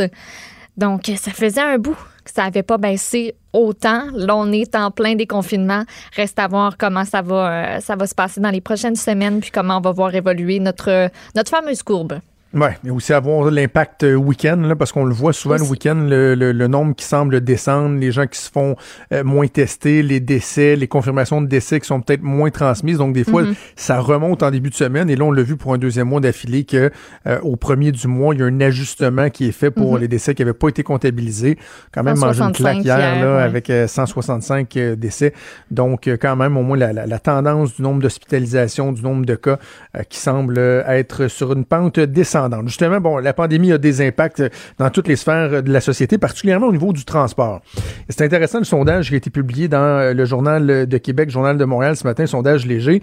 [0.76, 4.06] Donc, ça faisait un bout que ça n'avait pas baissé autant.
[4.14, 5.84] Là, on est en plein déconfinement.
[6.16, 9.40] Reste à voir comment ça va, euh, ça va se passer dans les prochaines semaines,
[9.40, 12.20] puis comment on va voir évoluer notre, notre fameuse courbe.
[12.54, 15.96] Oui, mais aussi avoir l'impact euh, week-end, là, parce qu'on le voit souvent le week-end,
[16.08, 18.76] le, le, nombre qui semble descendre, les gens qui se font
[19.12, 22.98] euh, moins tester, les décès, les confirmations de décès qui sont peut-être moins transmises.
[22.98, 23.54] Donc, des fois, Mhm.
[23.74, 25.10] ça remonte en début de semaine.
[25.10, 26.90] Et là, on l'a vu pour un deuxième mois d'affilée que
[27.26, 30.00] euh, au premier du mois, il y a un ajustement qui est fait pour Mhm.
[30.02, 31.58] les décès qui n'avaient pas été comptabilisés.
[31.92, 33.42] Quand même mangé une 165 claque hier, hier, là, ouais.
[33.42, 35.32] avec euh, 165 euh, décès.
[35.72, 39.34] Donc, quand même, au moins, la, la- la tendance du nombre d'hospitalisations, du nombre de
[39.34, 39.58] cas
[40.08, 42.43] qui semble être sur une pente descendante.
[42.66, 44.48] Justement, bon, la pandémie a des impacts euh,
[44.78, 47.60] dans toutes les sphères euh, de la société, particulièrement au niveau du transport.
[48.08, 51.56] C'est intéressant le sondage qui a été publié dans euh, le Journal de Québec, Journal
[51.56, 53.02] de Montréal ce matin, sondage léger.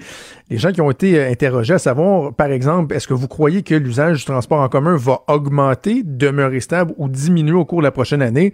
[0.50, 3.76] Les gens qui ont été interrogés à savoir, par exemple, est-ce que vous croyez que
[3.76, 7.92] l'usage du transport en commun va augmenter, demeurer stable ou diminuer au cours de la
[7.92, 8.54] prochaine année?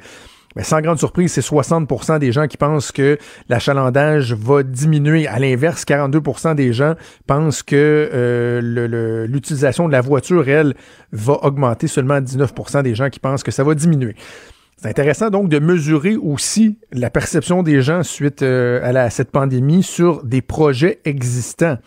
[0.58, 5.28] Ben, sans grande surprise, c'est 60% des gens qui pensent que l'achalandage va diminuer.
[5.28, 6.96] À l'inverse, 42% des gens
[7.28, 10.74] pensent que euh, l'utilisation de la voiture, elle,
[11.12, 11.86] va augmenter.
[11.86, 14.16] Seulement 19% des gens qui pensent que ça va diminuer.
[14.78, 19.84] C'est intéressant donc de mesurer aussi la perception des gens suite euh, à cette pandémie
[19.84, 21.78] sur des projets existants.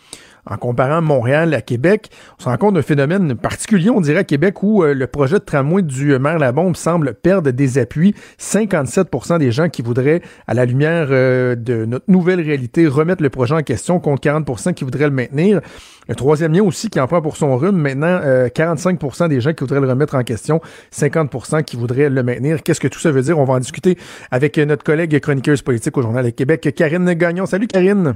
[0.51, 4.25] En comparant Montréal à Québec, on se rend compte d'un phénomène particulier, on dirait à
[4.25, 8.15] Québec, où euh, le projet de tramway du maire Labombe semble perdre des appuis.
[8.39, 13.31] 57% des gens qui voudraient, à la lumière euh, de notre nouvelle réalité, remettre le
[13.31, 15.61] projet en question, contre 40% qui voudraient le maintenir.
[16.09, 19.53] Le troisième lien aussi qui en prend pour son rhume, maintenant euh, 45% des gens
[19.53, 20.61] qui voudraient le remettre en question,
[20.93, 22.65] 50% qui voudraient le maintenir.
[22.65, 23.39] Qu'est-ce que tout ça veut dire?
[23.39, 23.97] On va en discuter
[24.33, 27.47] avec euh, notre collègue chroniqueuse politique au Journal de Québec, Karine Gagnon.
[27.47, 28.15] Salut Karine!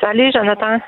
[0.00, 0.80] Salut, Jonathan.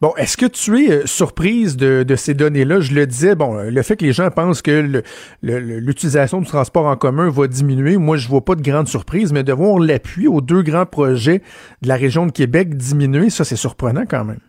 [0.00, 2.80] Bon, est-ce que tu es euh, surprise de, ces données-là?
[2.80, 5.02] Je le disais, bon, euh, le fait que les gens pensent que
[5.42, 9.44] l'utilisation du transport en commun va diminuer, moi, je vois pas de grande surprise, mais
[9.44, 11.42] de voir l'appui aux deux grands projets
[11.82, 14.40] de la région de Québec diminuer, ça, c'est surprenant quand même.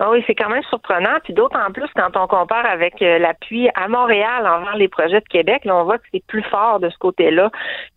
[0.00, 1.18] Ah oui, c'est quand même surprenant.
[1.22, 5.28] Puis d'autant plus quand on compare avec euh, l'appui à Montréal envers les projets de
[5.28, 7.50] Québec, là, on voit que c'est plus fort de ce côté-là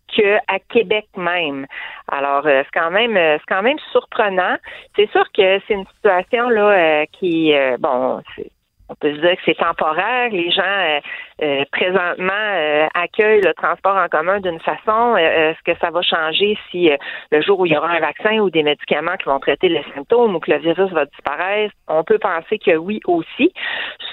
[0.08, 1.66] qu'à Québec même.
[2.06, 4.56] Alors, euh, c'est quand même euh, c'est quand même surprenant.
[4.96, 8.50] C'est sûr que c'est une situation là qui bon, c'est-
[8.88, 10.30] on peut se dire que c'est temporaire.
[10.30, 11.00] Les gens euh,
[11.42, 15.16] euh, présentement euh, accueillent le transport en commun d'une façon.
[15.16, 16.90] Est-ce que ça va changer si
[17.30, 19.84] le jour où il y aura un vaccin ou des médicaments qui vont traiter les
[19.94, 21.74] symptômes ou que le virus va disparaître?
[21.86, 23.52] On peut penser que oui aussi.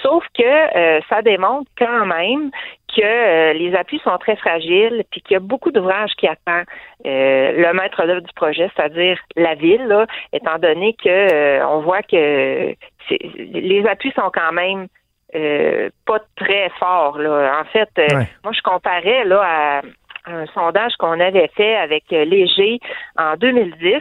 [0.02, 2.50] Sauf que ça démontre quand même
[2.94, 6.66] que les appuis sont très fragiles, puis qu'il y a beaucoup d'ouvrages qui attendent
[7.04, 12.74] le maître d'œuvre du projet, c'est-à-dire la ville, étant donné que on voit que
[13.10, 14.88] les appuis sont quand même
[15.34, 17.18] euh, pas très forts.
[17.18, 17.60] Là.
[17.60, 18.28] En fait, euh, Ouais.
[18.44, 19.82] moi je comparais là à
[20.26, 22.80] un sondage qu'on avait fait avec euh, Léger
[23.18, 24.00] en 2010.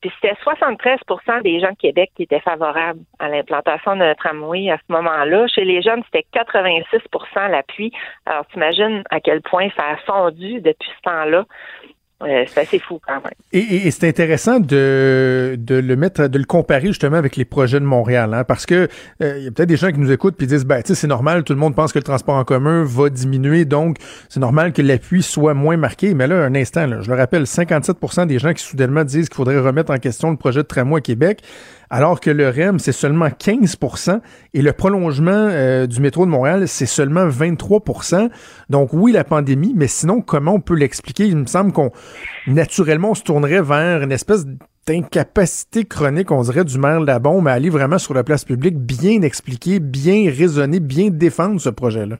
[0.00, 4.78] Puis c'était 73% des gens de Québec qui étaient favorables à l'implantation d'un tramway à
[4.78, 5.46] ce moment-là.
[5.48, 7.92] Chez les jeunes, c'était 86% l'appui.
[8.24, 11.44] Alors, t'imagines à quel point ça a fondu depuis ce temps-là.
[12.22, 13.32] C'est assez fou quand même.
[13.52, 17.44] Et, et- et c'est intéressant de, de le mettre, de le comparer justement avec les
[17.46, 18.88] projets de Montréal, hein, parce que
[19.22, 21.44] euh, il y a peut-être des gens qui nous écoutent puis disent, ben, c'est normal,
[21.44, 23.96] tout le monde pense que le transport en commun va diminuer, donc
[24.28, 26.12] c'est normal que l'appui soit moins marqué.
[26.14, 29.36] Mais là, un instant, là, je le rappelle, 57% des gens qui soudainement disent qu'il
[29.36, 31.40] faudrait remettre en question le projet de tramway à Québec,
[31.90, 34.20] alors que le REM, c'est seulement 15%,
[34.54, 38.30] et le prolongement euh, du métro de Montréal, c'est seulement 23%.
[38.70, 41.26] Donc oui, la pandémie, mais sinon, comment on peut l'expliquer?
[41.26, 41.90] Il me semble qu'on,
[42.46, 44.46] naturellement, on se tournerait vers une espèce
[44.86, 49.22] d'incapacité chronique, on dirait, du maire Labombe à aller vraiment sur la place publique, bien
[49.22, 52.18] expliquer, bien raisonner, bien défendre ce projet-là.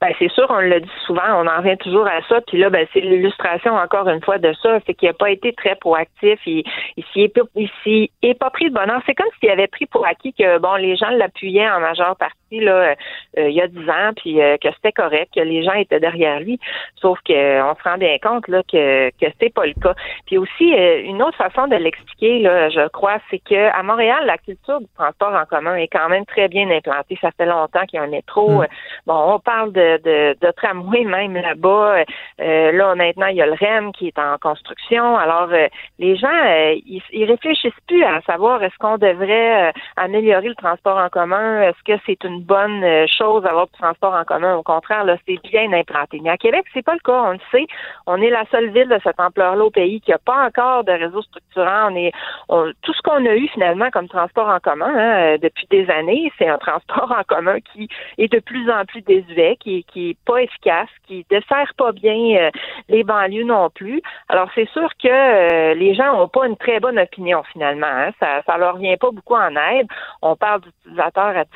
[0.00, 2.40] Ben, c'est sûr, on le dit souvent, on en revient toujours à ça.
[2.46, 5.52] Puis là, ben, c'est l'illustration encore une fois de ça, c'est qu'il n'a pas été
[5.52, 6.40] très proactif.
[6.46, 6.64] Il,
[6.96, 9.00] il s'y est, pas- il s'y est pas pris de bonheur.
[9.06, 12.34] C'est comme s'il avait pris pour acquis que bon, les gens l'appuyaient en majeure partie
[12.50, 12.94] là,
[13.38, 16.00] euh, il y a dix ans, puis euh, que c'était correct, que les gens étaient
[16.00, 16.58] derrière lui.
[16.96, 19.94] Sauf que euh, on se rend bien compte là que que c'est pas le cas.
[20.26, 24.24] Puis aussi euh, une autre façon de l'expliquer là, je crois, c'est que à Montréal,
[24.26, 27.18] la culture du transport en commun est quand même très bien implantée.
[27.20, 28.62] Ça fait longtemps qu'il y a un métro.
[28.62, 28.66] Mm.
[29.06, 32.04] Bon, on parle de, de, de tramway même là-bas.
[32.40, 35.16] Euh, là, maintenant, il y a le REM qui est en construction.
[35.16, 35.68] Alors, euh,
[35.98, 40.54] les gens, euh, ils, ils réfléchissent plus à savoir est-ce qu'on devrait euh, améliorer le
[40.54, 41.62] transport en commun.
[41.62, 44.56] Est-ce que c'est une bonne euh, chose d'avoir du transport en commun?
[44.56, 46.20] Au contraire, là, c'est bien implanté.
[46.22, 47.22] Mais à Québec, c'est pas le cas.
[47.24, 47.66] On le sait.
[48.06, 50.92] On est la seule ville de cette ampleur-là au pays qui n'a pas encore de
[50.92, 51.90] réseau structurant.
[51.90, 52.12] On est
[52.48, 55.88] on- tout ce qu'on a eu finalement comme transport en commun hein, euh, depuis des
[55.90, 57.88] années, c'est un transport en commun qui
[58.18, 62.36] est de plus en plus désuet, qui, qui est pas efficace, qui dessert pas bien
[62.38, 62.50] euh,
[62.88, 64.00] les banlieues non plus.
[64.28, 67.86] Alors c'est sûr que euh, les gens n'ont pas une très bonne opinion finalement.
[67.86, 68.10] hein.
[68.20, 69.86] Ça, ça leur vient pas beaucoup en aide.
[70.22, 71.50] On parle d'utilisateurs à 10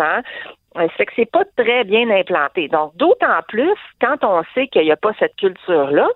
[0.00, 0.22] Euh,
[0.96, 2.68] c'est que c'est pas très bien implanté.
[2.68, 6.08] Donc, d'autant plus quand on sait qu'il n'y a pas cette culture-là,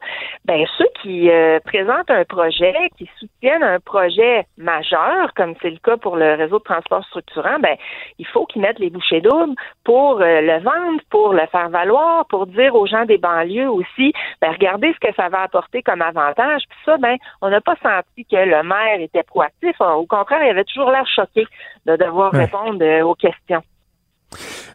[0.45, 5.78] ben ceux qui euh, présentent un projet, qui soutiennent un projet majeur, comme c'est le
[5.78, 7.77] cas pour le réseau de transport structurant, ben
[8.19, 9.55] il faut qu'ils mettent les bouchées doubles
[9.85, 14.12] pour euh, le vendre, pour le faire valoir, pour dire aux gens des banlieues aussi,
[14.41, 16.62] ben regardez ce que ça va apporter comme avantage.
[16.69, 19.81] Puis ça, ben on n'a pas senti que le maire était proactif.
[19.81, 21.47] Au contraire, il avait toujours l'air choqué
[21.87, 23.62] de devoir répondre aux questions.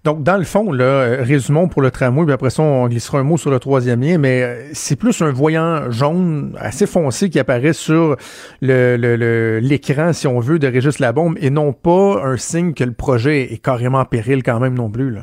[0.04, 3.20] Donc, dans le fond, là, euh, résumons pour le tramway, puis après ça, on glissera
[3.20, 7.30] un mot sur le troisième lien, mais euh, c'est plus un voyant jaune assez foncé
[7.30, 8.18] qui apparaît sur
[8.62, 12.84] l'écran, le, l'écran, si on veut, de Régis Labombe, et non pas un signe que
[12.84, 15.22] le projet est carrément en péril quand même non plus, là.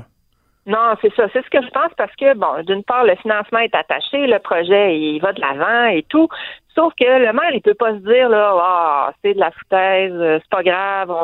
[0.64, 1.24] Non, c'est ça.
[1.32, 4.38] C'est ce que je pense parce que, bon, d'une part, le financement est attaché, le
[4.38, 6.28] projet, il va de l'avant et tout.
[6.74, 10.12] Sauf que le maire, il peut pas se dire, là, ah, c'est de la foutaise,
[10.14, 11.14] euh, c'est pas grave,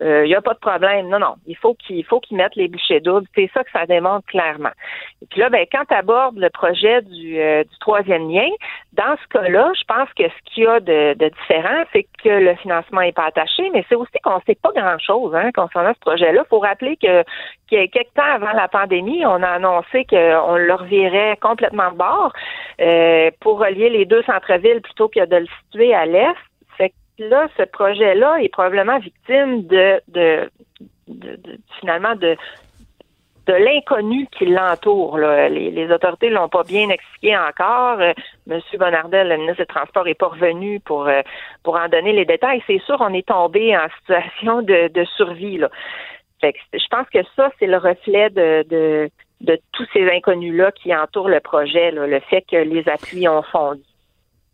[0.00, 1.08] il euh, n'y a pas de problème.
[1.08, 1.34] Non, non.
[1.46, 3.26] Il faut qu'il faut qu'ils mettent les bouchées doubles.
[3.34, 4.70] C'est ça que ça démontre clairement.
[5.22, 8.48] Et puis là, ben, quand tu abordes le projet du, euh, du troisième lien,
[8.92, 12.28] dans ce cas-là, je pense que ce qu'il y a de, de différent, c'est que
[12.28, 16.00] le financement n'est pas attaché, mais c'est aussi qu'on sait pas grand-chose hein, concernant ce
[16.00, 16.44] projet-là.
[16.48, 17.24] Faut rappeler que,
[17.68, 21.96] qu'il y quelques temps avant la pandémie, on a annoncé qu'on le revirait complètement de
[21.96, 22.32] bord
[22.80, 26.34] euh, pour relier les deux centres-villes plutôt que de le situer à l'est
[27.18, 30.00] là, ce projet-là est probablement victime de,
[31.80, 32.36] finalement de
[33.48, 35.18] l'inconnu qui l'entoure.
[35.18, 37.98] Les, les, autorités l'ont pas bien expliqué encore.
[37.98, 38.12] Euh,
[38.46, 41.22] Monsieur Bonardel, le ministre des Transports, est pas revenu pour euh,
[41.62, 42.62] pour en donner les détails.
[42.66, 45.56] C'est sûr, on est tombé en situation de, survie.
[45.56, 45.70] Là.
[46.42, 49.10] je pense que ça, c'est le reflet de, de,
[49.40, 53.82] de tous ces inconnus-là qui entourent le projet, le fait que les appuis ont fondu.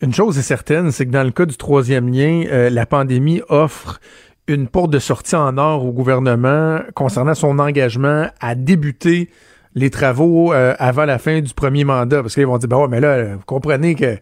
[0.04, 3.40] Une chose est certaine, c'est que dans le cas du troisième lien, euh, la pandémie
[3.48, 4.00] offre
[4.46, 9.30] une porte de sortie en or au gouvernement concernant son engagement à débuter
[9.74, 12.20] les travaux euh, avant la fin du premier mandat.
[12.20, 14.18] Parce qu'ils vont dire, bah mais là, vous comprenez que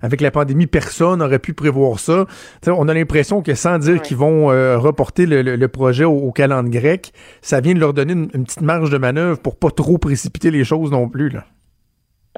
[0.00, 2.24] avec la pandémie, personne n'aurait pu prévoir ça.
[2.66, 7.12] on a l'impression que sans dire qu'ils vont euh, reporter le, projet au, calendrier grec,
[7.42, 10.50] ça vient de leur donner une, une, petite marge de manœuvre pour pas trop précipiter
[10.50, 11.28] les choses non plus.
[11.28, 11.44] Là.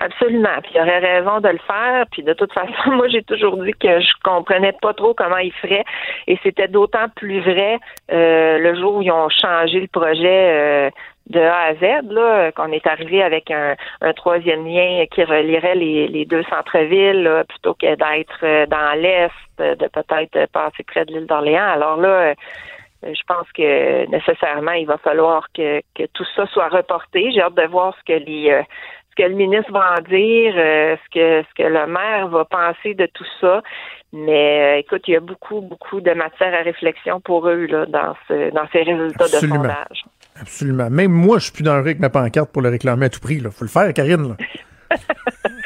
[0.01, 0.61] Absolument.
[0.63, 2.05] Puis il aurait raison de le faire.
[2.13, 5.53] Puis de toute façon, moi j'ai toujours dit que je comprenais pas trop comment il
[5.53, 5.85] ferait.
[6.27, 7.79] Et c'était d'autant plus vrai
[8.13, 10.91] euh, le jour où ils ont changé le projet euh,
[11.31, 13.75] de A à Z, là, qu'on est arrivé avec un,
[14.17, 20.51] troisième lien qui relierait les, deux centres-villes plutôt que d'être euh, dans l'Est, de peut-être
[20.53, 21.69] passer près de l'île d'Orléans.
[21.69, 22.33] Alors là,
[23.03, 27.31] je pense que nécessairement, il va falloir que, que tout ça soit reporté.
[27.33, 28.63] J'ai hâte de voir ce que les
[29.19, 32.95] que le ministre va en dire, euh, ce que ce que le maire va penser
[32.95, 33.63] de tout ça.
[34.13, 37.85] Mais euh, écoute, il y a beaucoup, beaucoup de matière à réflexion pour eux là,
[37.87, 40.05] dans, ce, dans ces résultats de sondage.
[40.41, 40.89] Absolument.
[40.89, 43.21] Même moi, je suis plus dans le avec ma pancarte pour le réclamer à tout
[43.21, 43.37] prix.
[43.37, 44.37] Il faut le faire, Karine.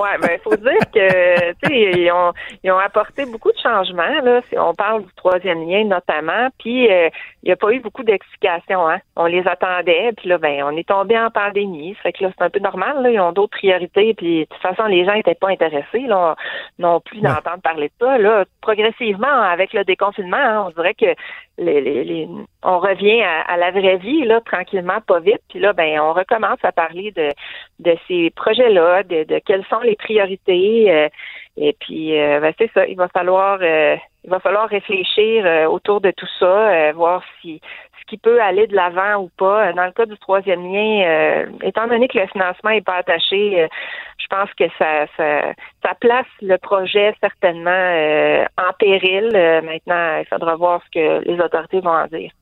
[0.00, 3.58] ouais, ben il faut dire que tu sais ils ont ils ont apporté beaucoup de
[3.58, 4.40] changements là.
[4.48, 7.08] Si on parle du troisième lien notamment, puis euh,
[7.42, 8.88] il n'y a pas eu beaucoup d'explications.
[8.88, 8.98] Hein.
[9.16, 12.44] On les attendait, puis là ben on est tombé en pandémie, fait que là c'est
[12.44, 13.02] un peu normal.
[13.02, 16.36] Là, ils ont d'autres priorités, puis de toute façon les gens n'étaient pas intéressés là,
[16.78, 18.18] non plus d'entendre parler de ça.
[18.18, 21.14] Là, progressivement avec le déconfinement, hein, on dirait que
[21.58, 22.28] les, les,
[22.64, 25.42] on revient à, la vraie vie là tranquillement, pas vite.
[25.48, 27.30] Puis là ben on recommence à parler de
[27.80, 30.90] de ces projets-là, de, de quelles sont les priorités.
[30.90, 31.08] Euh,
[31.56, 36.00] et puis, euh, ben, c'est ça, il va falloir, euh, il va falloir réfléchir autour
[36.00, 37.60] de tout ça, voir si
[38.00, 39.72] ce qui peut aller de l'avant ou pas.
[39.72, 43.68] Dans le cas du troisième lien, étant donné que le financement n'est pas attaché,
[44.18, 49.28] je pense que ça, ça, ça, place le projet certainement en péril.
[49.62, 52.32] maintenant, il faudra voir ce que les autorités vont en dire.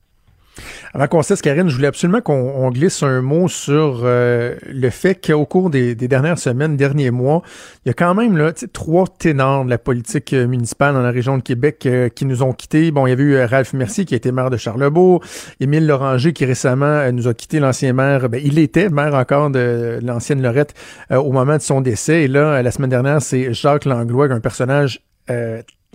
[0.95, 5.15] Avant qu'on cesse, Karine, je voulais absolument qu'on glisse un mot sur euh, le fait
[5.15, 7.43] qu'au cours des, dernières semaines, derniers mois,
[7.85, 11.11] il y a quand même là, trois ténors de la politique euh, municipale dans la
[11.11, 12.91] région de Québec euh, qui nous ont quittés.
[12.91, 15.23] Bon, il y avait eu Ralph Mercier qui a été maire de Charlebourg,
[15.61, 18.29] Émile Loranger qui récemment nous a quitté, l'ancien maire.
[18.29, 20.75] Ben, il était maire encore de l'ancienne Lorette
[21.11, 22.23] au moment de son décès.
[22.23, 25.01] Et là, la semaine dernière, c'est Jacques Langlois, un personnage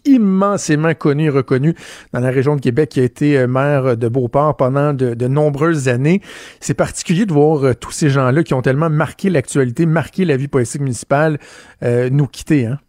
[0.08, 1.74] immensément connu et reconnu
[2.14, 5.90] dans la région de Québec, qui a été euh, maire de Beauport pendant de, nombreuses
[5.90, 6.22] années.
[6.60, 10.38] C'est particulier de voir euh, tous ces gens-là qui ont tellement marqué l'actualité, marqué la
[10.38, 11.38] vie politique municipale,
[11.84, 12.68] euh, nous quitter.
[12.68, 12.80] Hein?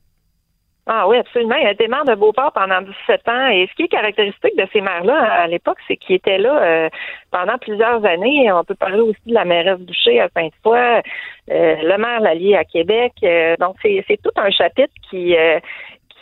[0.86, 1.56] Ah oui, absolument.
[1.56, 3.48] Il a été maire de Beauport pendant 17 ans.
[3.48, 6.88] Et ce qui est caractéristique de ces maires-là à l'époque, c'est qu'ils étaient là
[7.30, 8.50] pendant plusieurs années.
[8.50, 11.02] On peut parler aussi de la mairesse Boucher à Sainte-Foy,
[11.48, 13.12] le maire Lallier à Québec.
[13.60, 15.36] donc, c'est tout un chapitre qui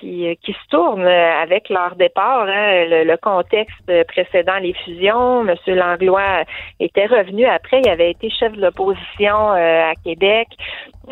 [0.00, 2.42] qui, qui se tournent avec leur départ.
[2.42, 5.56] Hein, le, le, contexte précédent les fusions, M.
[5.66, 6.44] Langlois
[6.80, 10.48] était revenu après, il avait été chef de l'opposition à Québec.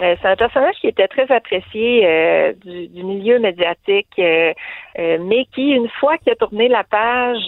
[0.02, 4.52] Euh, c'est un personnage qui était très apprécié euh, du, du, milieu médiatique, euh,
[4.96, 7.46] mais qui, une fois qu'il a tourné la page,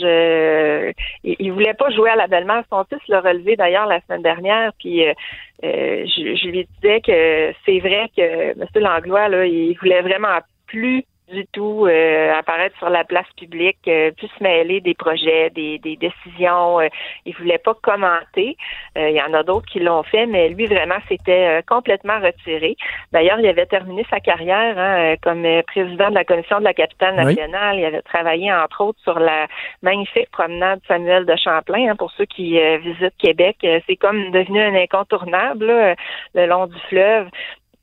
[1.24, 2.62] il, il, voulait pas jouer à la belle-mère.
[2.70, 5.04] Son fils l'a relevé d'ailleurs la semaine dernière, puis
[5.62, 8.66] je, je, lui disais que c'est vrai que M.
[8.76, 10.38] Langlois, là, il voulait vraiment
[10.68, 15.50] plus du tout euh, apparaître sur la place publique, euh, plus se mêler des projets,
[15.50, 16.80] des, des décisions.
[16.80, 16.88] Euh,
[17.24, 18.56] il voulait pas commenter.
[18.96, 22.76] Euh, il y en a d'autres qui l'ont fait, mais lui vraiment s'était complètement retiré.
[23.12, 27.16] D'ailleurs, il avait terminé sa carrière hein, comme président de la commission de la capitale
[27.16, 27.78] nationale.
[27.78, 29.46] Il avait travaillé entre autres sur la
[29.82, 31.90] magnifique promenade Samuel de Champlain.
[31.90, 35.96] Hein, pour ceux qui visitent Québec, c'est comme devenu un incontournable
[36.34, 37.28] le long du fleuve.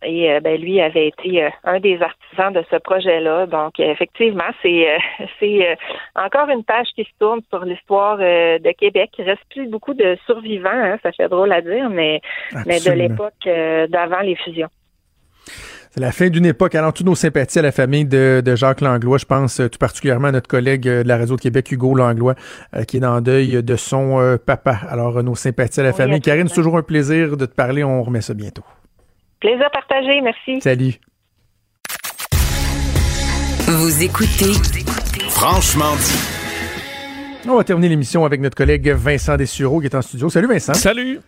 [0.06, 3.46] Et euh, ben, lui avait été euh, un des artisans de ce projet-là.
[3.48, 5.78] Donc, effectivement, c'est euh, c'est
[6.16, 9.12] encore une page qui se tourne sur l'histoire de Québec.
[9.18, 12.22] Il reste plus beaucoup de survivants, hein, ça fait drôle à dire, mais,
[12.66, 13.34] mais de l'époque
[13.90, 14.70] d'avant les fusions.
[15.92, 16.74] C'est la fin d'une époque.
[16.76, 19.20] Alors, toutes nos sympathies à la famille de, de, Jacques Langlois.
[19.20, 22.36] Je pense tout particulièrement à notre collègue de la Radio de Québec, Hugo Langlois,
[22.88, 24.80] qui est dans deuil de son papa.
[24.90, 26.22] Alors, nos sympathies à la famille.
[26.22, 27.84] Karine, c'est toujours un plaisir de te parler.
[27.84, 28.64] On remet ça bientôt.
[29.44, 30.62] Plaisir partagé, merci.
[30.62, 30.94] Salut.
[33.68, 34.54] Vous écoutez
[35.32, 37.50] Franchement dit.
[37.50, 40.30] On va terminer l'émission avec notre collègue Vincent Dessureau qui est en studio.
[40.30, 40.74] Salut Vincent.
[40.76, 41.20] Salut.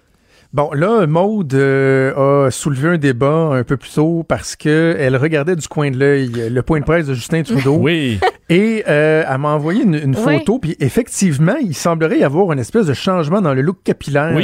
[0.53, 5.17] Bon, là, Maude euh, a soulevé un débat un peu plus tôt parce que elle
[5.17, 7.75] regardait du coin de l'œil le point de presse de Justin Trudeau.
[7.75, 8.21] Oui.
[8.47, 12.85] Et euh, elle m'a envoyé une, photo, puis effectivement, il semblerait y avoir une espèce
[12.85, 14.37] de changement dans le look capillaire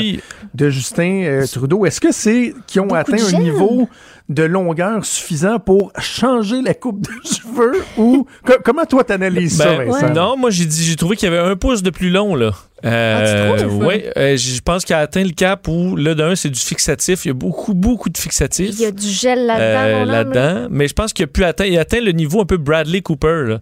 [0.56, 1.86] de Justin euh, Trudeau.
[1.86, 3.88] Est-ce que c'est qu'ils ont atteint un niveau
[4.30, 8.26] de longueur suffisant pour changer la coupe de cheveux ou
[8.64, 10.14] comment toi t'analyses ça, ben, Vincent?
[10.14, 12.54] Non, moi j'ai dit j'ai trouvé qu'il y avait un pouce de plus long là.
[12.86, 16.50] Euh, ah, oui, euh, je pense qu'il a atteint le cap où, là, d'un, c'est
[16.50, 17.26] du fixatif.
[17.26, 18.72] Il y a beaucoup, beaucoup de fixatifs.
[18.74, 20.02] Il y a du gel là-dedans.
[20.02, 20.68] Euh, là-dedans.
[20.72, 23.02] Mais je pense qu'il a pu atteindre, il a atteint le niveau un peu Bradley
[23.02, 23.44] Cooper.
[23.48, 23.60] Là.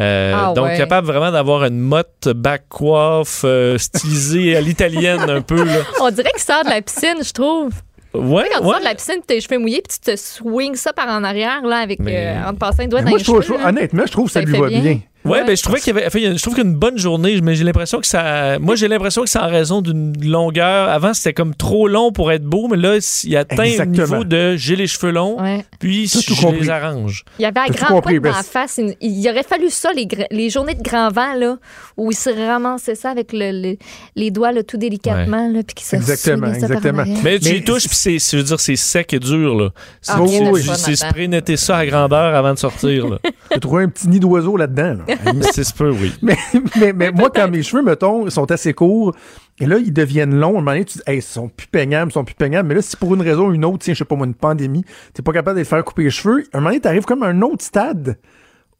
[0.00, 3.44] Euh, ah, donc, capable vraiment d'avoir une motte back coiffe
[3.76, 5.64] stylisée à l'italienne un peu.
[5.64, 5.78] Là.
[6.00, 7.72] On dirait qu'il sort de la piscine, je trouve.
[8.12, 8.66] Ouais, tu quand ouais.
[8.66, 11.22] tu sors de la piscine, tes cheveux mouillés, puis tu te swings ça par en
[11.22, 12.34] arrière, là, avec, Mais...
[12.44, 13.58] en te passant un doigt dans moi, les je trouve, cheveux.
[13.60, 14.80] je- honnêtement, je trouve que ça, Ça lui va bien.
[14.80, 15.00] bien.
[15.24, 17.54] Ouais, Ouais, ben je trouvais qu'il y avait, enfin, je trouve qu'une bonne journée, mais
[17.54, 20.88] j'ai l'impression que ça, moi j'ai l'impression que c'est en raison d'une longueur.
[20.88, 23.96] Avant c'était comme trop long pour être beau, mais là il atteint Exactement.
[23.96, 25.62] le niveau de j'ai les cheveux longs, Ouais.
[25.78, 26.60] puis tout je compris.
[26.60, 27.24] les arrange.
[27.38, 28.78] Il y avait un tout grand pote dans la face.
[28.78, 31.58] Il, il aurait fallu ça, les, les journées de grand vent, là,
[31.98, 33.76] où il se ramassait ça avec le, le-
[34.16, 37.04] les doigts là, tout délicatement, là, puis qu'il se Exactement, exactement.
[37.22, 39.68] Mais tu y touches, puis c'est, je veux dire, c'est sec et dur là.
[40.00, 41.08] C'est, Ah, c'est- fun c'est là-dedans.
[41.10, 43.18] spray netter ça à grandeur avant de sortir là.
[43.52, 44.94] J'ai trouvé un petit nid d'oiseau là-dedans.
[45.06, 45.09] là.
[45.52, 46.12] C'est ce peu, oui.
[46.22, 46.36] Mais,
[46.78, 49.14] mais, mais moi, quand mes cheveux, mettons, sont assez courts,
[49.58, 51.66] et là, ils deviennent longs, à un moment donné, tu dis, hey, ils sont plus
[51.66, 52.68] peignables, ils sont plus peignables.
[52.68, 54.34] Mais là, si pour une raison ou une autre, tiens, je sais pas moi, une
[54.34, 54.84] pandémie,
[55.14, 57.22] t'es pas capable de les faire couper les cheveux, à un moment donné, t'arrives comme
[57.22, 58.18] à un autre stade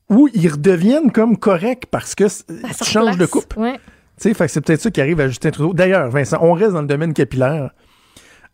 [0.09, 2.45] où ils redeviennent comme corrects parce que Ça
[2.79, 3.57] tu se changes de coupe.
[3.57, 3.75] Ouais.
[3.75, 5.73] Tu sais, fait que c'est peut-être ça qui arrive à Justin Trudeau.
[5.73, 7.71] D'ailleurs, Vincent, on reste dans le domaine capillaire.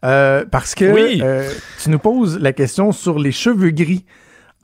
[0.04, 1.20] Euh, parce que Oui.
[1.24, 1.48] euh,
[1.82, 4.04] tu nous poses la question sur les cheveux gris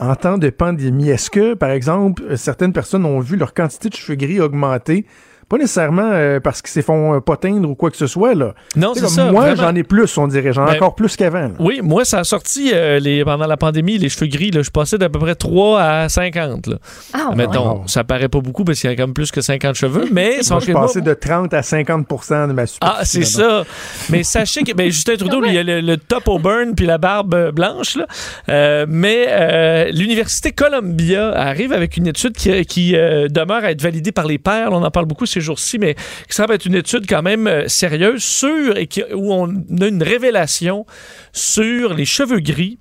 [0.03, 1.11] en temps de pandémie.
[1.11, 5.07] Est-ce que, par exemple, euh, certaines personnes ont vu leur quantité de cheveux gris augmenter?
[5.53, 8.35] Pas nécessairement euh, parce qu'ils se font euh, pas teindre ou quoi que ce soit.
[8.35, 8.55] Là.
[8.75, 9.31] Non, c'est ça.
[9.31, 10.55] Moi, j'en ai plus, on dirait.
[10.55, 11.51] J'en ai Ben, encore plus qu'avant.
[11.59, 14.51] Oui, moi, ça a sorti euh, les, pendant la pandémie, les cheveux gris.
[14.51, 16.69] Là, je passais d'à peu près 3 à 50.
[16.69, 16.77] Là.
[17.13, 17.37] Ah, ouais.
[17.37, 17.83] Mettons, Wow.
[17.85, 20.39] ça paraît pas beaucoup parce qu'il y a quand même plus que 50 cheveux, mais
[20.51, 22.07] Moi, je suis passé de 30 à 50
[22.49, 22.79] de ma superficie.
[22.81, 23.65] Ah, c'est ça.
[24.09, 26.87] Mais sachez que ben, Justin Trudeau, lui, il a le, le top au burn puis
[26.87, 27.97] la barbe blanche.
[27.97, 28.07] Là.
[28.49, 33.83] Euh, mais euh, l'Université Columbia arrive avec une étude qui, qui euh, demeure à être
[33.83, 34.71] validée par les pairs.
[34.73, 37.69] On en parle beaucoup ces jours-ci, mais qui semble être une étude quand même euh,
[37.69, 40.87] sérieuse sur et qui- où on a une révélation
[41.33, 42.79] sur les cheveux gris.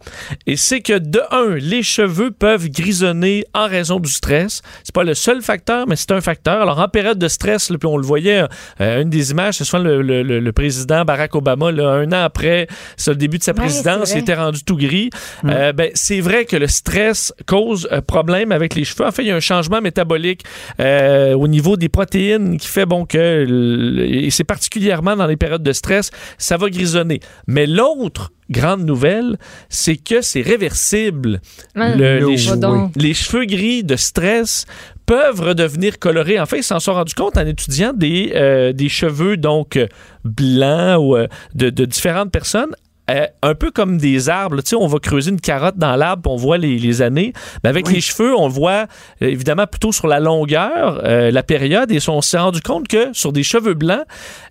[0.48, 4.62] Et c'est que de un, les cheveux peuvent grisonner en raison du stress.
[4.84, 6.62] C'est pas le seul facteur, mais c'est un facteur.
[6.62, 8.44] Alors en période de stress, là, puis on le voyait,
[8.82, 12.08] euh, une des images, c'est souvent le, le- le- le président Barack Obama, là, un
[12.12, 12.68] an après
[13.08, 15.10] le début de sa présidence, il était rendu tout gris.
[15.46, 19.06] Euh, ben, c'est vrai que le stress cause euh, problème avec les cheveux.
[19.06, 20.44] En fait, il y a un changement métabolique
[20.80, 23.46] au niveau des protéines qui fait bon que,
[24.02, 27.20] et c'est particulièrement dans les périodes de stress, ça va grisonner.
[27.48, 29.38] Mais l'autre grande nouvelle,
[29.70, 31.42] c'est que c'est réversible.
[31.76, 32.38] Le- No les, way.
[32.38, 32.60] cheveux,
[32.96, 34.66] les cheveux gris de stress
[35.06, 36.40] peuvent redevenir colorés.
[36.40, 39.80] En fait, ils s'en sont rendus compte en étudiant des, euh, des cheveux donc
[40.24, 42.72] blancs ou euh, de, de différentes personnes
[43.12, 44.62] euh, un peu comme des arbres.
[44.62, 47.34] Tu sais, on va creuser une carotte dans l'arbre, on voit les, les années.
[47.64, 48.88] Mais avec les cheveux, on voit
[49.22, 53.14] euh, évidemment plutôt sur la longueur, euh, la période, et on s'est rendu compte que
[53.14, 54.04] sur des cheveux blancs,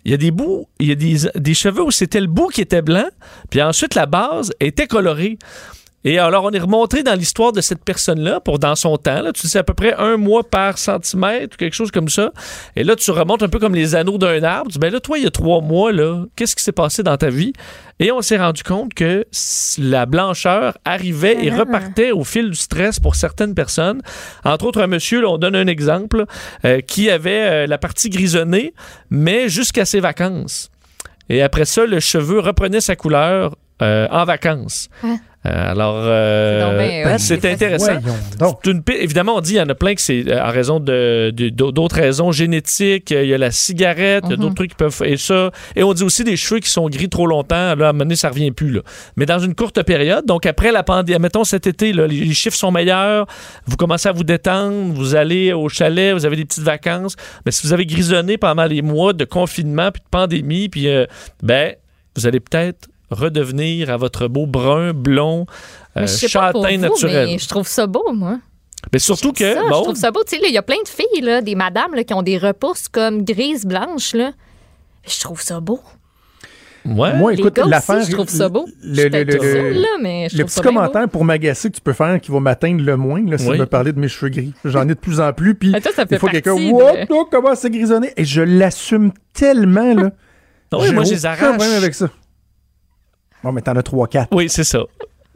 [0.05, 2.49] il y a des bouts, il y a des, des cheveux où c'était le bout
[2.49, 3.09] qui était blanc,
[3.51, 5.39] puis ensuite la base était colorée.
[6.05, 9.21] Et alors, on est remonté dans l'histoire de cette personne-là, pour dans son temps.
[9.21, 12.33] Là, tu sais, à peu près un mois par centimètre, quelque chose comme ça.
[12.75, 14.71] Et là, tu remontes un peu comme les anneaux d'un arbre.
[14.71, 17.03] Tu dis, ben là, toi, il y a trois mois, là, qu'est-ce qui s'est passé
[17.03, 17.53] dans ta vie?
[17.99, 19.27] Et on s'est rendu compte que
[19.79, 24.01] la blancheur arrivait et repartait au fil du stress pour certaines personnes.
[24.45, 26.25] Entre autres, un monsieur, là, on donne un exemple,
[26.65, 28.73] euh, qui avait euh, la partie grisonnée,
[29.11, 30.71] mais jusqu'à ses vacances.
[31.29, 34.89] Et après ça, le cheveu reprenait sa couleur euh, en vacances.
[35.47, 37.09] Euh, alors, euh, C'est hot.
[37.09, 37.93] ben, c'est intéressant.
[38.67, 41.33] Une évidemment, on dit il y en a plein que c'est euh, en raison de
[41.35, 43.11] de- d'autres raisons génétiques.
[43.11, 45.51] Il y a la cigarette, il y a d'autres trucs qui peuvent et ça.
[45.77, 47.75] Et on dit aussi des cheveux qui sont gris trop longtemps.
[47.75, 48.71] Là, à un moment donné, ça revient plus.
[48.71, 48.81] Là.
[49.17, 52.35] Mais dans une courte période, donc après la pandémie, mettons cet été, là, les, les
[52.35, 53.27] chiffres sont meilleurs.
[53.67, 57.17] Vous commencez à vous détendre, vous allez au chalet, vous avez des petites vacances.
[57.47, 61.07] Mais si vous avez grisonné pendant les mois de confinement puis de pandémie, puis euh,
[61.43, 61.75] ben
[62.17, 65.47] vous allez peut-être redevenir à votre beau brun, blond,
[65.97, 67.27] euh, châtain vous, naturel.
[67.29, 68.39] mais je trouve ça beau, moi.
[68.93, 70.23] Mais surtout que, Ça, bon, je trouve ça beau.
[70.27, 72.23] Tu sais, là, il y a plein de filles, là, des madames là, qui ont
[72.23, 74.15] des repousses comme grises, blanches.
[74.15, 74.33] Là.
[75.07, 75.81] Je trouve ça beau.
[76.87, 77.15] ouais.
[77.15, 78.03] Moi, Les écoute, l'affaire.
[78.03, 78.67] je trouve ça beau.
[78.83, 81.25] Le, le- le- peut-être le- folle, là, mais je le trouve petit ça commentaire pour
[81.27, 83.57] m'agacer que tu peux faire qui va m'atteindre le moins, là, c'est Oui.
[83.59, 84.55] de me parler de mes cheveux gris.
[84.65, 85.55] J'en ai de plus en plus.
[85.55, 88.13] Puis, Ah, des fois, quelqu'un, de- comment c'est grisonné?
[88.17, 90.11] Et je l'assume tellement, là.
[90.73, 91.61] Ah oui, moi, je les arrache.
[91.61, 92.09] avec ça.
[93.43, 94.27] Bon, mais t'en as 3-4.
[94.33, 94.81] Oui, c'est ça.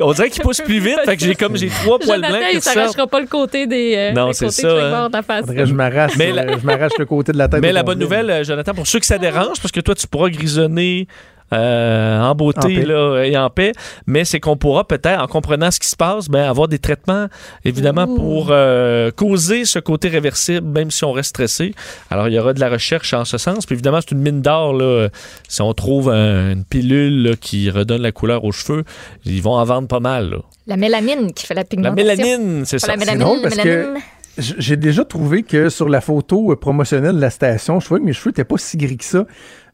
[0.00, 2.56] On dirait qu'il pousse plus vite, fait que j'ai comme j'ai trois poils blancs il
[2.56, 2.74] qui sortent.
[2.78, 3.94] s'arrachera pas le côté des.
[3.96, 4.90] euh, Non, c'est ça, hein.
[4.90, 5.40] bord de la face.
[5.42, 7.60] Faudrait que je m'arrache, Mais euh, la- je m'arrache le côté de la tête.
[7.62, 10.08] Mais la bonne nouvelle, euh, Jonathan, pour ceux que ça dérange, parce que toi, tu
[10.08, 11.06] pourras grisonner
[11.54, 13.72] euh, en beauté là, et en paix,
[14.06, 17.28] mais c'est qu'on pourra peut-être, en comprenant ce qui se passe, ben, avoir des traitements,
[17.64, 21.74] évidemment, pour euh, causer ce côté réversible, même si on reste stressé.
[22.10, 23.66] Alors, il y aura de la recherche en ce sens.
[23.66, 24.74] Puis évidemment, c'est une mine d'or.
[24.74, 25.08] là.
[25.48, 28.84] Si on trouve un- une pilule là, qui redonne la couleur aux cheveux,
[29.24, 30.30] ils vont en vendre pas mal.
[30.30, 30.36] là.
[30.66, 31.94] La mélamine qui fait la La pigmentation.
[32.16, 32.92] mélanine, c'est Pas ça.
[32.92, 34.02] la mélamine, la parce que- mélamine.
[34.36, 38.06] J'ai déjà trouvé que sur la photo euh, promotionnelle de la station, je trouvais que
[38.06, 39.26] mes cheveux n'étaient pas si gris que ça.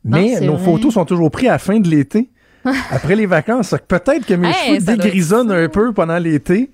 [0.04, 0.64] Mais nos vrai.
[0.64, 2.28] photos sont toujours prises à la fin de l'été,
[2.90, 3.74] après les vacances.
[3.88, 6.70] Peut-être que mes Hey, cheveux dégrisonnent un peu pendant l'été.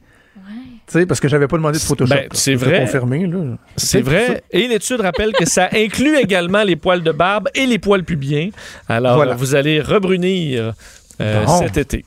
[0.88, 2.14] Tu sais, parce que j'avais pas demandé de Photoshop.
[2.14, 2.78] Ben, c'est vrai.
[2.82, 3.58] confirmer, là.
[3.76, 4.44] C'est vrai.
[4.52, 8.50] Et l'étude rappelle que ça inclut également les poils de barbe et les poils pubiens.
[8.88, 9.34] Alors, Voilà.
[9.34, 10.74] vous allez rebrunir
[11.20, 12.04] euh, cet été.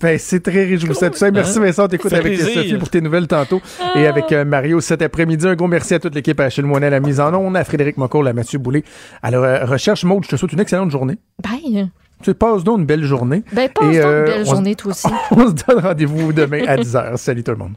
[0.00, 1.10] Ben, c'est très réjouissant.
[1.10, 1.30] tout ça.
[1.30, 1.62] Merci Hein?
[1.62, 2.54] Vincent, on t'écoute avec plaisir.
[2.54, 3.60] Sophie pour tes nouvelles tantôt
[3.94, 5.46] et avec euh, Mario cet après-midi.
[5.46, 7.64] Un gros merci à toute l'équipe, à Achille Moinet à la mise en onde, à
[7.64, 8.82] Frédéric Mocourt, à Mathieu Boulay.
[9.22, 11.18] À la euh, recherche, Maud, je te souhaite une excellente journée.
[11.42, 11.90] Bye.
[12.22, 13.42] Tu passes donc une belle journée.
[13.52, 15.08] Ben, passe Et, donc euh, une belle journée, toi aussi.
[15.30, 17.16] On se donne rendez-vous demain à 10h.
[17.16, 17.74] Salut tout le monde.